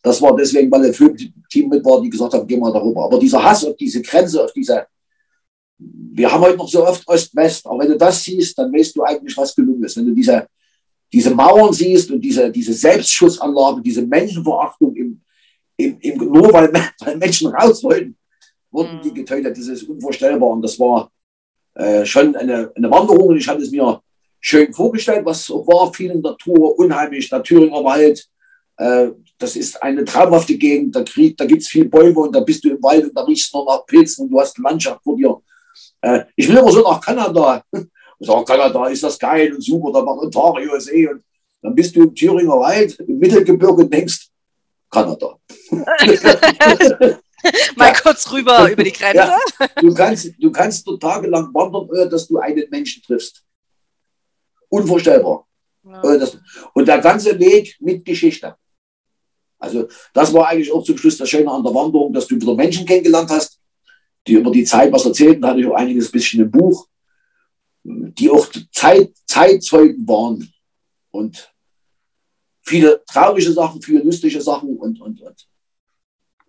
[0.00, 3.06] das war deswegen, weil ein Filmteam mit war, die gesagt haben, geh mal darüber.
[3.06, 4.86] Aber dieser Hass auf diese Grenze, auf diese,
[6.14, 9.02] wir haben heute noch so oft Ost-West, aber wenn du das siehst, dann weißt du
[9.02, 9.96] eigentlich, was gelungen ist.
[9.96, 10.46] Wenn du diese,
[11.12, 15.20] diese Mauern siehst und diese, diese Selbstschussanlagen, diese Menschenverachtung im,
[15.76, 16.70] im, im, nur weil,
[17.00, 18.16] weil Menschen raus wollten,
[18.70, 19.14] wurden die mhm.
[19.14, 19.56] getötet.
[19.56, 20.50] Das ist unvorstellbar.
[20.50, 21.10] Und das war
[21.74, 24.00] äh, schon eine, eine Wanderung und ich hatte es mir
[24.38, 28.28] schön vorgestellt, was war, viel Natur, unheimlich, der Thüringer Wald.
[28.76, 29.08] Äh,
[29.38, 32.70] das ist eine traumhafte Gegend, da, da gibt es viel Bäume und da bist du
[32.70, 35.40] im Wald und da riechst du noch nach Pilzen und du hast Landschaft vor dir.
[36.02, 37.64] Äh, ich will aber so nach Kanada.
[37.72, 41.24] Und sage, Kanada ist das geil und super, da macht Ontario See und
[41.60, 44.28] dann bist du im Thüringer Wald, im Mittelgebirge und denkst,
[44.88, 45.38] Kanada.
[47.76, 47.92] Mal ja.
[48.00, 49.16] kurz rüber über die Grenze.
[49.16, 49.38] Ja.
[49.80, 53.42] Du, kannst, du kannst dort tagelang wandern, ohne dass du einen Menschen triffst.
[54.68, 55.44] Unvorstellbar.
[55.82, 56.00] Ja.
[56.74, 58.54] Und der ganze Weg mit Geschichte.
[59.58, 62.54] Also das war eigentlich auch zum Schluss das Schöne an der Wanderung, dass du wieder
[62.54, 63.58] Menschen kennengelernt hast,
[64.26, 65.44] die über die Zeit was erzählten.
[65.44, 66.86] Hatte ich auch einiges bisschen im Buch,
[67.84, 70.52] die auch Zeit, Zeitzeugen waren.
[71.10, 71.52] Und
[72.62, 75.48] viele traurige Sachen, viele lustige Sachen und, und, und.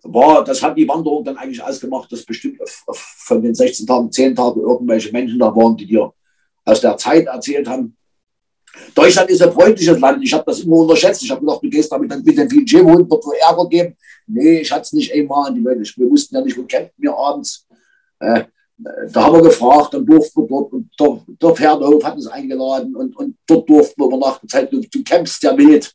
[0.06, 2.58] War, das hat die Wanderung dann eigentlich ausgemacht, dass bestimmt
[2.92, 6.12] von den 16 Tagen, 10 Tagen irgendwelche Menschen da waren, die dir
[6.64, 7.96] aus der Zeit erzählt haben.
[8.94, 10.22] Deutschland ist ein freundliches Land.
[10.22, 11.22] Ich habe das immer unterschätzt.
[11.22, 13.96] Ich habe gedacht, du gehst damit dann mit dem VG-Hund, wird wohl Ärger geben.
[14.26, 15.54] Nee, ich hatte es nicht einmal.
[15.54, 17.63] Wir wussten ja nicht, wo campen wir abends.
[18.24, 18.44] Äh,
[19.10, 22.96] da haben wir gefragt, dann durften wir dort, und der, der Pferdehof hat uns eingeladen
[22.96, 24.48] und, und dort durften wir übernachten.
[24.48, 25.92] Zeit, du, du campst ja wild.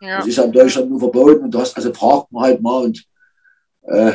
[0.00, 0.18] Ja.
[0.18, 2.84] Das ist ja in Deutschland nur verboten und du hast, also fragt man halt mal
[2.84, 3.02] und
[3.82, 4.12] äh,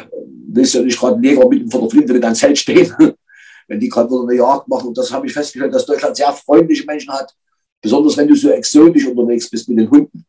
[0.49, 2.93] willst ja nicht gerade Neger mitten vor der Flinte mit deinem Zelt stehen,
[3.67, 4.89] wenn die gerade wieder eine Jagd machen.
[4.89, 7.33] Und das habe ich festgestellt, dass Deutschland sehr freundliche Menschen hat,
[7.81, 10.25] besonders wenn du so exotisch unterwegs bist mit den Hunden.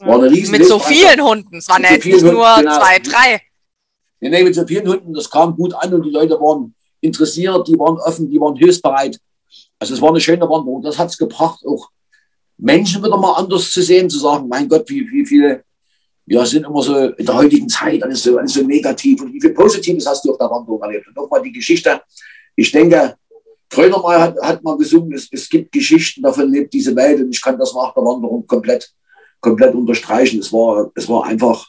[0.00, 2.78] War eine riesen mit so vielen Hunden, es waren ja jetzt nicht nur genau.
[2.78, 3.40] zwei, drei.
[4.20, 7.78] Nee, mit so vielen Hunden, das kam gut an und die Leute waren interessiert, die
[7.78, 9.18] waren offen, die waren hilfsbereit.
[9.78, 10.82] Also es war eine schöne Wanderung.
[10.82, 11.88] Das hat es gebracht, auch
[12.56, 15.62] Menschen wieder mal anders zu sehen, zu sagen, mein Gott, wie, wie viele,
[16.26, 19.40] wir sind immer so in der heutigen Zeit, alles so, alles so negativ und wie
[19.40, 21.06] viel Positives hast du auf der Wanderung erlebt.
[21.06, 22.00] Und nochmal die Geschichte,
[22.56, 23.14] ich denke,
[23.70, 27.40] Grönemeyer hat, hat mal gesungen, es, es gibt Geschichten, davon lebt diese Welt und ich
[27.40, 28.90] kann das nach der Wanderung komplett,
[29.40, 30.40] komplett unterstreichen.
[30.40, 31.68] Es war, es war einfach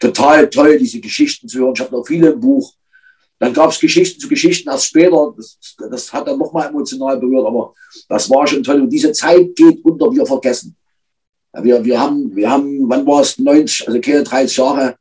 [0.00, 1.72] total toll, diese Geschichten zu hören.
[1.74, 2.72] Ich habe noch viele im Buch.
[3.38, 5.32] Dann gab es Geschichten zu Geschichten erst später.
[5.36, 5.58] Das,
[5.90, 7.74] das hat dann nochmal emotional berührt, aber
[8.08, 8.80] das war schon toll.
[8.80, 10.76] Und diese Zeit geht unter, wir vergessen.
[11.62, 14.96] Wir, wir, haben, wir haben, wann war es, 90, also keine 30 Jahre,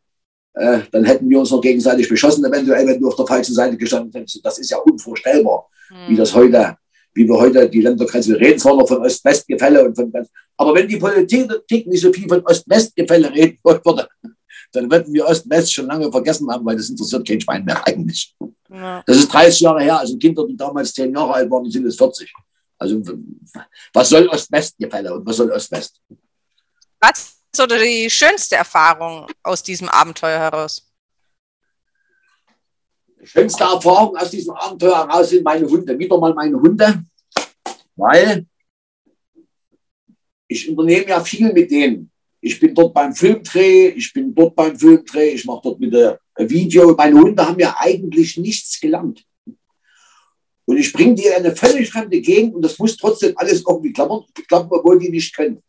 [0.53, 3.77] äh, dann hätten wir uns noch gegenseitig beschossen, eventuell, wenn du auf der falschen Seite
[3.77, 4.43] gestanden hättest.
[4.43, 6.09] Das ist ja unvorstellbar, mhm.
[6.09, 6.77] wie das heute,
[7.13, 10.11] wie wir heute die Ländergrenze, wir reden zwar noch von Ost-West-Gefälle und von
[10.59, 14.07] aber wenn die Politik nicht so viel von Ost-West-Gefälle reden würde,
[14.71, 18.35] dann würden wir Ost-West schon lange vergessen haben, weil das interessiert kein Schwein mehr eigentlich.
[18.69, 19.03] Ja.
[19.05, 21.85] Das ist 30 Jahre her, also Kinder, die damals 10 Jahre alt waren, die sind
[21.85, 22.31] jetzt 40.
[22.77, 23.01] Also
[23.93, 26.01] was soll Ost-West-Gefälle und was soll Ost-West?
[26.99, 30.83] Was ist oder die schönste Erfahrung aus diesem Abenteuer heraus?
[33.19, 35.97] Die schönste Erfahrung aus diesem Abenteuer heraus sind meine Hunde.
[35.97, 37.03] Wieder mal meine Hunde,
[37.95, 38.45] weil
[40.47, 42.11] ich unternehme ja viel mit denen.
[42.39, 46.19] Ich bin dort beim Filmdreh, ich bin dort beim Filmdreh, ich mache dort mit der
[46.37, 46.93] Video.
[46.95, 49.25] Meine Hunde haben ja eigentlich nichts gelernt.
[50.65, 53.93] Und ich bringe die in eine völlig fremde Gegend und das muss trotzdem alles irgendwie
[53.93, 55.63] klappern, klappen, obwohl die nicht können.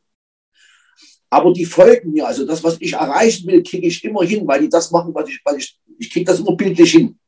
[1.31, 2.27] Aber die folgen mir.
[2.27, 5.29] Also das, was ich erreichen will, kriege ich immer hin, weil die das machen, was
[5.29, 7.19] ich, weil ich, ich kriege das immer bildlich hin.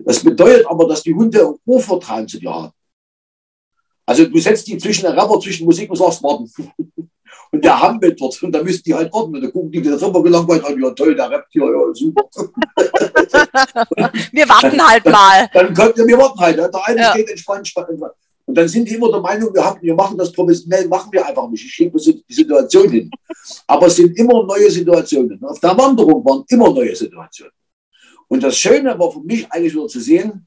[0.00, 2.72] Das bedeutet aber, dass die Hunde ein Urvertrauen zu dir haben.
[4.06, 6.50] Also du setzt die zwischen der Rapper, zwischen Musik und sagst, warten.
[7.52, 9.34] Und der hampelt dort und da müssen die halt warten.
[9.34, 12.28] Und dann gucken die, der Rapper gelangweilt an, ja toll, der rappt hier, ja super.
[14.32, 15.50] wir warten halt mal.
[15.52, 16.58] Dann kommt, ja, wir warten halt.
[16.58, 17.12] Der eine ja.
[17.14, 18.12] geht entspannt, entspannt.
[18.50, 21.24] Und dann sind die immer der Meinung, wir, haben, wir machen das professionell, machen wir
[21.26, 21.64] einfach nicht.
[21.64, 23.10] Ich schiebe die Situation hin.
[23.66, 25.42] Aber es sind immer neue Situationen.
[25.44, 27.52] Auf der Wanderung waren immer neue Situationen.
[28.26, 30.46] Und das Schöne war für mich eigentlich nur zu sehen,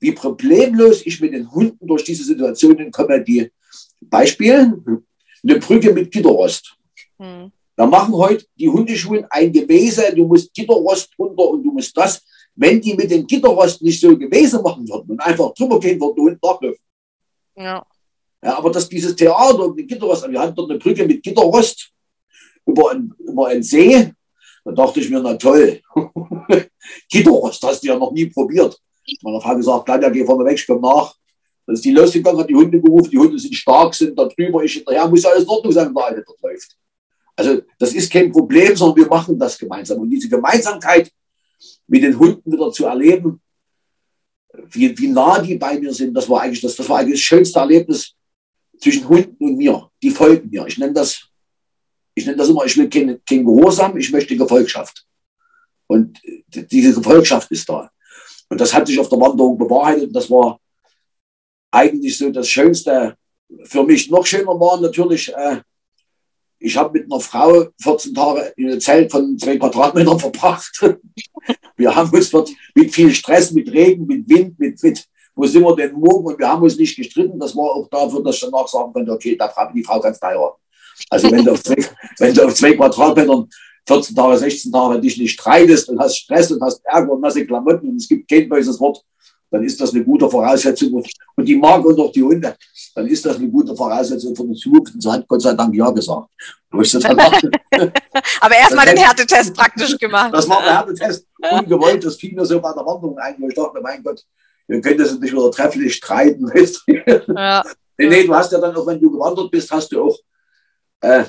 [0.00, 3.22] wie problemlos ich mit den Hunden durch diese Situationen komme.
[3.22, 3.50] Die
[4.00, 4.82] Beispiel,
[5.42, 6.76] eine Brücke mit Gitterrost.
[7.18, 7.52] Hm.
[7.76, 12.22] Da machen heute die Hundeschulen ein Gewese, du musst Gitterrost runter und du musst das.
[12.54, 16.20] Wenn die mit dem Gitterrost nicht so Gewese machen würden und einfach drüber gehen würden
[16.20, 16.84] und nachlaufen,
[17.56, 17.84] ja.
[18.44, 21.90] ja aber dass dieses Theater mit Gitterrost, wir hatten dort eine Brücke mit Gitterrost
[22.66, 24.12] über, ein, über einen See,
[24.64, 25.80] da dachte ich mir, na toll,
[27.10, 28.78] Gitterrost hast du ja noch nie probiert.
[29.22, 31.14] Meine Frau gesagt, Claudia, geh vorne weg, ich komm nach.
[31.66, 34.74] Ist die losgegangen, hat die Hunde gerufen, die Hunde sind stark, sind da drüber, ich
[34.74, 36.76] hinterher, muss alles in Ordnung sein, wenn der Alte dort läuft.
[37.36, 40.00] Also das ist kein Problem, sondern wir machen das gemeinsam.
[40.00, 41.10] Und diese Gemeinsamkeit
[41.86, 43.40] mit den Hunden wieder zu erleben,
[44.70, 47.24] wie, wie nah die bei mir sind, das war eigentlich das, das war eigentlich das
[47.24, 48.14] schönste Erlebnis
[48.78, 49.90] zwischen Hunden und mir.
[50.02, 50.66] Die folgen mir.
[50.66, 51.28] Ich nenne das,
[52.14, 55.06] ich nenne das immer, ich will kein, kein Gehorsam, ich möchte Gefolgschaft.
[55.86, 56.18] Und
[56.48, 57.90] diese Gefolgschaft ist da.
[58.48, 60.08] Und das hat sich auf der Wanderung bewahrheitet.
[60.08, 60.60] Und das war
[61.72, 63.16] eigentlich so das Schönste
[63.64, 64.10] für mich.
[64.10, 65.60] Noch schöner war natürlich, äh,
[66.58, 70.84] ich habe mit einer Frau 14 Tage in einem Zelt von zwei Quadratmetern verbracht.
[71.76, 72.32] Wir haben uns
[72.74, 75.04] mit viel Stress, mit Regen, mit Wind, mit, mit
[75.34, 76.26] wo sind wir denn morgen?
[76.26, 77.38] Und wir haben uns nicht gestritten.
[77.38, 80.20] Das war auch dafür, dass ich danach sagen konnte, okay, da frage die Frau ganz
[80.20, 80.60] heiraten.
[81.08, 81.76] Also wenn du auf zwei,
[82.18, 83.48] wenn du auf zwei Quadratmetern
[83.88, 87.44] 14 Tage, 16 Tage dich nicht streitest und hast Stress und hast Ärger und nasse
[87.46, 89.02] Klamotten und es gibt kein böses Wort,
[89.52, 91.04] dann ist das eine gute Voraussetzung.
[91.36, 92.56] Und die mag und auch die Hunde,
[92.94, 94.94] dann ist das eine gute Voraussetzung für die Zukunft.
[94.94, 96.30] Und so hat Gott sei Dank Ja gesagt.
[96.72, 100.32] Aber erstmal den Härtetest praktisch gemacht.
[100.32, 101.26] Das war der Härtetest.
[101.50, 104.24] Ungewollt, das fiel mir so bei der Wanderung ein, wo ich dachte, mein Gott,
[104.66, 106.50] wir können das nicht wieder trefflich streiten.
[107.36, 107.62] Ja.
[107.98, 110.18] nee, nee, du hast ja dann auch, wenn du gewandert bist, hast du auch,
[111.02, 111.24] äh,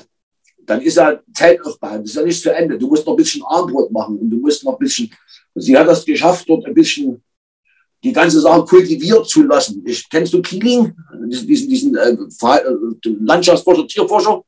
[0.64, 2.00] dann ist ja Zeit aufbauen.
[2.00, 2.78] Das ist ja nicht zu Ende.
[2.78, 5.12] Du musst noch ein bisschen Armbrot machen und du musst noch ein bisschen,
[5.54, 7.22] sie hat das geschafft, dort ein bisschen
[8.04, 9.82] die ganze Sache kultiviert zu lassen.
[9.86, 10.94] Ich, kennst du Keeling,
[11.26, 14.44] diesen, diesen äh, äh, Landschaftsforscher, Tierforscher?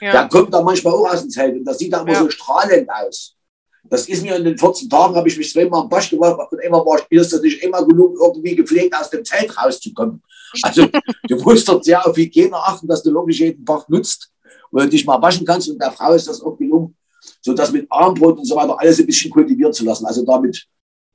[0.00, 0.12] Ja.
[0.12, 2.20] Der kommt da manchmal auch aus dem Zelt und das sieht da immer ja.
[2.20, 3.36] so strahlend aus.
[3.84, 6.60] Das ist mir in den 14 Tagen, habe ich mich zweimal am Basch geworfen und
[6.60, 10.22] immer war mir ist das nicht immer genug, irgendwie gepflegt aus dem Zelt rauszukommen.
[10.62, 10.86] Also
[11.28, 14.30] du musst dort sehr auf Hygiene achten, dass du wirklich jeden Tag nutzt
[14.70, 16.96] und dich mal waschen kannst und der Frau ist das auch gelungen,
[17.40, 20.06] so das mit Armbrot und so weiter alles ein bisschen kultiviert zu lassen.
[20.06, 20.66] Also damit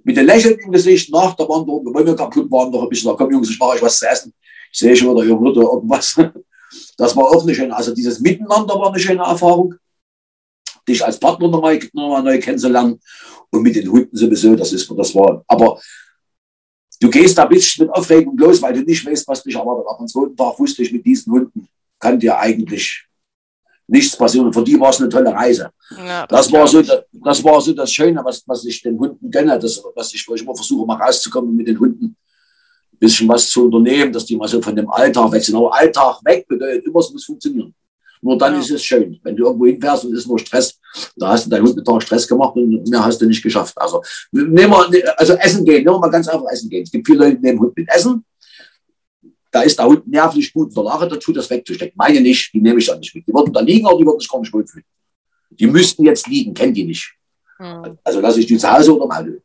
[0.08, 3.18] mit dem Lächeln im Gesicht nach der Wanderung, wir kaputt waren, noch ein bisschen, da
[3.18, 4.34] komm Jungs, ich mache euch was zu essen.
[4.72, 6.16] Ich sehe schon wieder irgendwo irgendwas.
[6.98, 9.76] Das war auch eine schöne, also dieses Miteinander war eine schöne Erfahrung.
[10.88, 13.00] Dich als Partner nochmal, nochmal neu kennenzulernen
[13.52, 15.80] und mit den Hunden sowieso, das ist, das war, aber
[17.00, 19.86] du gehst da ein bisschen mit Aufregung los, weil du nicht weißt, was dich erwartet.
[19.88, 21.68] Aber am zweiten Tag wusste ich, mit diesen Hunden
[22.00, 23.07] kann dir eigentlich
[23.88, 24.48] nichts passieren.
[24.48, 25.70] Und für die war es eine tolle Reise.
[25.98, 29.32] Ja, das, das war so, das war so das Schöne, was, was ich den Hunden
[29.32, 33.28] gönne, das, was ich, wo ich immer versuche, mal rauszukommen mit den Hunden ein bisschen
[33.28, 35.56] was zu unternehmen, dass die mal so von dem Alltag weg sind.
[35.56, 37.74] Aber Alltag weg bedeutet immer, es muss funktionieren.
[38.22, 38.60] Nur dann ja.
[38.60, 39.20] ist es schön.
[39.24, 40.80] Wenn du irgendwo hinfährst und es ist nur Stress,
[41.16, 43.78] da hast du deinen Hund mit Tag Stress gemacht und mehr hast du nicht geschafft.
[43.78, 44.02] Also,
[44.32, 46.84] nehmen wir, also Essen gehen, nehmen wir mal ganz einfach Essen gehen.
[46.84, 48.26] Es gibt viele Leute, die nehmen Hund mit Essen
[49.52, 51.96] da ist der Hund nervlich gut in der Lage dazu, das wegzustecken.
[51.96, 53.28] Meine nicht, die nehme ich dann nicht mit.
[53.28, 54.86] Die würden da liegen, aber die würden sich gar nicht wohlfühlen.
[55.50, 57.14] Die müssten jetzt liegen, kennen die nicht.
[57.58, 57.98] Hm.
[58.04, 59.42] Also lasse ich die zu Hause oder mal.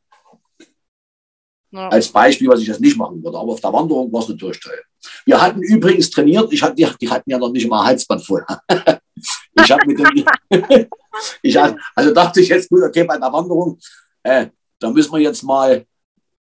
[1.70, 1.88] Ja.
[1.88, 3.38] Als Beispiel, was ich das nicht machen würde.
[3.38, 4.78] Aber auf der Wanderung war es natürlich toll.
[5.24, 8.44] Wir hatten übrigens trainiert, ich hatte, die, die hatten ja noch nicht mal Halsband voll.
[9.54, 10.24] ich habe mit dem,
[11.42, 13.78] ich hatte, also dachte ich jetzt, gut, okay, bei der Wanderung,
[14.22, 14.48] äh,
[14.78, 15.86] da müssen wir jetzt mal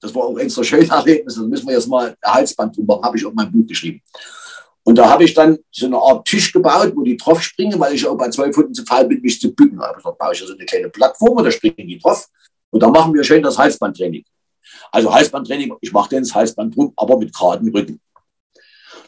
[0.03, 1.37] das war auch extra schön Erlebnis.
[1.37, 4.03] Da müssen wir jetzt mal ein Halsband drüber, habe ich auch mein Buch geschrieben.
[4.83, 7.95] Und da habe ich dann so eine Art Tisch gebaut, wo die drauf springen, weil
[7.95, 9.79] ich auch bei zwei Pfoten zu faul bin, mich zu bücken.
[9.79, 12.29] Da baue ich so eine kleine Plattform und da springen die drauf.
[12.71, 14.25] Und da machen wir schön das Halsbandtraining.
[14.91, 18.01] Also Halsbandtraining, ich mache den das Halsband drum, aber mit geradem Rücken.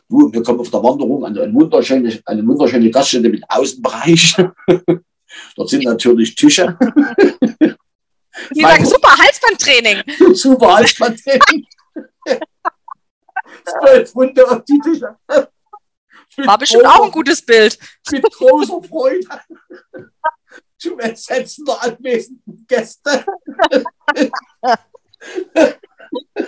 [0.08, 4.36] Du, wir kommen auf der Wanderung an eine wunderschöne, eine wunderschöne Gaststätte mit Außenbereich.
[5.56, 6.78] Dort sind natürlich Tische.
[8.55, 10.02] Die sagen, super Halsbandtraining.
[10.35, 11.66] Super Halsbandtraining.
[13.65, 15.16] Zwölf Hunde auf die Tische.
[16.36, 17.78] War bestimmt auch ein gutes Bild.
[18.11, 19.27] Mit großer Freude.
[20.78, 23.24] Zum Ersetzen der anwesenden Gäste.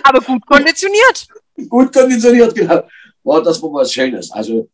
[0.03, 1.27] Aber gut konditioniert.
[1.69, 2.87] Gut konditioniert, genau.
[3.23, 4.31] War das war was Schönes.
[4.31, 4.69] Also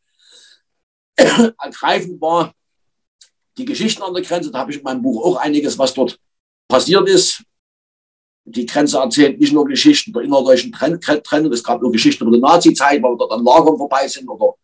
[1.16, 2.54] ergreifend war
[3.58, 4.52] die Geschichten an der Grenze.
[4.52, 6.20] Da habe ich in meinem Buch auch einiges, was dort
[6.68, 7.44] passiert ist.
[8.46, 12.42] Die Grenze erzählt nicht nur Geschichten der innerdeutschen Trennung, es gab nur Geschichten über die
[12.42, 14.56] Nazi-Zeit, weil dort dann Lagern vorbei sind oder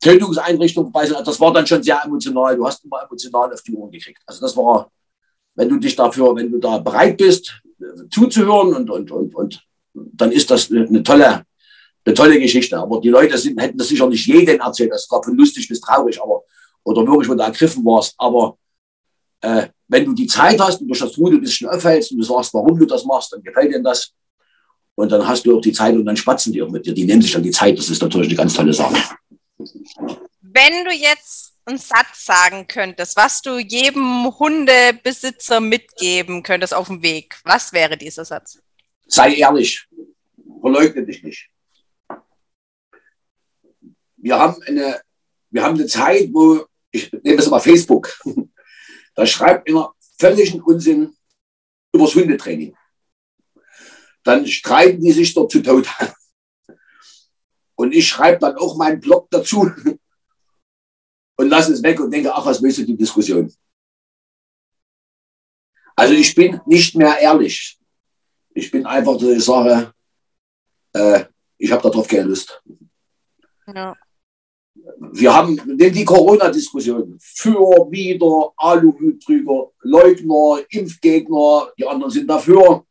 [0.00, 1.16] Tötungseinrichtungen vorbei sind.
[1.16, 2.56] Also das war dann schon sehr emotional.
[2.56, 4.22] Du hast immer emotional auf die Ohren gekriegt.
[4.26, 4.90] Also das war,
[5.54, 7.60] wenn du dich dafür, wenn du da bereit bist,
[8.10, 9.62] zuzuhören und, und, und, und
[9.94, 11.44] dann ist das eine tolle,
[12.04, 12.78] eine tolle Geschichte.
[12.78, 14.92] Aber die Leute sind, hätten das sicher nicht jeden erzählt.
[14.92, 16.44] Das war von lustig bis traurig, aber,
[16.82, 18.14] oder wirklich, wo du ergriffen warst.
[18.16, 18.56] Aber
[19.40, 22.24] äh, wenn du die Zeit hast und durch das Tun ein bisschen aufhältst und du
[22.24, 24.12] sagst, warum du das machst, dann gefällt dir das.
[24.94, 26.92] Und dann hast du auch die Zeit und dann spatzen die auch mit dir.
[26.92, 27.78] Die nehmen sich dann die Zeit.
[27.78, 28.96] Das ist natürlich eine ganz tolle Sache.
[30.42, 37.02] Wenn du jetzt einen Satz sagen könntest, was du jedem Hundebesitzer mitgeben könntest auf dem
[37.02, 38.58] Weg, was wäre dieser Satz?
[39.06, 39.86] Sei ehrlich.
[40.60, 41.48] Verleugne dich nicht.
[44.16, 45.00] Wir haben eine,
[45.50, 48.14] wir haben eine Zeit, wo, ich nehme das mal Facebook,
[49.14, 51.16] da schreibt einer völligen Unsinn
[51.92, 52.76] übers Hundetraining.
[54.22, 55.88] Dann streiten die sich dort zu Tode.
[57.74, 59.70] Und ich schreibe dann auch meinen Blog dazu
[61.36, 63.52] und lasse es weg und denke, ach, was willst du die Diskussion?
[65.96, 67.78] Also ich bin nicht mehr ehrlich.
[68.54, 69.94] Ich bin einfach, dass ich sage,
[70.92, 71.24] äh,
[71.56, 72.62] ich habe darauf keine Lust.
[73.66, 73.96] Ja
[75.12, 82.84] wir haben die Corona-Diskussion für, wieder, Aluhuttrüger, Leugner, Impfgegner, die anderen sind dafür.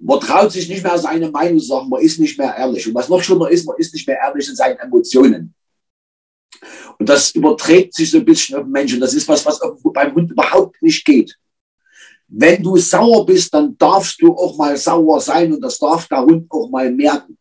[0.00, 2.86] Man traut sich nicht mehr seine Meinung zu sagen, man ist nicht mehr ehrlich.
[2.86, 5.54] Und was noch schlimmer ist, man ist nicht mehr ehrlich in seinen Emotionen.
[6.98, 9.00] Und das überträgt sich so ein bisschen auf den Menschen.
[9.00, 11.36] Das ist was, was beim Hund überhaupt nicht geht.
[12.28, 16.22] Wenn du sauer bist, dann darfst du auch mal sauer sein und das darf der
[16.22, 17.37] Hund auch mal merken.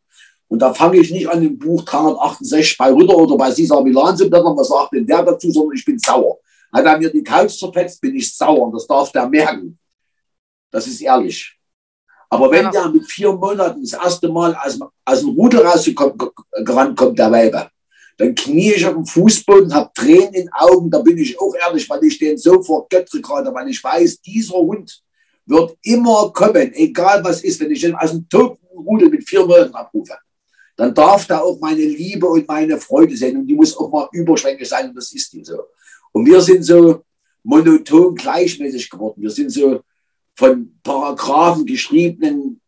[0.49, 4.15] Und da fange ich nicht an im Buch 368 bei Rütter oder bei Cesar Milan
[4.15, 6.39] zu blättern, was sagt denn der dazu, sondern ich bin sauer.
[6.71, 9.77] Hat er mir die Couch zerfetzt, bin ich sauer und das darf der merken.
[10.71, 11.57] Das ist ehrlich.
[12.29, 12.71] Aber wenn ja.
[12.71, 17.69] der mit vier Monaten das erste Mal aus, aus dem Rudel rausgerannt kommt, der Weibe,
[18.17, 21.53] dann knie ich auf dem Fußboden, habe Tränen in den Augen, da bin ich auch
[21.55, 25.01] ehrlich, weil ich den so vergöttere gerade, weil ich weiß, dieser Hund
[25.45, 29.45] wird immer kommen, egal was ist, wenn ich ihn aus dem toten Rudel mit vier
[29.45, 30.17] Monaten abrufe.
[30.77, 34.07] Dann darf da auch meine Liebe und meine Freude sein und die muss auch mal
[34.11, 35.59] überschwänglich sein und das ist die so.
[36.11, 37.03] Und wir sind so
[37.43, 39.21] monoton gleichmäßig geworden.
[39.21, 39.81] Wir sind so
[40.35, 42.61] von Paragraphen geschriebenen,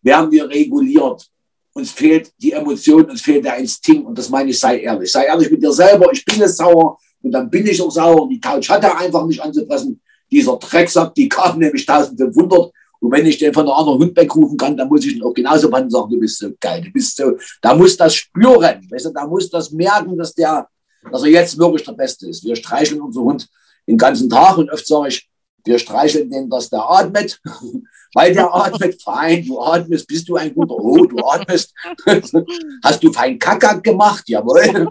[0.00, 1.28] werden wir reguliert.
[1.72, 5.10] Uns fehlt die Emotion, uns fehlt der Instinkt und das meine ich, sei ehrlich.
[5.10, 8.28] Sei ehrlich mit dir selber, ich bin jetzt sauer und dann bin ich auch sauer.
[8.28, 10.00] Die Couch hat er einfach nicht anzufressen.
[10.30, 12.72] Dieser Drecksack, die kam nämlich 1500
[13.02, 15.34] und wenn ich den von einer anderen Hund wegrufen kann, dann muss ich ihn auch
[15.34, 19.06] genauso behandeln sagen, du bist so geil, du bist so, da muss das spüren, weißt
[19.06, 20.68] du, da muss das merken, dass der,
[21.10, 22.44] dass er jetzt wirklich der Beste ist.
[22.44, 23.48] Wir streicheln unseren Hund
[23.88, 25.28] den ganzen Tag und oft sage ich,
[25.64, 27.40] wir streicheln den, dass der atmet,
[28.14, 29.44] weil der atmet fein.
[29.44, 31.74] Du atmest, bist du ein guter Oh, du atmest.
[32.84, 34.28] Hast du fein Kackak gemacht?
[34.28, 34.62] Jawohl.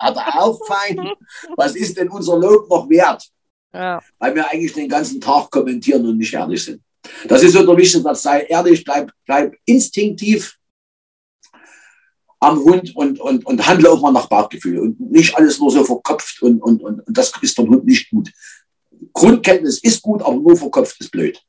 [0.00, 1.10] Hat er auch fein.
[1.56, 3.24] Was ist denn unser Lob noch wert?
[3.72, 4.00] Ja.
[4.18, 6.82] Weil wir eigentlich den ganzen Tag kommentieren und nicht ehrlich sind.
[7.26, 8.22] Das ist so der wichtigste Satz.
[8.22, 10.56] Sei ehrlich, bleib, bleib instinktiv
[12.40, 15.84] am Hund und, und, und handle auch mal nach Bauchgefühl und nicht alles nur so
[15.84, 18.32] verkopft und, und, und, und das ist dem Hund nicht gut.
[19.12, 21.40] Grundkenntnis ist gut, aber nur verkopft ist blöd.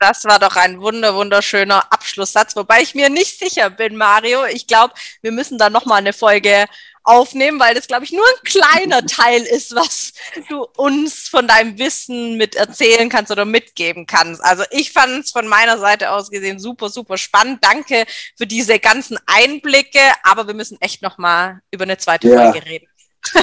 [0.00, 4.44] Das war doch ein wunder, wunderschöner Abschlusssatz, wobei ich mir nicht sicher bin, Mario.
[4.44, 6.66] Ich glaube, wir müssen da nochmal eine Folge
[7.08, 10.12] aufnehmen, weil das, glaube ich, nur ein kleiner Teil ist, was
[10.48, 14.42] du uns von deinem Wissen mit erzählen kannst oder mitgeben kannst.
[14.44, 17.64] Also ich fand es von meiner Seite aus gesehen super, super spannend.
[17.64, 18.04] Danke
[18.36, 22.52] für diese ganzen Einblicke, aber wir müssen echt nochmal über eine zweite ja.
[22.52, 22.86] Folge reden.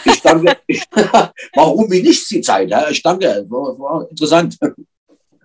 [0.06, 0.58] Ich danke.
[1.54, 2.72] warum wie nicht die Zeit?
[2.90, 3.46] Ich danke.
[3.50, 4.58] War, war interessant.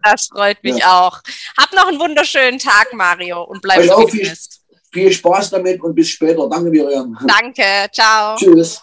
[0.03, 1.01] Das freut mich ja.
[1.01, 1.21] auch.
[1.59, 4.35] Hab noch einen wunderschönen Tag, Mario, und bleib viel,
[4.93, 6.49] viel Spaß damit und bis später.
[6.49, 7.17] Danke, Miriam.
[7.27, 7.89] Danke.
[7.93, 8.37] Ciao.
[8.37, 8.83] Tschüss.